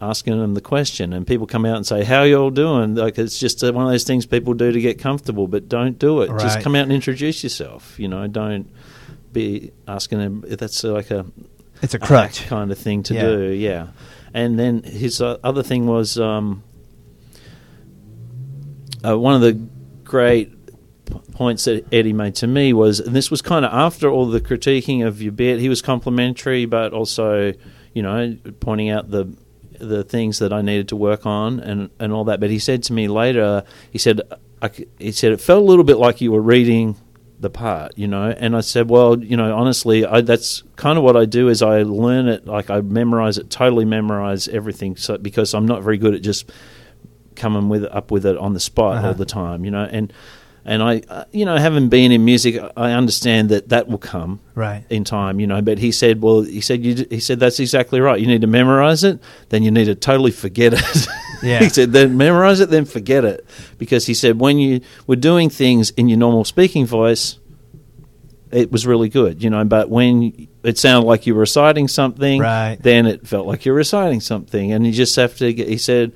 asking 0.00 0.38
them 0.38 0.54
the 0.54 0.60
question. 0.60 1.12
And 1.12 1.26
people 1.26 1.46
come 1.46 1.64
out 1.64 1.76
and 1.76 1.86
say, 1.86 2.04
"How 2.04 2.22
you 2.22 2.36
all 2.36 2.50
doing?" 2.50 2.94
Like 2.94 3.18
it's 3.18 3.38
just 3.38 3.62
one 3.62 3.84
of 3.86 3.90
those 3.90 4.04
things 4.04 4.26
people 4.26 4.54
do 4.54 4.70
to 4.70 4.80
get 4.80 4.98
comfortable, 5.00 5.48
but 5.48 5.68
don't 5.68 5.98
do 5.98 6.20
it. 6.22 6.28
Just 6.38 6.60
come 6.60 6.74
out 6.76 6.82
and 6.84 6.92
introduce 6.92 7.42
yourself. 7.42 7.98
You 7.98 8.06
know, 8.08 8.26
don't 8.28 8.68
be 9.32 9.72
asking 9.88 10.18
them. 10.18 10.44
That's 10.46 10.84
like 10.84 11.10
a 11.10 11.24
It's 11.84 11.94
a 11.94 11.98
crutch. 11.98 12.46
kind 12.46 12.72
of 12.72 12.78
thing 12.78 13.02
to 13.04 13.14
Yeah. 13.14 13.22
do. 13.28 13.40
Yeah, 13.52 13.86
and 14.32 14.58
then 14.58 14.82
his 14.82 15.20
uh, 15.20 15.36
other 15.44 15.62
thing 15.62 15.86
was 15.86 16.18
um, 16.18 16.62
uh, 19.04 19.18
one 19.18 19.34
of 19.34 19.40
the 19.42 19.52
great 20.04 20.52
points 21.32 21.64
that 21.64 21.84
Eddie 21.92 22.12
made 22.12 22.34
to 22.36 22.46
me 22.46 22.72
was, 22.72 23.00
and 23.00 23.14
this 23.14 23.30
was 23.30 23.42
kind 23.42 23.64
of 23.64 23.72
after 23.72 24.08
all 24.08 24.26
the 24.26 24.40
critiquing 24.40 25.06
of 25.06 25.20
your 25.20 25.32
bit. 25.32 25.60
He 25.60 25.68
was 25.68 25.82
complimentary, 25.82 26.64
but 26.64 26.92
also, 26.92 27.52
you 27.92 28.02
know, 28.02 28.36
pointing 28.60 28.90
out 28.90 29.10
the 29.10 29.34
the 29.78 30.04
things 30.04 30.38
that 30.38 30.52
I 30.52 30.62
needed 30.62 30.88
to 30.88 30.96
work 30.96 31.26
on 31.26 31.60
and 31.60 31.90
and 31.98 32.12
all 32.12 32.24
that. 32.24 32.40
But 32.40 32.50
he 32.50 32.58
said 32.58 32.82
to 32.84 32.92
me 32.92 33.08
later, 33.08 33.64
he 33.90 33.98
said, 33.98 34.20
I 34.62 34.70
c 34.70 34.86
he 34.98 35.12
said 35.12 35.32
it 35.32 35.40
felt 35.40 35.62
a 35.62 35.66
little 35.66 35.84
bit 35.84 35.98
like 35.98 36.20
you 36.20 36.32
were 36.32 36.40
reading 36.40 36.96
the 37.44 37.50
part, 37.50 37.92
you 37.96 38.08
know. 38.08 38.34
And 38.36 38.56
I 38.56 38.60
said, 38.60 38.90
well, 38.90 39.22
you 39.22 39.36
know, 39.36 39.56
honestly, 39.56 40.04
I, 40.04 40.20
that's 40.20 40.64
kind 40.76 40.98
of 40.98 41.04
what 41.04 41.16
I 41.16 41.24
do 41.24 41.48
is 41.48 41.62
I 41.62 41.82
learn 41.82 42.26
it, 42.28 42.46
like 42.46 42.68
I 42.70 42.80
memorize 42.80 43.38
it, 43.38 43.48
totally 43.50 43.84
memorize 43.84 44.48
everything, 44.48 44.96
so 44.96 45.16
because 45.18 45.54
I'm 45.54 45.66
not 45.66 45.82
very 45.82 45.96
good 45.98 46.14
at 46.14 46.22
just 46.22 46.50
coming 47.36 47.68
with 47.68 47.84
up 47.84 48.10
with 48.10 48.24
it 48.26 48.36
on 48.36 48.54
the 48.54 48.60
spot 48.60 48.96
Uh-huh. 48.96 49.08
all 49.08 49.14
the 49.14 49.24
time, 49.26 49.64
you 49.64 49.70
know. 49.70 49.84
And 49.90 50.12
and 50.66 50.82
I, 50.82 51.02
uh, 51.10 51.24
you 51.30 51.44
know, 51.44 51.58
having 51.58 51.90
been 51.90 52.10
in 52.10 52.24
music, 52.24 52.54
I 52.76 52.92
understand 52.92 53.50
that 53.50 53.68
that 53.68 53.86
will 53.86 53.98
come 53.98 54.40
Right. 54.54 54.84
in 54.88 55.04
time, 55.04 55.38
you 55.38 55.46
know. 55.46 55.60
But 55.60 55.78
he 55.78 55.92
said, 55.92 56.22
well, 56.22 56.40
he 56.40 56.62
said, 56.62 56.82
you, 56.82 57.06
he 57.10 57.20
said 57.20 57.38
that's 57.38 57.60
exactly 57.60 58.00
right. 58.00 58.18
You 58.18 58.26
need 58.26 58.40
to 58.40 58.46
memorize 58.46 59.04
it, 59.04 59.20
then 59.50 59.62
you 59.62 59.70
need 59.70 59.84
to 59.86 59.94
totally 59.94 60.30
forget 60.30 60.72
it. 60.72 60.80
Yeah. 61.44 61.58
he 61.60 61.68
said, 61.68 61.92
then 61.92 62.16
memorize 62.16 62.60
it, 62.60 62.70
then 62.70 62.84
forget 62.84 63.24
it. 63.24 63.46
Because 63.78 64.06
he 64.06 64.14
said, 64.14 64.40
when 64.40 64.58
you 64.58 64.80
were 65.06 65.16
doing 65.16 65.50
things 65.50 65.90
in 65.90 66.08
your 66.08 66.18
normal 66.18 66.44
speaking 66.44 66.86
voice, 66.86 67.38
it 68.50 68.70
was 68.70 68.86
really 68.86 69.08
good, 69.08 69.42
you 69.42 69.50
know. 69.50 69.64
But 69.64 69.90
when 69.90 70.48
it 70.62 70.78
sounded 70.78 71.06
like 71.06 71.26
you 71.26 71.34
were 71.34 71.40
reciting 71.40 71.88
something, 71.88 72.40
Right. 72.40 72.78
then 72.80 73.06
it 73.06 73.26
felt 73.26 73.46
like 73.46 73.64
you're 73.64 73.74
reciting 73.74 74.20
something. 74.20 74.72
And 74.72 74.86
you 74.86 74.92
just 74.92 75.16
have 75.16 75.36
to, 75.38 75.52
get, 75.52 75.68
he 75.68 75.76
said, 75.78 76.12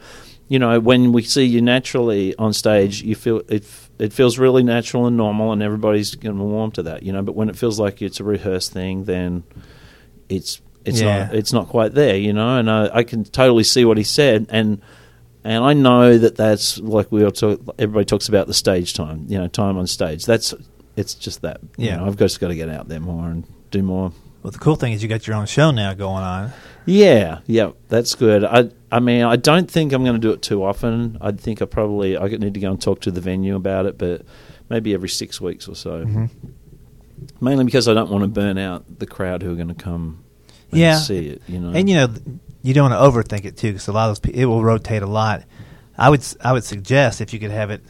you 0.48 0.58
know, 0.58 0.78
when 0.80 1.12
we 1.12 1.22
see 1.22 1.44
you 1.44 1.60
naturally 1.60 2.34
on 2.36 2.52
stage, 2.52 3.02
you 3.02 3.14
feel 3.14 3.42
it. 3.48 3.64
It 3.98 4.12
feels 4.12 4.38
really 4.38 4.62
natural 4.62 5.06
and 5.06 5.16
normal, 5.16 5.50
and 5.52 5.60
everybody's 5.60 6.14
going 6.14 6.38
to 6.38 6.42
warm 6.44 6.70
to 6.72 6.84
that, 6.84 7.02
you 7.02 7.12
know. 7.12 7.20
But 7.20 7.34
when 7.34 7.48
it 7.48 7.56
feels 7.56 7.80
like 7.80 8.00
it's 8.00 8.20
a 8.20 8.24
rehearsed 8.24 8.72
thing, 8.72 9.04
then 9.04 9.42
it's 10.28 10.60
it's 10.84 11.00
Yeah. 11.00 11.24
not 11.24 11.34
it's 11.34 11.52
not 11.52 11.68
quite 11.68 11.92
there, 11.94 12.16
you 12.16 12.32
know. 12.32 12.56
And 12.58 12.70
I, 12.70 12.88
I 12.98 13.02
can 13.02 13.24
totally 13.24 13.64
see 13.64 13.84
what 13.84 13.98
he 13.98 14.04
said, 14.04 14.46
and 14.50 14.80
and 15.44 15.64
I 15.64 15.72
know 15.72 16.18
that 16.18 16.36
that's 16.36 16.78
like 16.78 17.10
we 17.12 17.24
all 17.24 17.30
talk. 17.30 17.60
Everybody 17.78 18.04
talks 18.04 18.28
about 18.28 18.46
the 18.46 18.54
stage 18.54 18.94
time, 18.94 19.26
you 19.28 19.38
know, 19.38 19.48
time 19.48 19.76
on 19.78 19.86
stage. 19.86 20.24
That's 20.26 20.54
it's 20.96 21.14
just 21.14 21.42
that. 21.42 21.60
you 21.76 21.86
Yeah. 21.86 21.96
know, 21.96 22.06
I've 22.06 22.16
just 22.16 22.40
got 22.40 22.48
to 22.48 22.54
get 22.56 22.68
out 22.68 22.88
there 22.88 23.00
more 23.00 23.26
and 23.28 23.44
do 23.70 23.82
more. 23.82 24.12
Well, 24.42 24.50
the 24.52 24.58
cool 24.58 24.76
thing 24.76 24.92
is 24.92 25.02
you 25.02 25.08
got 25.08 25.26
your 25.26 25.36
own 25.36 25.46
show 25.46 25.70
now 25.72 25.94
going 25.94 26.22
on. 26.22 26.52
Yeah, 26.86 27.40
yeah, 27.46 27.72
that's 27.88 28.14
good. 28.14 28.44
I, 28.44 28.70
I 28.90 29.00
mean, 29.00 29.24
I 29.24 29.36
don't 29.36 29.70
think 29.70 29.92
I'm 29.92 30.02
going 30.04 30.14
to 30.14 30.20
do 30.20 30.30
it 30.32 30.42
too 30.42 30.62
often. 30.64 31.18
I 31.20 31.32
think 31.32 31.60
I 31.60 31.64
probably 31.66 32.16
I 32.16 32.28
need 32.28 32.54
to 32.54 32.60
go 32.60 32.70
and 32.70 32.80
talk 32.80 33.00
to 33.02 33.10
the 33.10 33.20
venue 33.20 33.56
about 33.56 33.86
it, 33.86 33.98
but 33.98 34.22
maybe 34.70 34.94
every 34.94 35.08
six 35.08 35.40
weeks 35.40 35.68
or 35.68 35.74
so. 35.74 36.04
Mm-hmm. 36.04 36.26
Mainly 37.40 37.64
because 37.64 37.88
I 37.88 37.94
don't 37.94 38.10
want 38.10 38.22
to 38.22 38.28
burn 38.28 38.58
out 38.58 38.98
the 39.00 39.06
crowd 39.06 39.42
who 39.42 39.52
are 39.52 39.56
going 39.56 39.68
to 39.68 39.74
come 39.74 40.24
and 40.70 40.80
Yeah. 40.80 40.98
see 40.98 41.28
it. 41.28 41.42
You 41.48 41.58
know, 41.60 41.76
And 41.76 41.88
you 41.88 41.96
know, 41.96 42.08
you 42.62 42.74
don't 42.74 42.90
want 42.90 43.00
to 43.24 43.34
overthink 43.36 43.44
it 43.44 43.56
too, 43.56 43.68
because 43.72 43.88
a 43.88 43.92
lot 43.92 44.10
of 44.10 44.20
those 44.22 44.32
it 44.34 44.44
will 44.46 44.62
rotate 44.64 45.02
a 45.02 45.06
lot. 45.06 45.44
I 45.96 46.10
would 46.10 46.24
I 46.40 46.52
would 46.52 46.64
suggest 46.64 47.20
if 47.20 47.32
you 47.32 47.40
could 47.40 47.50
have 47.50 47.70
it 47.70 47.82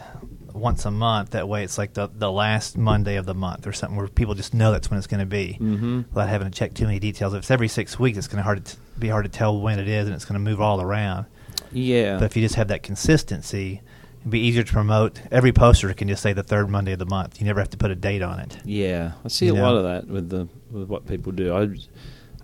once 0.52 0.85
a 0.87 0.90
month. 0.90 1.31
That 1.31 1.48
way, 1.48 1.62
it's 1.64 1.78
like 1.78 1.94
the 1.94 2.09
the 2.12 2.31
last 2.33 2.76
Monday 2.78 3.16
of 3.16 3.26
the 3.26 3.35
month 3.35 3.66
or 3.66 3.72
something 3.72 3.96
where 3.96 4.09
people 4.09 4.35
just 4.35 4.54
know 4.54 4.72
that's 4.72 4.90
when 4.90 4.98
it's 4.98 5.07
going 5.07 5.20
to 5.20 5.26
be, 5.26 5.59
Mhm. 5.61 6.07
without 6.09 6.28
having 6.28 6.50
to 6.50 6.57
check 6.59 6.74
too 6.74 6.85
many 6.87 6.98
details. 6.98 7.35
If 7.35 7.40
it's 7.40 7.50
every 7.50 7.68
six 7.68 7.98
weeks, 7.98 8.18
it's 8.18 8.28
going 8.28 8.38
to 8.38 8.42
hard 8.42 8.64
to 8.64 8.76
be 8.98 9.09
hard 9.09 9.24
to 9.24 9.31
tell 9.31 9.61
when 9.61 9.78
it 9.78 9.88
is, 9.88 10.07
and 10.07 10.14
it's 10.14 10.24
going 10.24 10.35
to 10.42 10.50
move 10.50 10.61
all 10.61 10.81
around. 10.81 11.26
yeah, 11.72 12.16
But 12.18 12.24
if 12.24 12.37
you 12.37 12.42
just 12.42 12.54
have 12.54 12.68
that 12.68 12.83
consistency, 12.83 13.83
it'd 14.20 14.31
be 14.31 14.40
easier 14.40 14.62
to 14.62 14.72
promote. 14.72 15.20
Every 15.31 15.52
poster 15.52 15.92
can 15.92 16.09
just 16.09 16.22
say 16.22 16.33
the 16.33 16.42
third 16.42 16.70
Monday 16.70 16.92
of 16.92 16.98
the 16.98 17.07
month. 17.07 17.40
You 17.40 17.46
never 17.46 17.61
have 17.61 17.70
to 17.70 17.76
put 17.76 17.90
a 17.90 17.94
date 17.94 18.22
on 18.22 18.40
it. 18.40 18.57
Yeah, 18.64 19.12
I 19.24 19.28
see 19.28 19.46
You 19.46 19.52
a 19.54 19.57
know? 19.57 19.62
lot 19.62 19.76
of 19.76 19.83
that 19.85 20.09
with 20.09 20.28
the 20.31 20.48
with 20.70 20.88
what 20.88 21.07
people 21.07 21.33
do. 21.33 21.54
I, 21.54 21.68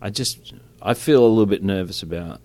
I 0.06 0.10
just 0.10 0.52
I 0.84 0.94
feel 0.94 1.24
a 1.24 1.28
little 1.28 1.46
bit 1.46 1.62
nervous 1.64 2.02
about 2.02 2.40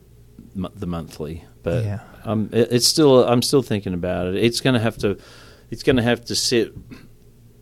mo- 0.56 0.72
the 0.76 0.88
monthly, 0.88 1.44
but 1.62 1.84
Yeah. 1.84 2.00
um, 2.24 2.50
it, 2.54 2.70
it's 2.72 2.88
still 2.88 3.24
I'm 3.26 3.42
still 3.42 3.62
thinking 3.62 3.94
about 3.94 4.28
it. 4.28 4.36
It's 4.44 4.62
going 4.62 4.76
to 4.76 4.80
have 4.80 4.98
to, 5.00 5.18
it's 5.70 5.84
going 5.84 5.98
to 5.98 6.04
have 6.04 6.24
to 6.26 6.36
sit. 6.36 6.74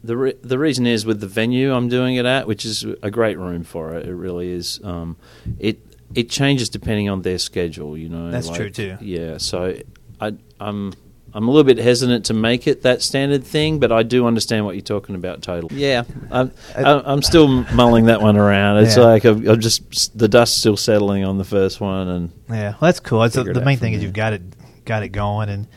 The 0.03 0.15
re- 0.15 0.35
the 0.41 0.59
reason 0.59 0.85
is 0.87 1.05
with 1.05 1.19
the 1.19 1.27
venue 1.27 1.73
I'm 1.73 1.89
doing 1.89 2.15
it 2.15 2.25
at, 2.25 2.47
which 2.47 2.63
is 2.65 2.85
a 3.01 3.09
great 3.11 3.37
room 3.37 3.63
for 3.63 3.95
it. 3.95 4.07
It 4.07 4.13
really 4.15 4.49
is. 4.51 4.79
Um, 4.83 5.17
it 5.59 5.79
it 6.15 6.29
changes 6.29 6.69
depending 6.69 7.09
on 7.09 7.23
their 7.23 7.39
schedule. 7.39 7.97
You 7.97 8.07
know, 8.09 8.31
That's 8.31 8.49
true, 8.49 8.69
too. 8.69 8.97
Yeah, 9.01 9.37
so 9.39 9.75
I 10.21 10.33
I'm. 10.59 10.93
I'm 11.37 11.47
a 11.47 11.51
little 11.51 11.63
bit 11.63 11.77
hesitant 11.77 12.25
to 12.25 12.33
make 12.33 12.65
it 12.65 12.81
that 12.81 13.03
standard 13.03 13.43
thing, 13.43 13.77
but 13.79 13.91
I 13.91 14.01
do 14.01 14.25
understand 14.25 14.65
what 14.65 14.73
you're 14.73 14.81
talking 14.81 15.13
about. 15.13 15.43
Total, 15.43 15.71
yeah. 15.71 16.03
I'm, 16.31 16.51
I'm 16.75 17.21
still 17.21 17.47
mulling 17.75 18.05
that 18.05 18.21
one 18.21 18.37
around. 18.37 18.77
It's 18.83 18.97
Yeah. 18.97 19.03
like 19.03 19.23
I'm, 19.23 19.47
I'm 19.47 19.59
just 19.59 20.17
the 20.17 20.27
dust's 20.27 20.57
still 20.57 20.77
settling 20.77 21.23
on 21.23 21.37
the 21.37 21.43
first 21.43 21.79
one, 21.79 22.07
and 22.07 22.31
Yeah, 22.49 22.69
well, 22.71 22.77
that's 22.81 22.99
cool. 22.99 23.19
That's 23.19 23.35
the, 23.35 23.43
the 23.43 23.61
main 23.63 23.77
thing 23.77 23.93
is 23.93 23.99
there. 23.99 24.07
you've 24.07 24.13
got 24.15 24.33
it 24.33 24.41
got 24.85 25.03
it 25.03 25.09
going, 25.09 25.49
and 25.49 25.67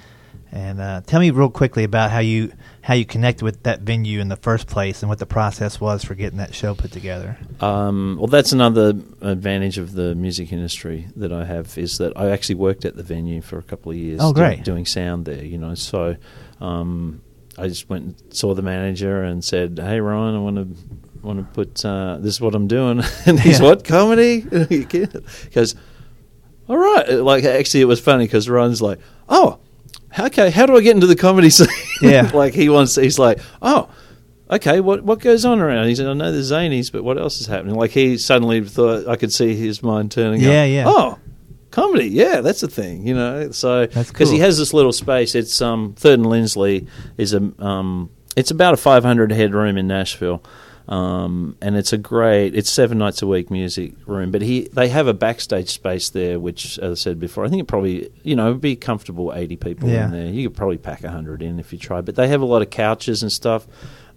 and 0.52 0.80
uh, 0.80 1.00
tell 1.06 1.20
me 1.20 1.30
real 1.30 1.48
quickly 1.50 1.84
about 1.84 2.10
how 2.10 2.18
you 2.18 2.52
how 2.82 2.94
you 2.94 3.04
connected 3.04 3.44
with 3.44 3.62
that 3.64 3.80
venue 3.82 4.20
in 4.20 4.28
the 4.28 4.36
first 4.36 4.66
place, 4.66 5.02
and 5.02 5.08
what 5.08 5.18
the 5.18 5.26
process 5.26 5.80
was 5.80 6.02
for 6.04 6.14
getting 6.14 6.38
that 6.38 6.54
show 6.54 6.74
put 6.74 6.90
together. 6.92 7.36
Um, 7.60 8.16
well, 8.18 8.26
that's 8.26 8.52
another 8.52 8.94
advantage 9.20 9.78
of 9.78 9.92
the 9.92 10.14
music 10.14 10.52
industry 10.52 11.06
that 11.16 11.32
I 11.32 11.44
have 11.44 11.76
is 11.78 11.98
that 11.98 12.12
I 12.16 12.30
actually 12.30 12.56
worked 12.56 12.84
at 12.84 12.96
the 12.96 13.02
venue 13.02 13.42
for 13.42 13.58
a 13.58 13.62
couple 13.62 13.92
of 13.92 13.98
years. 13.98 14.20
Oh, 14.22 14.32
doing- 14.32 14.46
great. 14.56 14.64
Doing, 14.64 14.86
sound 14.86 15.24
there, 15.26 15.44
you 15.44 15.58
know. 15.58 15.74
So 15.74 16.16
um, 16.60 17.20
I 17.58 17.68
just 17.68 17.88
went 17.88 18.04
and 18.04 18.34
saw 18.34 18.54
the 18.54 18.62
manager 18.62 19.22
and 19.22 19.44
said, 19.44 19.78
"Hey, 19.78 20.00
Ryan, 20.00 20.34
I 20.34 20.38
want 20.38 20.56
to 20.56 20.76
want 21.22 21.38
to 21.38 21.44
put 21.54 21.84
uh, 21.84 22.16
this 22.18 22.34
is 22.34 22.40
what 22.40 22.54
I'm 22.54 22.66
doing." 22.66 23.02
and 23.26 23.38
he's 23.38 23.60
Yeah. 23.60 23.66
what 23.66 23.84
comedy? 23.84 24.40
he 24.68 24.84
goes, 25.52 25.74
"All 26.68 26.76
right." 26.78 27.08
Like 27.10 27.44
actually, 27.44 27.82
it 27.82 27.86
was 27.86 28.00
funny 28.00 28.24
because 28.24 28.48
Ryan's 28.48 28.82
like, 28.82 28.98
"Oh." 29.28 29.58
Okay, 30.18 30.50
how 30.50 30.66
do 30.66 30.76
I 30.76 30.80
get 30.80 30.94
into 30.94 31.06
the 31.06 31.16
comedy 31.16 31.50
scene? 31.50 31.68
Yeah. 32.02 32.30
like 32.34 32.54
he 32.54 32.68
wants. 32.68 32.96
He's 32.96 33.18
like, 33.18 33.38
oh, 33.62 33.88
okay, 34.50 34.80
what 34.80 35.04
what 35.04 35.20
goes 35.20 35.44
on 35.44 35.60
around? 35.60 35.86
He 35.88 35.94
said, 35.94 36.06
I 36.06 36.12
know 36.14 36.32
the 36.32 36.38
Zanies, 36.40 36.90
but 36.90 37.04
what 37.04 37.18
else 37.18 37.40
is 37.40 37.46
happening? 37.46 37.74
Like 37.76 37.90
he 37.92 38.18
suddenly 38.18 38.64
thought 38.64 39.06
I 39.08 39.16
could 39.16 39.32
see 39.32 39.54
his 39.54 39.82
mind 39.82 40.10
turning. 40.12 40.40
Yeah, 40.40 40.62
up. 40.62 40.68
yeah. 40.68 40.84
Oh, 40.86 41.18
comedy, 41.70 42.08
yeah, 42.08 42.40
that's 42.40 42.62
a 42.62 42.68
thing, 42.68 43.06
you 43.06 43.14
know. 43.14 43.50
So 43.52 43.86
because 43.86 44.30
he 44.30 44.38
has 44.40 44.58
this 44.58 44.74
little 44.74 44.92
space. 44.92 45.34
It's 45.34 45.60
um 45.62 45.94
Third 45.96 46.18
and 46.18 46.28
Lindsley 46.28 46.86
is 47.16 47.34
a 47.34 47.52
um 47.62 48.10
it's 48.36 48.50
about 48.50 48.74
a 48.74 48.76
500 48.76 49.32
head 49.32 49.54
room 49.54 49.76
in 49.76 49.86
Nashville. 49.86 50.42
Um, 50.90 51.56
and 51.62 51.76
it's 51.76 51.92
a 51.92 51.98
great. 51.98 52.54
It's 52.56 52.68
seven 52.68 52.98
nights 52.98 53.22
a 53.22 53.26
week 53.28 53.48
music 53.50 53.92
room, 54.06 54.32
but 54.32 54.42
he 54.42 54.68
they 54.72 54.88
have 54.88 55.06
a 55.06 55.14
backstage 55.14 55.68
space 55.70 56.10
there, 56.10 56.40
which, 56.40 56.78
as 56.80 56.90
I 56.90 56.94
said 57.00 57.20
before, 57.20 57.44
I 57.44 57.48
think 57.48 57.62
it 57.62 57.68
probably 57.68 58.10
you 58.24 58.34
know 58.34 58.50
would 58.52 58.60
be 58.60 58.74
comfortable 58.74 59.32
eighty 59.32 59.56
people 59.56 59.88
Yeah. 59.88 60.06
in 60.06 60.10
there. 60.10 60.26
You 60.26 60.48
could 60.48 60.56
probably 60.56 60.78
pack 60.78 61.04
hundred 61.04 61.42
in 61.42 61.60
if 61.60 61.72
you 61.72 61.78
tried, 61.78 62.04
but 62.06 62.16
they 62.16 62.26
have 62.26 62.40
a 62.42 62.44
lot 62.44 62.60
of 62.62 62.70
couches 62.70 63.22
and 63.22 63.30
stuff. 63.30 63.68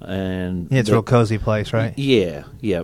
And 0.01 0.67
Yeah, 0.71 0.79
it's 0.79 0.89
a 0.89 0.93
real 0.93 1.03
cozy 1.03 1.38
place, 1.38 1.71
right? 1.73 1.93
yeah, 1.97 2.43
yeah. 2.59 2.83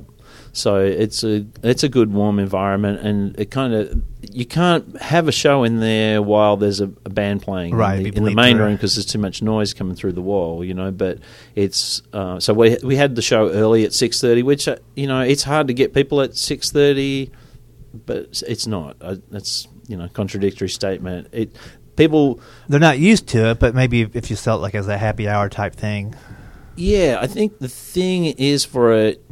So 0.51 0.77
it's 0.77 1.23
a 1.23 1.45
it's 1.63 1.83
a 1.83 1.89
good 1.89 2.11
warm 2.11 2.39
environment, 2.39 3.01
and 3.01 3.39
it 3.39 3.51
kind 3.51 3.73
of 3.73 4.01
you 4.21 4.45
can't 4.45 4.99
have 5.01 5.27
a 5.27 5.31
show 5.31 5.63
in 5.63 5.79
there 5.79 6.21
while 6.21 6.57
there's 6.57 6.81
a, 6.81 6.85
a 7.05 7.09
band 7.09 7.41
playing 7.41 7.75
Right, 7.75 7.97
in 7.99 8.03
the, 8.11 8.17
in 8.17 8.23
the 8.25 8.33
main 8.35 8.55
through. 8.57 8.65
room 8.65 8.75
because 8.75 8.95
there's 8.95 9.05
too 9.05 9.19
much 9.19 9.41
noise 9.41 9.73
coming 9.73 9.95
through 9.95 10.13
the 10.13 10.21
wall, 10.21 10.63
you 10.65 10.73
know. 10.73 10.91
But 10.91 11.19
it's 11.55 12.01
uh, 12.13 12.39
so 12.39 12.53
we 12.53 12.77
we 12.83 12.95
had 12.95 13.15
the 13.15 13.21
show 13.21 13.49
early 13.51 13.85
at 13.85 13.93
six 13.93 14.19
thirty, 14.19 14.43
which 14.43 14.67
uh, 14.67 14.77
you 14.95 15.07
know 15.07 15.21
it's 15.21 15.43
hard 15.43 15.67
to 15.67 15.73
get 15.73 15.93
people 15.93 16.19
at 16.21 16.35
six 16.35 16.71
thirty, 16.71 17.31
but 18.05 18.17
it's- 18.47 18.67
not. 18.67 18.97
Uh, 19.01 19.15
that's 19.31 19.67
you 19.87 19.97
know 19.97 20.07
contradictory 20.13 20.69
statement. 20.69 21.27
It 21.31 21.55
people 21.95 22.39
They're 22.67 22.79
not 22.79 22.97
used 22.99 23.27
to 23.29 23.51
it, 23.51 23.59
but 23.59 23.75
maybe 23.75 24.01
if 24.01 24.15
if 24.15 24.29
you 24.29 24.35
sell 24.35 24.57
it 24.57 24.61
like 24.61 24.75
as 24.75 24.87
a 24.87 24.97
happy 24.97 25.27
hour 25.29 25.47
type 25.49 25.75
thing. 25.75 26.15
Yeah, 26.75 27.19
I 27.21 27.27
think 27.27 27.59
the 27.59 27.67
thing 27.69 28.25
is 28.25 28.65
for 28.65 28.93
it. 28.93 29.23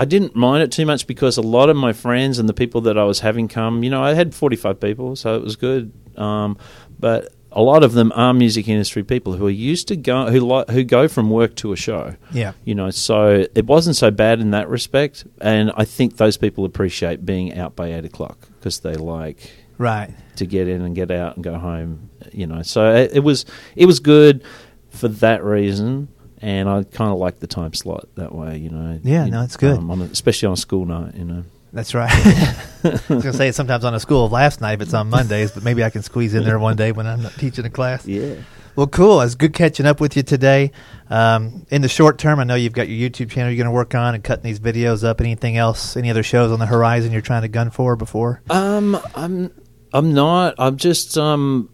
I 0.00 0.04
didn't 0.06 0.34
mind 0.34 0.62
it 0.62 0.72
too 0.72 0.86
much 0.86 1.06
because 1.06 1.36
a 1.36 1.42
lot 1.42 1.68
of 1.68 1.76
my 1.76 1.92
friends 1.92 2.38
and 2.38 2.48
the 2.48 2.54
people 2.54 2.80
that 2.82 2.96
I 2.98 3.04
was 3.04 3.20
having 3.20 3.48
come, 3.48 3.84
you 3.84 3.90
know, 3.90 4.02
I 4.02 4.14
had 4.14 4.34
45 4.34 4.80
people, 4.80 5.14
so 5.16 5.36
it 5.36 5.42
was 5.42 5.56
good. 5.56 5.92
Um, 6.16 6.56
but 6.98 7.32
a 7.52 7.60
lot 7.62 7.82
of 7.82 7.92
them 7.94 8.12
are 8.14 8.32
music 8.32 8.68
industry 8.68 9.02
people 9.02 9.32
who 9.34 9.46
are 9.46 9.50
used 9.72 9.88
to 9.88 9.96
go 9.96 10.30
who 10.30 10.40
li- 10.40 10.64
who 10.70 10.84
go 10.84 11.08
from 11.08 11.30
work 11.30 11.54
to 11.56 11.72
a 11.72 11.76
show. 11.76 12.14
Yeah. 12.32 12.52
You 12.64 12.74
know, 12.74 12.90
so 12.90 13.44
it 13.54 13.66
wasn't 13.66 13.96
so 13.96 14.10
bad 14.10 14.40
in 14.40 14.50
that 14.52 14.68
respect, 14.68 15.24
and 15.40 15.72
I 15.76 15.84
think 15.84 16.16
those 16.16 16.36
people 16.36 16.64
appreciate 16.64 17.26
being 17.26 17.56
out 17.58 17.74
by 17.76 17.92
eight 17.92 18.04
o'clock 18.04 18.38
because 18.58 18.80
they 18.80 18.94
like 18.94 19.50
Right. 19.78 20.10
to 20.36 20.46
get 20.46 20.68
in 20.68 20.82
and 20.82 20.94
get 20.94 21.10
out 21.10 21.34
and 21.36 21.42
go 21.44 21.58
home. 21.58 22.10
You 22.32 22.46
know, 22.46 22.62
so 22.62 22.94
it, 22.94 23.10
it 23.14 23.20
was 23.20 23.44
it 23.74 23.86
was 23.86 23.98
good 24.00 24.44
for 24.90 25.08
that 25.08 25.42
reason, 25.42 26.08
and 26.42 26.68
I 26.68 26.82
kind 26.84 27.10
of 27.12 27.18
like 27.18 27.38
the 27.40 27.46
time 27.46 27.72
slot 27.74 28.08
that 28.16 28.34
way. 28.34 28.56
You 28.58 28.70
know, 28.70 29.00
Yeah, 29.02 29.24
You- 29.26 29.30
no, 29.30 29.42
it's 29.42 29.56
good. 29.56 29.76
um, 29.78 29.90
on 29.90 30.00
a, 30.02 30.04
especially 30.04 30.46
on 30.46 30.52
a 30.54 30.56
school 30.56 30.84
night. 30.86 31.14
You 31.16 31.24
know, 31.24 31.44
That's 31.72 31.94
right. 31.94 32.10
I 32.84 32.90
was 32.92 33.00
going 33.08 33.22
to 33.22 33.32
say 33.32 33.52
sometimes 33.52 33.84
on 33.84 33.94
a 33.94 34.00
school 34.00 34.24
of 34.26 34.32
last 34.32 34.60
night 34.60 34.74
if 34.74 34.80
it's 34.82 34.94
on 34.94 35.08
Mondays, 35.10 35.52
but 35.52 35.62
maybe 35.64 35.84
I 35.84 35.90
can 35.90 36.02
squeeze 36.02 36.34
in 36.34 36.44
there 36.44 36.58
one 36.58 36.76
day 36.76 36.92
when 36.92 37.06
I'm 37.06 37.22
not 37.22 37.32
teaching 37.34 37.64
a 37.64 37.70
class. 37.70 38.06
yeah. 38.06 38.34
Well, 38.76 38.86
cool. 38.86 39.20
It's 39.20 39.34
good 39.34 39.52
catching 39.52 39.84
up 39.84 40.00
with 40.00 40.16
you 40.16 40.22
today. 40.22 40.70
Um, 41.10 41.66
in 41.70 41.82
the 41.82 41.88
short 41.88 42.18
term, 42.18 42.38
I 42.38 42.44
know 42.44 42.54
you've 42.54 42.72
got 42.72 42.88
your 42.88 43.10
YouTube 43.10 43.28
channel 43.30 43.50
you're 43.50 43.56
going 43.58 43.66
to 43.66 43.72
work 43.76 43.96
on 43.96 44.14
and 44.14 44.22
cutting 44.22 44.44
these 44.44 44.60
videos 44.60 45.02
up. 45.04 45.20
Anything 45.20 45.56
else? 45.56 45.96
Any 45.96 46.08
other 46.08 46.22
shows 46.22 46.52
on 46.52 46.60
the 46.60 46.66
horizon 46.66 47.10
you're 47.12 47.20
trying 47.20 47.42
to 47.42 47.48
gun 47.48 47.70
for 47.70 47.96
before? 47.96 48.40
Um, 48.48 48.96
I'm 49.16 49.50
I'm 49.92 50.14
not. 50.14 50.54
I'm 50.56 50.76
just 50.76 51.18
um, 51.18 51.68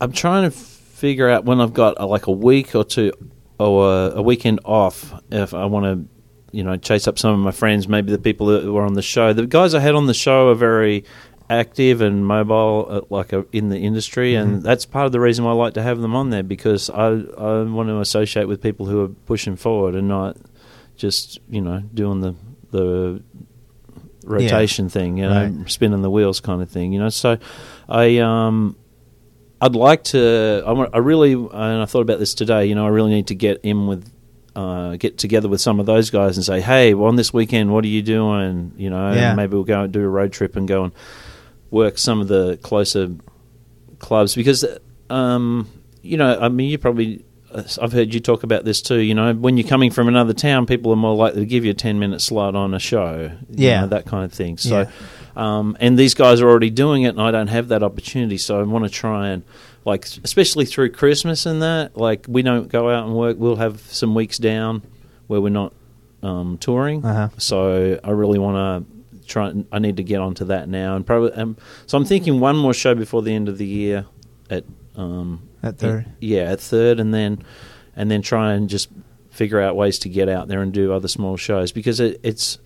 I'm 0.00 0.12
trying 0.12 0.44
to 0.44 0.50
figure 0.52 1.28
out 1.28 1.44
when 1.44 1.60
I've 1.60 1.74
got 1.74 1.98
uh, 1.98 2.06
like 2.06 2.28
a 2.28 2.32
week 2.32 2.76
or 2.76 2.84
two 2.84 3.12
or 3.58 3.88
a, 3.90 4.10
a 4.16 4.22
weekend 4.22 4.60
off 4.64 5.12
if 5.30 5.54
I 5.54 5.64
want 5.66 5.84
to, 5.86 6.56
you 6.56 6.62
know, 6.64 6.76
chase 6.76 7.06
up 7.08 7.18
some 7.18 7.32
of 7.32 7.38
my 7.40 7.50
friends. 7.52 7.88
Maybe 7.88 8.12
the 8.12 8.18
people 8.18 8.46
that 8.46 8.70
were 8.70 8.82
on 8.82 8.94
the 8.94 9.02
show. 9.02 9.32
The 9.32 9.46
guys 9.46 9.74
I 9.74 9.80
had 9.80 9.94
on 9.94 10.06
the 10.06 10.14
show 10.14 10.48
are 10.50 10.54
very 10.54 11.04
active 11.48 12.00
and 12.00 12.26
mobile, 12.26 12.86
uh, 12.90 13.00
like 13.14 13.32
uh, 13.32 13.42
in 13.52 13.68
the 13.68 13.78
industry, 13.78 14.34
and 14.34 14.62
that's 14.62 14.84
part 14.84 15.06
of 15.06 15.12
the 15.12 15.20
reason 15.20 15.44
why 15.44 15.52
I 15.52 15.54
like 15.54 15.74
to 15.74 15.82
have 15.82 16.00
them 16.00 16.14
on 16.14 16.30
there 16.30 16.42
because 16.42 16.90
I 16.90 17.06
I 17.08 17.62
want 17.62 17.88
to 17.88 18.00
associate 18.00 18.48
with 18.48 18.60
people 18.60 18.86
who 18.86 19.04
are 19.04 19.08
pushing 19.08 19.54
forward 19.56 19.94
and 19.94 20.08
not 20.08 20.36
just 20.96 21.38
you 21.48 21.60
know 21.60 21.80
doing 21.94 22.20
the 22.20 22.34
the 22.72 23.22
rotation 24.24 24.88
thing, 24.88 25.18
you 25.18 25.28
know, 25.28 25.44
Right. 25.44 25.70
spinning 25.70 26.02
the 26.02 26.10
wheels 26.10 26.40
kind 26.40 26.60
of 26.62 26.68
thing, 26.70 26.92
you 26.92 26.98
know. 26.98 27.10
So 27.10 27.38
I 27.88 28.18
um 28.18 28.76
I'd 29.60 29.74
like 29.74 30.04
to. 30.04 30.62
I, 30.66 30.72
want, 30.72 30.90
I 30.94 30.98
really, 30.98 31.32
and 31.32 31.52
I 31.82 31.84
thought 31.86 32.02
about 32.02 32.18
this 32.18 32.34
today. 32.34 32.66
You 32.66 32.74
know, 32.74 32.84
I 32.84 32.88
really 32.90 33.10
need 33.10 33.28
to 33.28 33.34
get 33.34 33.60
in 33.62 33.86
with, 33.86 34.10
uh, 34.54 34.96
get 34.96 35.16
together 35.18 35.48
with 35.48 35.60
some 35.60 35.80
of 35.80 35.86
those 35.86 36.10
guys 36.10 36.36
and 36.36 36.44
say, 36.44 36.60
"Hey, 36.60 36.92
well, 36.94 37.08
on 37.08 37.16
this 37.16 37.32
weekend, 37.32 37.72
what 37.72 37.84
are 37.84 37.88
you 37.88 38.02
doing?" 38.02 38.72
You 38.76 38.90
know, 38.90 39.12
Yeah. 39.12 39.34
maybe 39.34 39.54
we'll 39.54 39.64
go 39.64 39.82
and 39.82 39.92
do 39.92 40.02
a 40.04 40.08
road 40.08 40.32
trip 40.32 40.56
and 40.56 40.68
go 40.68 40.84
and 40.84 40.92
work 41.70 41.96
some 41.98 42.20
of 42.20 42.28
the 42.28 42.58
closer 42.62 43.08
clubs 43.98 44.34
because, 44.34 44.64
um, 45.10 45.66
you 46.02 46.16
know, 46.16 46.38
I 46.40 46.48
mean, 46.48 46.68
you 46.70 46.78
probably. 46.78 47.22
I've 47.80 47.92
heard 47.92 48.12
you 48.12 48.20
talk 48.20 48.42
about 48.42 48.64
this 48.66 48.82
too. 48.82 48.98
You 48.98 49.14
know, 49.14 49.32
when 49.32 49.56
you're 49.56 49.66
coming 49.66 49.90
from 49.90 50.08
another 50.08 50.34
town, 50.34 50.66
people 50.66 50.92
are 50.92 50.96
more 50.96 51.14
likely 51.16 51.40
to 51.40 51.46
give 51.46 51.64
you 51.64 51.70
a 51.70 51.74
ten 51.74 51.98
minute 51.98 52.20
slot 52.20 52.54
on 52.54 52.74
a 52.74 52.78
show. 52.78 53.30
you 53.48 53.68
Yeah. 53.68 53.82
know, 53.82 53.86
that 53.86 54.04
kind 54.04 54.24
of 54.24 54.32
thing. 54.32 54.58
So, 54.58 54.80
Yeah. 54.80 54.90
Um, 55.36 55.76
and 55.80 55.98
these 55.98 56.14
guys 56.14 56.40
are 56.40 56.48
already 56.48 56.70
doing 56.70 57.02
it, 57.02 57.10
and 57.10 57.20
I 57.20 57.30
don't 57.30 57.48
have 57.48 57.68
that 57.68 57.82
opportunity. 57.82 58.38
So 58.38 58.58
I 58.58 58.62
want 58.62 58.84
to 58.84 58.90
try 58.90 59.28
and 59.28 59.42
like, 59.84 60.04
especially 60.24 60.64
through 60.64 60.90
Christmas 60.90 61.46
and 61.46 61.62
that. 61.62 61.96
Like, 61.96 62.26
we 62.28 62.42
don't 62.42 62.68
go 62.68 62.90
out 62.90 63.06
and 63.06 63.14
work. 63.14 63.36
We'll 63.38 63.56
have 63.56 63.80
some 63.80 64.14
weeks 64.14 64.38
down 64.38 64.82
where 65.28 65.40
we're 65.40 65.50
not 65.50 65.72
um, 66.22 66.58
touring. 66.58 67.04
Uh-huh. 67.04 67.28
So 67.38 68.00
I 68.02 68.10
really 68.10 68.38
want 68.38 68.56
to 69.22 69.28
try. 69.28 69.50
and- 69.50 69.66
I 69.70 69.78
need 69.78 69.98
to 69.98 70.02
get 70.02 70.20
onto 70.20 70.46
that 70.46 70.68
now, 70.68 70.96
and 70.96 71.06
probably. 71.06 71.32
Um, 71.34 71.56
so 71.86 71.96
I'm 71.98 72.04
thinking 72.04 72.40
one 72.40 72.56
more 72.56 72.74
show 72.74 72.94
before 72.94 73.22
the 73.22 73.32
end 73.34 73.48
of 73.48 73.58
the 73.58 73.66
year 73.66 74.06
at 74.50 74.64
um, 74.96 75.48
At 75.62 75.78
third. 75.78 76.06
yeah, 76.20 76.50
at 76.52 76.60
third, 76.60 76.98
and 76.98 77.12
then 77.14 77.44
and 77.94 78.10
then 78.10 78.22
try 78.22 78.54
and 78.54 78.68
just 78.68 78.88
figure 79.30 79.60
out 79.60 79.76
ways 79.76 79.98
to 80.00 80.08
get 80.08 80.28
out 80.28 80.48
there 80.48 80.62
and 80.62 80.72
do 80.72 80.92
other 80.92 81.08
small 81.08 81.36
shows 81.36 81.70
because 81.70 82.00
it, 82.00 82.18
it's 82.22 82.58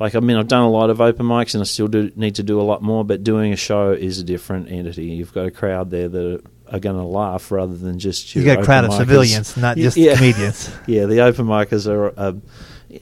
like 0.00 0.14
I 0.14 0.20
mean 0.20 0.36
I've 0.36 0.48
done 0.48 0.62
a 0.62 0.70
lot 0.70 0.90
of 0.90 1.00
open 1.00 1.26
mics 1.26 1.54
and 1.54 1.60
I 1.60 1.64
still 1.64 1.88
do 1.88 2.10
need 2.16 2.36
to 2.36 2.42
do 2.42 2.60
a 2.60 2.62
lot 2.62 2.82
more, 2.82 3.04
but 3.04 3.22
doing 3.24 3.52
a 3.52 3.56
show 3.56 3.92
is 3.92 4.18
a 4.18 4.24
different 4.24 4.70
entity. 4.70 5.06
You've 5.06 5.32
got 5.32 5.46
a 5.46 5.50
crowd 5.50 5.90
there 5.90 6.08
that 6.08 6.42
are 6.70 6.78
going 6.80 6.96
to 6.96 7.02
laugh 7.02 7.50
rather 7.50 7.74
than 7.76 7.98
just 7.98 8.34
You 8.36 8.44
got 8.44 8.60
a 8.60 8.64
crowd 8.64 8.84
of 8.84 8.90
micers. 8.90 8.98
civilians, 8.98 9.56
not 9.56 9.76
just 9.76 9.96
yeah. 9.96 10.14
comedians. 10.16 10.70
Yeah, 10.86 11.06
the 11.06 11.20
open 11.22 11.46
micers 11.46 11.86
are. 11.90 12.12
Uh, 12.16 12.32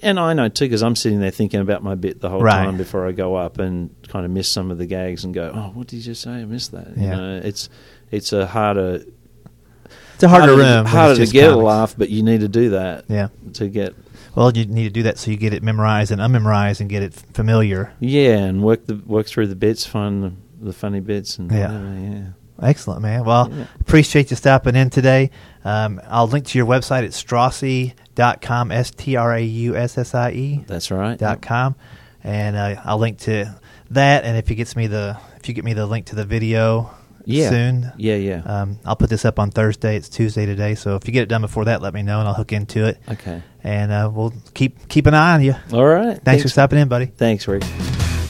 and 0.03 0.19
I 0.19 0.33
know 0.35 0.49
too 0.49 0.65
because 0.65 0.83
I'm 0.83 0.97
sitting 0.97 1.21
there 1.21 1.31
thinking 1.31 1.61
about 1.61 1.83
my 1.83 1.95
bit 1.95 2.21
the 2.21 2.29
whole 2.29 2.43
Right. 2.43 2.65
time 2.65 2.77
before 2.77 3.07
I 3.07 3.13
go 3.13 3.35
up 3.37 3.59
and 3.59 3.95
kind 4.09 4.25
of 4.25 4.31
miss 4.33 4.49
some 4.49 4.71
of 4.73 4.79
the 4.79 4.87
gags 4.87 5.25
and 5.25 5.33
go, 5.33 5.53
"Oh, 5.55 5.71
what 5.75 5.87
did 5.87 6.05
you 6.05 6.15
say? 6.15 6.31
I 6.31 6.45
missed 6.45 6.73
that." 6.73 6.89
Yeah. 6.97 7.03
You 7.03 7.11
know, 7.23 7.41
it's 7.45 7.69
it's 8.11 8.33
a 8.33 8.47
harder 8.47 9.03
It's 10.15 10.23
a 10.25 10.29
harder 10.29 10.55
harder, 10.57 10.77
room. 10.79 10.87
harder 10.87 11.25
to 11.27 11.31
get 11.33 11.53
a 11.53 11.57
laugh, 11.57 11.95
but 11.97 12.09
you 12.11 12.23
need 12.25 12.41
to 12.41 12.49
do 12.49 12.71
that 12.71 13.05
Yeah. 13.09 13.29
to 13.55 13.69
get 13.69 13.95
Well, 14.37 14.57
you 14.57 14.67
need 14.67 14.85
to 14.85 14.91
do 14.91 15.03
that 15.05 15.19
so 15.19 15.31
you 15.33 15.37
get 15.37 15.53
it 15.55 15.63
memorized 15.65 16.13
and 16.13 16.21
unmemorized 16.21 16.81
and 16.81 16.89
get 16.89 17.03
it 17.03 17.15
familiar. 17.15 17.93
yeah, 17.99 18.37
and 18.37 18.63
work 18.63 18.87
the 18.87 18.95
work 19.07 19.27
through 19.27 19.49
the 19.49 19.57
bits, 19.57 19.85
find 19.87 20.23
the, 20.23 20.33
the 20.61 20.73
funny 20.73 21.01
bits, 21.01 21.39
and 21.39 21.51
Yeah. 21.51 21.73
whatever, 21.73 21.99
yeah. 21.99 22.23
Excellent, 22.69 23.03
man. 23.03 23.25
Well, 23.25 23.51
Yeah. 23.53 23.65
appreciate 23.81 24.31
you 24.31 24.37
stopping 24.37 24.77
in 24.77 24.91
today. 24.91 25.31
Um, 25.65 26.01
I'll 26.09 26.27
link 26.29 26.47
to 26.47 26.59
your 26.59 26.67
website 26.67 27.05
at 27.05 27.13
straussie.com, 27.13 28.71
S 28.73 28.91
T 28.91 29.17
R 29.17 29.35
A 29.35 29.41
U 29.43 29.77
S 29.77 29.99
S 29.99 30.15
I 30.15 30.31
E 30.33 30.65
That's 30.67 30.91
right. 30.91 31.19
dot 31.19 31.41
com, 31.43 31.75
and 32.23 32.57
uh, 32.57 32.77
I'll 32.85 32.99
link 32.99 33.19
to 33.21 33.55
that. 33.91 34.25
And 34.25 34.37
if 34.37 34.49
you 34.51 34.57
gets 34.57 34.77
me 34.77 34.87
the 34.87 35.17
if 35.39 35.49
you 35.49 35.55
get 35.55 35.65
me 35.65 35.73
the 35.75 35.87
link 35.87 36.07
to 36.07 36.15
the 36.15 36.25
video 36.25 36.91
Yeah. 37.27 37.51
soon, 37.51 37.93
Yeah, 37.99 38.15
yeah. 38.15 38.43
um, 38.47 38.79
I'll 38.85 38.97
put 38.97 39.11
this 39.11 39.25
up 39.25 39.39
on 39.39 39.51
Thursday. 39.51 39.97
It's 39.97 40.09
Tuesday 40.09 40.47
today, 40.47 40.75
so 40.77 40.95
if 40.97 41.07
you 41.07 41.13
get 41.13 41.23
it 41.23 41.29
done 41.29 41.43
before 41.43 41.65
that, 41.67 41.83
let 41.83 41.93
me 41.93 42.03
know 42.03 42.21
and 42.21 42.29
I'll 42.29 42.35
hook 42.35 42.53
into 42.53 42.87
it. 42.87 42.99
okay. 43.11 43.43
And 43.65 43.91
uh, 43.91 44.09
we'll 44.15 44.33
keep 44.55 44.89
keep 44.89 45.07
an 45.07 45.15
eye 45.15 45.35
on 45.35 45.43
you. 45.43 45.57
All 45.73 45.85
right. 45.85 46.19
Thanks, 46.25 46.43
for 46.43 46.49
stopping 46.49 46.79
in, 46.79 46.87
buddy. 46.89 47.07
Thanks, 47.07 47.49
Rick. 47.49 47.65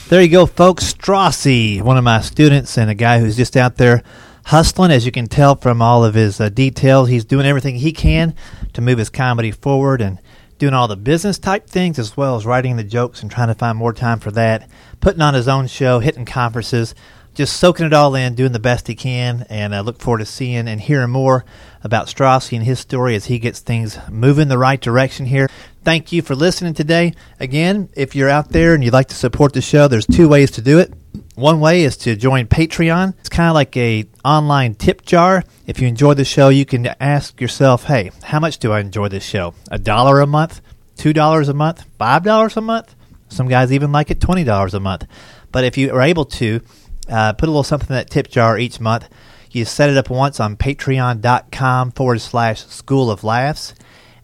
There 0.08 0.22
you 0.22 0.28
go, 0.28 0.46
folks. 0.46 0.94
Straussie, 0.94 1.82
one 1.82 1.98
of 1.98 2.04
my 2.04 2.20
students 2.22 2.78
and 2.78 2.88
a 2.90 2.94
guy 2.94 3.18
who's 3.20 3.36
just 3.36 3.56
out 3.56 3.76
there 3.76 4.02
hustling. 4.46 4.90
As 4.92 5.04
you 5.04 5.12
can 5.12 5.26
tell 5.26 5.56
from 5.56 5.82
all 5.82 6.04
of 6.04 6.14
his 6.14 6.40
uh, 6.40 6.48
details, 6.48 7.08
he's 7.10 7.24
doing 7.24 7.44
everything 7.44 7.74
he 7.76 7.92
can 7.92 8.34
to 8.72 8.80
move 8.80 8.98
his 8.98 9.10
comedy 9.10 9.50
forward 9.50 10.00
and 10.00 10.18
doing 10.58 10.72
all 10.72 10.88
the 10.88 10.96
business 10.96 11.38
type 11.38 11.66
things 11.68 11.98
as 11.98 12.16
well 12.16 12.34
as 12.36 12.46
writing 12.46 12.76
the 12.76 12.84
jokes 12.84 13.20
and 13.20 13.30
trying 13.30 13.48
to 13.48 13.54
find 13.54 13.76
more 13.76 13.92
time 13.92 14.20
for 14.20 14.30
that. 14.30 14.70
Putting 15.00 15.20
on 15.20 15.34
his 15.34 15.48
own 15.48 15.66
show, 15.66 15.98
hitting 15.98 16.24
conferences, 16.24 16.94
just 17.36 17.58
soaking 17.58 17.84
it 17.84 17.92
all 17.92 18.14
in, 18.14 18.34
doing 18.34 18.52
the 18.52 18.58
best 18.58 18.88
he 18.88 18.94
can. 18.94 19.46
And 19.50 19.74
I 19.74 19.80
look 19.80 20.00
forward 20.00 20.18
to 20.20 20.26
seeing 20.26 20.66
and 20.66 20.80
hearing 20.80 21.10
more 21.10 21.44
about 21.84 22.06
Straussie 22.06 22.56
and 22.56 22.64
his 22.64 22.80
story 22.80 23.14
as 23.14 23.26
he 23.26 23.38
gets 23.38 23.60
things 23.60 23.98
moving 24.10 24.48
the 24.48 24.58
right 24.58 24.80
direction 24.80 25.26
here. 25.26 25.48
Thank 25.84 26.10
you 26.12 26.22
for 26.22 26.34
listening 26.34 26.72
today. 26.72 27.12
Again, 27.38 27.90
if 27.94 28.16
you're 28.16 28.30
out 28.30 28.48
there 28.48 28.74
and 28.74 28.82
you'd 28.82 28.94
like 28.94 29.08
to 29.08 29.14
support 29.14 29.52
the 29.52 29.60
show, 29.60 29.86
there's 29.86 30.06
two 30.06 30.28
ways 30.28 30.50
to 30.52 30.62
do 30.62 30.78
it. 30.78 30.92
One 31.34 31.60
way 31.60 31.82
is 31.82 31.98
to 31.98 32.16
join 32.16 32.46
Patreon. 32.46 33.14
It's 33.20 33.28
kind 33.28 33.48
of 33.48 33.54
like 33.54 33.76
a 33.76 34.06
online 34.24 34.74
tip 34.74 35.04
jar. 35.04 35.44
If 35.66 35.78
you 35.78 35.86
enjoy 35.86 36.14
the 36.14 36.24
show, 36.24 36.48
you 36.48 36.64
can 36.64 36.86
ask 36.98 37.38
yourself, 37.40 37.84
"Hey, 37.84 38.10
how 38.24 38.40
much 38.40 38.58
do 38.58 38.72
I 38.72 38.80
enjoy 38.80 39.08
this 39.08 39.24
show? 39.24 39.52
A 39.70 39.78
dollar 39.78 40.20
a 40.20 40.26
month? 40.26 40.62
Two 40.96 41.12
dollars 41.12 41.50
a 41.50 41.54
month? 41.54 41.84
Five 41.98 42.24
dollars 42.24 42.56
a 42.56 42.62
month? 42.62 42.94
Some 43.28 43.48
guys 43.48 43.72
even 43.72 43.92
like 43.92 44.10
it 44.10 44.20
twenty 44.20 44.44
dollars 44.44 44.72
a 44.72 44.80
month. 44.80 45.06
But 45.52 45.64
if 45.64 45.76
you 45.76 45.92
are 45.92 46.02
able 46.02 46.24
to 46.24 46.60
uh, 47.08 47.32
put 47.32 47.48
a 47.48 47.52
little 47.52 47.62
something 47.62 47.88
in 47.88 47.94
that 47.94 48.10
tip 48.10 48.28
jar 48.28 48.58
each 48.58 48.80
month, 48.80 49.08
you 49.50 49.64
set 49.64 49.90
it 49.90 49.96
up 49.96 50.10
once 50.10 50.40
on 50.40 50.56
Patreon.com 50.56 51.92
forward 51.92 52.20
slash 52.20 52.64
School 52.66 53.10
of 53.10 53.24
Laughs, 53.24 53.74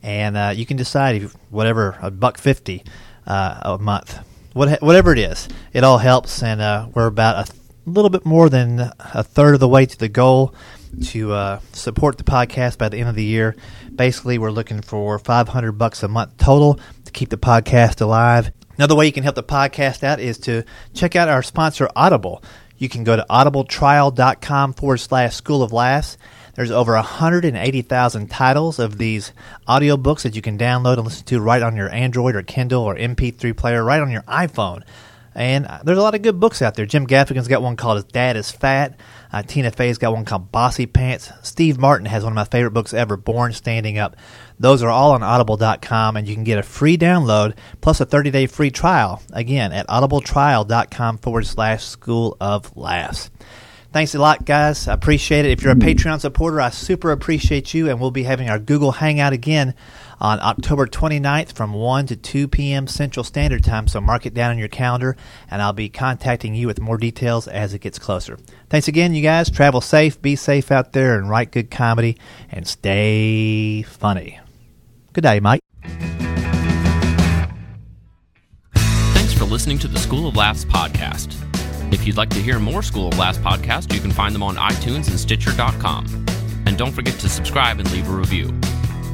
and 0.02 0.36
uh, 0.36 0.52
you 0.54 0.66
can 0.66 0.76
decide 0.76 1.22
if 1.22 1.32
whatever 1.50 1.98
a 2.02 2.10
buck 2.10 2.38
fifty 2.38 2.84
uh, 3.26 3.60
a 3.62 3.78
month, 3.78 4.18
what, 4.52 4.82
whatever 4.82 5.12
it 5.12 5.18
is, 5.18 5.48
it 5.72 5.84
all 5.84 5.98
helps, 5.98 6.42
and 6.42 6.60
uh, 6.60 6.88
we're 6.94 7.06
about 7.06 7.48
a 7.48 7.52
little 7.86 8.10
bit 8.10 8.24
more 8.24 8.48
than 8.48 8.90
a 8.98 9.22
third 9.22 9.54
of 9.54 9.60
the 9.60 9.68
way 9.68 9.86
to 9.86 9.98
the 9.98 10.08
goal 10.08 10.54
to 11.06 11.32
uh, 11.32 11.60
support 11.72 12.18
the 12.18 12.24
podcast 12.24 12.78
by 12.78 12.88
the 12.88 12.98
end 12.98 13.08
of 13.08 13.14
the 13.14 13.24
year. 13.24 13.56
Basically, 13.94 14.38
we're 14.38 14.50
looking 14.50 14.82
for 14.82 15.18
500 15.18 15.72
bucks 15.72 16.02
a 16.02 16.08
month 16.08 16.36
total 16.36 16.78
to 17.04 17.12
keep 17.12 17.30
the 17.30 17.38
podcast 17.38 18.00
alive. 18.00 18.52
Another 18.76 18.94
way 18.94 19.06
you 19.06 19.12
can 19.12 19.22
help 19.22 19.36
the 19.36 19.42
podcast 19.42 20.02
out 20.02 20.20
is 20.20 20.38
to 20.38 20.64
check 20.94 21.14
out 21.14 21.28
our 21.28 21.42
sponsor, 21.42 21.88
Audible. 21.94 22.42
You 22.78 22.88
can 22.88 23.04
go 23.04 23.16
to 23.16 23.26
audibletrial.com 23.28 24.72
forward 24.74 24.98
slash 24.98 25.34
school 25.34 25.62
of 25.62 25.72
laughs. 25.72 26.18
There's 26.54 26.70
over 26.70 26.92
180,000 26.94 28.30
titles 28.30 28.78
of 28.78 28.98
these 28.98 29.32
audiobooks 29.66 30.22
that 30.22 30.36
you 30.36 30.42
can 30.42 30.58
download 30.58 30.94
and 30.94 31.04
listen 31.04 31.24
to 31.26 31.40
right 31.40 31.62
on 31.62 31.76
your 31.76 31.90
Android 31.90 32.36
or 32.36 32.42
Kindle 32.42 32.82
or 32.82 32.94
MP3 32.94 33.56
player, 33.56 33.82
right 33.82 34.02
on 34.02 34.10
your 34.10 34.22
iPhone. 34.22 34.82
And 35.34 35.66
uh, 35.66 35.80
there's 35.82 35.96
a 35.96 36.02
lot 36.02 36.14
of 36.14 36.22
good 36.22 36.40
books 36.40 36.60
out 36.60 36.74
there. 36.74 36.84
Jim 36.84 37.06
Gaffigan's 37.06 37.48
got 37.48 37.62
one 37.62 37.76
called 37.76 37.96
His 37.96 38.04
Dad 38.04 38.36
is 38.36 38.50
Fat. 38.50 38.98
Uh, 39.32 39.42
Tina 39.42 39.70
Fey's 39.70 39.98
got 39.98 40.12
one 40.12 40.24
called 40.24 40.52
Bossypants. 40.52 41.32
Steve 41.44 41.78
Martin 41.78 42.06
has 42.06 42.22
one 42.22 42.32
of 42.32 42.36
my 42.36 42.44
favorite 42.44 42.72
books 42.72 42.92
ever, 42.92 43.16
Born 43.16 43.52
Standing 43.52 43.98
Up. 43.98 44.16
Those 44.58 44.82
are 44.82 44.90
all 44.90 45.12
on 45.12 45.22
audible.com, 45.22 46.16
and 46.16 46.28
you 46.28 46.34
can 46.34 46.44
get 46.44 46.58
a 46.58 46.62
free 46.62 46.98
download 46.98 47.56
plus 47.80 48.00
a 48.00 48.04
30 48.04 48.30
day 48.30 48.46
free 48.46 48.70
trial. 48.70 49.22
Again, 49.32 49.72
at 49.72 49.88
audibletrial.com 49.88 51.18
forward 51.18 51.46
slash 51.46 51.84
school 51.84 52.36
of 52.40 52.76
laughs. 52.76 53.30
Thanks 53.92 54.14
a 54.14 54.18
lot, 54.18 54.46
guys. 54.46 54.88
I 54.88 54.94
appreciate 54.94 55.44
it. 55.44 55.50
If 55.50 55.62
you're 55.62 55.72
a 55.72 55.76
Patreon 55.76 56.20
supporter, 56.20 56.62
I 56.62 56.70
super 56.70 57.12
appreciate 57.12 57.74
you. 57.74 57.90
And 57.90 58.00
we'll 58.00 58.10
be 58.10 58.22
having 58.22 58.48
our 58.48 58.58
Google 58.58 58.92
Hangout 58.92 59.34
again 59.34 59.74
on 60.22 60.38
October 60.40 60.86
29th 60.86 61.52
from 61.52 61.72
1 61.72 62.06
to 62.06 62.16
2 62.16 62.46
p.m. 62.46 62.86
Central 62.86 63.24
Standard 63.24 63.64
Time. 63.64 63.88
So 63.88 64.00
mark 64.00 64.24
it 64.24 64.32
down 64.32 64.52
on 64.52 64.58
your 64.58 64.68
calendar, 64.68 65.16
and 65.50 65.60
I'll 65.60 65.72
be 65.72 65.88
contacting 65.88 66.54
you 66.54 66.68
with 66.68 66.80
more 66.80 66.96
details 66.96 67.48
as 67.48 67.74
it 67.74 67.80
gets 67.80 67.98
closer. 67.98 68.38
Thanks 68.70 68.86
again, 68.86 69.14
you 69.14 69.22
guys. 69.22 69.50
Travel 69.50 69.80
safe, 69.80 70.22
be 70.22 70.36
safe 70.36 70.70
out 70.70 70.92
there, 70.92 71.18
and 71.18 71.28
write 71.28 71.50
good 71.50 71.70
comedy, 71.72 72.16
and 72.50 72.66
stay 72.66 73.82
funny. 73.82 74.38
Good 75.12 75.24
day, 75.24 75.40
Mike. 75.40 75.60
Thanks 78.74 79.32
for 79.32 79.44
listening 79.44 79.80
to 79.80 79.88
the 79.88 79.98
School 79.98 80.28
of 80.28 80.36
Laughs 80.36 80.64
podcast. 80.64 81.36
If 81.92 82.06
you'd 82.06 82.16
like 82.16 82.30
to 82.30 82.38
hear 82.40 82.60
more 82.60 82.82
School 82.82 83.08
of 83.08 83.18
Laughs 83.18 83.38
podcasts, 83.38 83.92
you 83.92 84.00
can 84.00 84.12
find 84.12 84.34
them 84.34 84.44
on 84.44 84.54
iTunes 84.54 85.08
and 85.08 85.18
Stitcher.com. 85.18 86.26
And 86.64 86.78
don't 86.78 86.92
forget 86.92 87.14
to 87.18 87.28
subscribe 87.28 87.80
and 87.80 87.90
leave 87.92 88.08
a 88.08 88.12
review. 88.12 88.56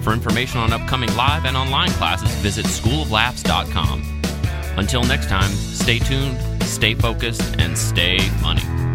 For 0.02 0.12
information 0.12 0.60
on 0.60 0.72
upcoming 0.72 1.14
live 1.16 1.44
and 1.44 1.56
online 1.56 1.90
classes, 1.90 2.30
visit 2.36 2.66
schooloflaughs.com. 2.66 4.22
Until 4.76 5.02
next 5.04 5.28
time, 5.28 5.50
stay 5.50 5.98
tuned, 5.98 6.38
stay 6.62 6.94
focused, 6.94 7.56
and 7.58 7.76
stay 7.76 8.18
funny. 8.40 8.87